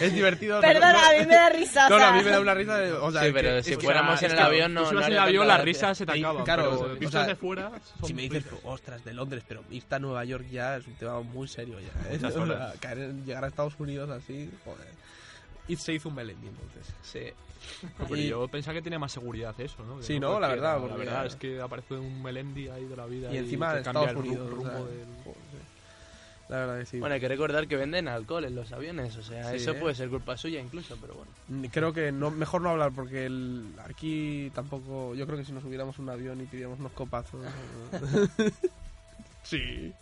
es 0.00 0.12
divertido. 0.14 0.60
Perdona, 0.60 1.08
a 1.08 1.12
mí 1.12 1.26
me 1.26 1.34
da 1.34 1.48
risa. 1.48 1.88
No, 1.88 1.96
o 1.96 1.98
no, 1.98 2.04
a 2.04 2.12
mí 2.12 2.22
me 2.22 2.30
da 2.30 2.40
una 2.40 2.54
risa. 2.54 2.76
de- 2.78 2.92
o 2.92 3.10
sea, 3.10 3.22
Sí, 3.22 3.26
que- 3.28 3.32
pero 3.32 3.50
es 3.58 3.64
si 3.66 3.76
que- 3.76 3.84
fuéramos 3.84 4.22
en 4.22 4.30
el 4.30 4.36
que- 4.36 4.42
avión 4.42 4.74
no... 4.74 4.80
Subes 4.84 4.92
no 5.00 5.06
en 5.06 5.12
el 5.12 5.18
avión, 5.18 5.46
gracia. 5.46 5.64
risas 5.64 5.98
se 5.98 6.06
te 6.06 6.12
Sí, 6.12 6.18
acaban. 6.20 6.44
claro, 6.44 6.62
pero 6.78 6.92
o 6.92 6.94
vistas 6.96 7.10
sea, 7.12 7.26
de 7.26 7.34
fuera 7.36 7.72
Si 8.04 8.14
me 8.14 8.22
dices, 8.22 8.44
risas. 8.44 8.58
ostras, 8.64 9.04
de 9.04 9.14
Londres, 9.14 9.42
pero 9.48 9.64
irte 9.70 9.94
a 9.94 9.98
Nueva 9.98 10.24
York 10.24 10.46
ya 10.50 10.76
es 10.76 10.86
un 10.86 10.94
tema 10.94 11.20
muy 11.22 11.48
serio 11.48 11.78
ya. 11.80 12.10
¿eh? 12.12 12.20
O 12.24 12.46
sea, 12.46 12.72
caer 12.80 13.12
llegar 13.24 13.44
a 13.44 13.48
Estados 13.48 13.74
Unidos 13.78 14.08
así, 14.10 14.48
joder. 14.64 14.88
Y 15.68 15.74
se 15.76 15.92
hizo 15.92 16.08
un 16.08 16.14
Melendi 16.14 16.46
entonces. 16.48 16.86
Sí. 17.02 17.32
Pero 17.98 18.16
y- 18.16 18.28
yo 18.28 18.48
pensaba 18.48 18.74
que 18.74 18.82
tenía 18.82 18.98
más 18.98 19.12
seguridad 19.12 19.58
eso, 19.60 19.84
¿no? 19.84 19.98
Que 19.98 20.04
Sí, 20.04 20.18
¿no? 20.20 20.38
La 20.40 20.48
verdad, 20.48 20.80
La 20.88 20.96
verdad 20.96 21.26
es 21.26 21.36
que 21.36 21.60
aparece 21.60 21.94
un 21.94 22.22
Melendi 22.22 22.68
ahí 22.68 22.84
de 22.84 22.96
la 22.96 23.06
vida 23.06 23.32
Y 23.32 23.36
encima 23.38 23.70
cambia 23.82 24.10
Estados 24.10 24.10
el 24.10 24.16
ru- 24.16 24.20
Unidos. 24.20 24.46
o 24.52 24.54
rumbo 24.56 24.86
sea, 24.86 24.96
del... 24.96 25.06
La 26.48 26.58
verdad 26.58 26.78
que 26.78 26.86
sí. 26.86 27.00
Bueno, 27.00 27.14
hay 27.16 27.20
que 27.20 27.28
recordar 27.28 27.66
que 27.66 27.76
venden 27.76 28.06
alcohol 28.06 28.44
en 28.44 28.54
los 28.54 28.70
aviones, 28.70 29.16
o 29.16 29.22
sea, 29.22 29.50
Sí, 29.50 29.56
eso 29.56 29.72
¿eh? 29.72 29.74
puede 29.74 29.96
ser 29.96 30.08
culpa 30.08 30.36
suya 30.36 30.60
incluso, 30.60 30.96
pero 31.00 31.14
bueno. 31.14 31.32
Creo 31.72 31.92
que 31.92 32.12
no, 32.12 32.30
mejor 32.30 32.62
no 32.62 32.70
hablar 32.70 32.92
porque 32.92 33.26
el, 33.26 33.74
aquí 33.84 34.50
tampoco. 34.54 35.14
Yo 35.16 35.26
creo 35.26 35.36
que 35.38 35.44
si 35.44 35.52
nos 35.52 35.64
subiéramos 35.64 35.98
a 35.98 36.02
un 36.02 36.08
avión 36.10 36.40
y 36.40 36.44
pidiéramos 36.44 36.78
unos 36.78 36.92
copazos. 36.92 37.44
sí. 39.42 39.92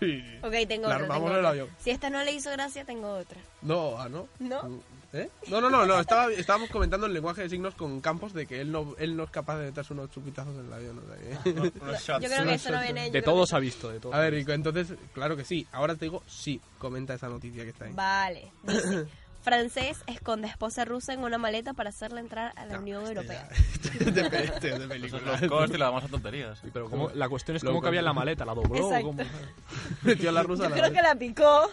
Sí. 0.00 0.22
Ok, 0.42 0.52
tengo 0.68 0.88
La 0.88 0.94
otra. 0.96 1.04
armamos 1.06 1.16
tengo 1.16 1.28
en 1.28 1.32
el 1.32 1.38
otra. 1.40 1.48
avión. 1.50 1.68
Si 1.78 1.90
esta 1.90 2.10
no 2.10 2.22
le 2.24 2.32
hizo 2.32 2.50
gracia, 2.50 2.84
tengo 2.84 3.08
otra. 3.16 3.38
No, 3.62 3.98
ah, 3.98 4.08
no. 4.08 4.28
¿No? 4.38 4.80
¿Eh? 5.14 5.28
No, 5.48 5.60
no, 5.60 5.68
no, 5.68 5.84
no. 5.84 6.00
Estaba, 6.00 6.32
estábamos 6.32 6.70
comentando 6.70 7.06
el 7.06 7.12
lenguaje 7.12 7.42
de 7.42 7.50
signos 7.50 7.74
con 7.74 8.00
Campos 8.00 8.32
de 8.32 8.46
que 8.46 8.62
él 8.62 8.72
no, 8.72 8.94
él 8.98 9.14
no 9.14 9.24
es 9.24 9.30
capaz 9.30 9.58
de 9.58 9.66
meterse 9.66 9.92
unos 9.92 10.10
chupitazos 10.10 10.54
en 10.58 10.66
el 10.66 10.72
avión. 10.72 10.98
o 10.98 11.06
sea 11.06 11.42
que- 11.42 11.50
Unos 11.82 12.00
shots. 12.02 12.22
Yo 12.24 12.30
creo 12.30 12.44
que 12.46 12.54
eso 12.54 12.70
no 12.70 12.80
viene. 12.80 13.10
De 13.10 13.20
todo 13.20 13.42
que 13.42 13.46
se 13.48 13.56
ha 13.56 13.58
visto, 13.58 13.90
de 13.90 14.00
todo. 14.00 14.14
A 14.14 14.20
ver, 14.20 14.32
y 14.34 14.44
entonces, 14.50 14.94
claro 15.12 15.36
que 15.36 15.44
sí. 15.44 15.66
Ahora 15.72 15.94
te 15.96 16.06
digo, 16.06 16.22
sí. 16.26 16.60
Comenta 16.78 17.12
esa 17.14 17.28
noticia 17.28 17.62
que 17.64 17.70
está 17.70 17.84
ahí. 17.84 17.92
Vale. 17.92 18.50
Dice, 18.62 19.06
francés 19.42 19.98
esconde 20.06 20.46
esposa 20.48 20.84
rusa 20.84 21.12
en 21.12 21.20
una 21.20 21.36
maleta 21.38 21.74
para 21.74 21.90
hacerla 21.90 22.20
entrar 22.20 22.52
a 22.56 22.64
la 22.66 22.78
Unión 22.78 23.06
Europea. 23.06 23.48
Este 23.92 24.10
de, 24.10 24.44
este 24.44 24.78
de 24.78 24.88
película. 24.88 25.34
es 25.34 25.40
low 25.42 25.50
cost 25.50 25.74
y 25.74 25.78
la 25.78 25.86
vamos 25.86 26.04
a 26.04 26.08
tonterías. 26.08 26.58
Sí, 26.60 26.68
pero 26.72 26.88
¿cómo- 26.88 27.10
la 27.14 27.28
cuestión 27.28 27.56
es 27.56 27.62
cómo 27.64 27.80
cabía 27.82 27.98
en 28.00 28.06
la 28.06 28.12
maleta, 28.14 28.44
la 28.44 28.54
dobló, 28.54 28.76
Exacto. 28.86 29.06
¿cómo? 29.08 29.22
Metió 30.02 30.30
a 30.30 30.32
la 30.32 30.42
rusa 30.42 30.64
Yo 30.64 30.68
la 30.70 30.76
creo 30.76 30.92
que 30.92 31.02
la 31.02 31.14
picó. 31.14 31.70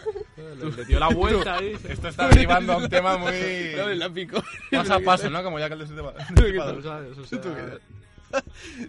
le, 0.76 0.84
dio 0.84 0.98
la 1.00 1.08
vuelta 1.08 1.54
ahí. 1.56 1.72
Esto 1.88 2.08
está 2.08 2.28
derivando 2.28 2.74
a 2.74 2.76
un 2.76 2.88
tema 2.88 3.16
muy... 3.16 3.32
No, 3.76 3.88
la 3.88 4.10
picó. 4.10 4.42
Paso 4.70 4.94
a 4.94 5.00
paso, 5.00 5.30
¿no? 5.30 5.42
Como 5.42 5.58
ya 5.58 5.68
que 5.68 5.74
el 5.74 5.86
que- 5.86 7.78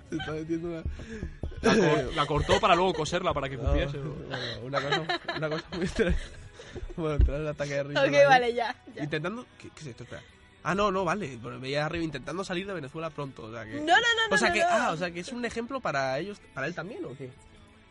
Se 0.10 0.16
está 0.18 0.32
metiendo 0.34 0.68
una... 0.68 0.84
la, 1.62 1.76
cor- 1.76 2.14
la 2.16 2.26
cortó 2.26 2.60
para 2.60 2.76
luego 2.76 2.94
coserla 2.94 3.34
para 3.34 3.50
que 3.50 3.58
No, 3.58 3.70
cupiese. 3.70 3.98
o- 3.98 4.04
bueno, 4.28 4.46
una, 4.64 4.82
cosa, 4.82 5.04
una 5.38 5.50
cosa 5.50 5.64
muy 5.76 5.86
extraña. 5.86 6.18
Bueno, 6.97 7.15
entrar 7.15 7.38
en 7.38 7.41
el 7.43 7.47
ataque 7.49 7.74
de 7.74 7.84
risa. 7.84 7.99
Ok, 8.01 8.05
¿vale? 8.11 8.26
vale, 8.26 8.53
ya. 8.53 8.76
ya. 8.95 9.03
Intentando... 9.03 9.45
¿Qué, 9.59 9.69
qué 9.69 9.82
es 9.82 9.88
esto? 9.88 10.03
Espera. 10.03 10.22
Ah, 10.63 10.76
no, 10.76 10.91
no, 10.91 11.03
vale. 11.03 11.39
Pero 11.41 11.59
veía 11.59 11.86
arriba 11.86 12.03
intentando 12.03 12.43
salir 12.43 12.67
de 12.67 12.74
Venezuela 12.74 13.09
pronto. 13.09 13.43
O 13.43 13.51
sea 13.51 13.65
que... 13.65 13.76
No, 13.76 13.86
no, 13.88 13.95
no, 13.95 14.28
no. 14.30 14.36
o 14.36 14.38
sea 14.38 14.49
no, 14.49 14.53
que, 14.53 14.59
no. 14.61 14.67
ah, 14.69 14.91
o 14.91 14.97
sea 14.97 15.11
que 15.11 15.19
es 15.22 15.30
un 15.32 15.43
ejemplo 15.45 15.80
para 15.82 16.17
ellos, 16.19 16.39
para 16.53 16.67
él 16.67 16.76
también, 16.76 17.03
¿o 17.05 17.15
qué? 17.17 17.30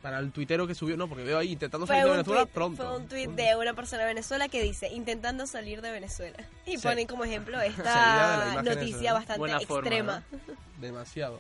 Para 0.02 0.18
el 0.18 0.32
tuitero 0.32 0.66
que 0.66 0.74
subió, 0.74 0.96
no, 0.96 1.08
porque 1.08 1.24
veo 1.24 1.36
ahí 1.38 1.52
intentando 1.52 1.86
Fue 1.86 1.94
salir 1.96 2.06
de 2.06 2.12
Venezuela 2.12 2.42
tweet, 2.44 2.54
pronto. 2.54 2.82
fue 2.86 2.96
un 2.96 3.06
tweet 3.08 3.26
de 3.28 3.54
una 3.56 3.74
persona 3.74 4.02
de 4.02 4.08
Venezuela 4.08 4.48
que 4.48 4.62
dice 4.62 4.88
intentando 4.88 5.46
salir 5.46 5.82
de 5.82 5.90
Venezuela 5.90 6.38
y 6.64 6.78
Sí. 6.78 6.82
ponen 6.82 7.06
como 7.06 7.24
ejemplo 7.24 7.60
esta 7.60 8.62
noticia 8.62 9.10
¿no? 9.10 9.16
bastante 9.16 9.38
Buena 9.40 9.60
forma, 9.60 9.80
extrema. 9.88 10.22
Demasiado. 10.80 11.38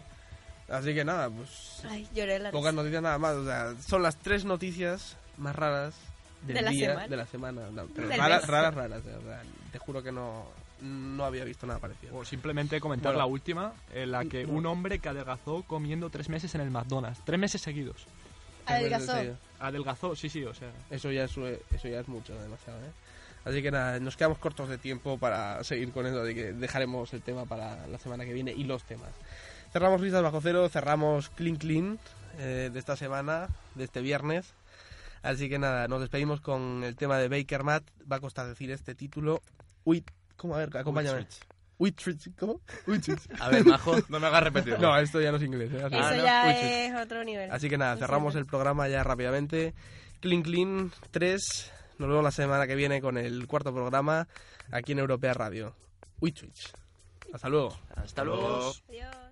Así 0.68 0.94
que 0.94 1.04
nada, 1.06 1.30
pues 1.30 1.80
Ay, 1.88 2.06
lloré 2.14 2.38
la 2.38 2.50
pocas 2.50 2.74
noticias 2.74 3.02
nada 3.02 3.16
más. 3.18 3.34
O 3.36 3.44
sea, 3.46 3.74
son 3.80 4.02
las 4.02 4.16
tres 4.16 4.44
noticias 4.44 5.16
más 5.38 5.56
raras 5.56 5.94
del 6.42 6.56
De 6.56 6.62
la 6.62 6.70
día, 6.70 6.88
semana. 6.90 7.08
de 7.08 7.16
la 7.16 7.26
semana. 7.26 7.70
No, 7.70 7.86
pero 7.94 8.08
raras, 8.08 8.46
raras, 8.46 8.74
raras. 8.74 9.02
te 9.72 9.78
juro 9.78 10.02
que 10.02 10.10
no, 10.12 10.44
no 10.80 11.24
había 11.24 11.44
visto 11.44 11.66
nada 11.66 11.78
parecido. 11.78 12.16
O 12.16 12.24
simplemente 12.24 12.80
comentar 12.80 13.12
Bueno. 13.12 13.18
la 13.18 13.26
última, 13.26 13.72
en 13.92 14.10
la 14.12 14.24
que 14.24 14.44
un 14.46 14.64
hombre 14.66 14.98
que 14.98 15.08
adelgazó 15.08 15.62
comiendo 15.66 16.08
tres 16.10 16.28
meses 16.28 16.54
en 16.54 16.60
el 16.62 16.70
McDonald's. 16.70 17.20
Tres 17.24 17.38
meses 17.38 17.60
seguidos. 17.60 18.06
Adelgazó. 18.66 19.20
Sí, 19.20 19.30
Adelgazó, 19.58 20.16
sí, 20.16 20.28
sí, 20.28 20.44
o 20.44 20.54
sea. 20.54 20.70
Eso 20.90 21.10
ya 21.10 21.24
es, 21.24 21.32
eso 21.32 21.88
ya 21.88 22.00
es 22.00 22.08
mucho, 22.08 22.34
demasiado, 22.40 22.78
¿eh? 22.80 22.90
Así 23.44 23.62
que 23.62 23.70
nada, 23.70 23.98
nos 24.00 24.16
quedamos 24.18 24.38
cortos 24.38 24.68
de 24.68 24.76
tiempo 24.76 25.18
para 25.18 25.64
seguir 25.64 25.90
con 25.92 26.06
eso, 26.06 26.20
así 26.20 26.34
que 26.34 26.52
dejaremos 26.52 27.12
el 27.14 27.22
tema 27.22 27.46
para 27.46 27.86
la 27.86 27.98
semana 27.98 28.24
que 28.26 28.34
viene 28.34 28.52
y 28.52 28.64
los 28.64 28.84
temas. 28.84 29.08
Cerramos 29.72 30.00
Risas 30.02 30.22
Bajo 30.22 30.40
Cero, 30.42 30.68
cerramos 30.68 31.30
Clean 31.30 31.56
Clean 31.56 31.98
eh, 32.38 32.68
de 32.72 32.78
esta 32.78 32.96
semana, 32.96 33.48
de 33.76 33.84
este 33.84 34.02
viernes. 34.02 34.52
Así 35.22 35.48
que 35.48 35.58
nada, 35.58 35.86
nos 35.88 36.00
despedimos 36.00 36.40
con 36.40 36.82
el 36.84 36.96
tema 36.96 37.18
de 37.18 37.28
Baker 37.28 37.62
Matt. 37.64 37.84
Va 38.10 38.16
a 38.16 38.20
costar 38.20 38.46
decir 38.46 38.70
este 38.70 38.94
título. 38.94 39.42
Uy, 39.84 40.04
¿cómo? 40.36 40.54
A 40.54 40.58
ver, 40.58 40.76
acompáñame. 40.76 41.26
Uitrich, 41.78 42.34
¿cómo? 42.38 42.60
Uitrich. 42.86 43.20
A 43.40 43.48
ver, 43.48 43.64
Majo. 43.64 43.96
No 44.10 44.20
me 44.20 44.26
hagas 44.26 44.42
repetirlo. 44.44 44.78
No, 44.80 44.98
esto 44.98 45.18
ya 45.20 45.30
no 45.30 45.38
es 45.38 45.42
inglés. 45.42 45.70
¿eh? 45.72 45.82
Así- 45.82 45.94
Eso 45.96 46.04
Ah, 46.04 46.10
no. 46.16 46.22
ya 46.24 46.44
Uitrich. 46.46 46.64
es 46.64 46.94
otro 47.00 47.24
nivel. 47.24 47.50
Así 47.50 47.68
que 47.70 47.78
nada, 47.78 47.96
cerramos 47.96 48.34
el 48.34 48.44
programa 48.46 48.86
ya 48.88 49.02
rápidamente. 49.02 49.74
Clean 50.20 50.42
Clean 50.42 50.92
3. 51.10 51.72
Nos 51.98 52.08
vemos 52.08 52.24
la 52.24 52.30
semana 52.30 52.66
que 52.66 52.74
viene 52.74 53.00
con 53.00 53.16
el 53.16 53.46
cuarto 53.46 53.72
programa 53.72 54.28
aquí 54.70 54.92
en 54.92 54.98
Europea 54.98 55.32
Radio. 55.34 55.74
Uy. 56.20 56.34
Hasta 57.32 57.48
luego. 57.48 57.78
Hasta 57.96 58.24
luego. 58.24 58.72
Adiós. 58.88 59.29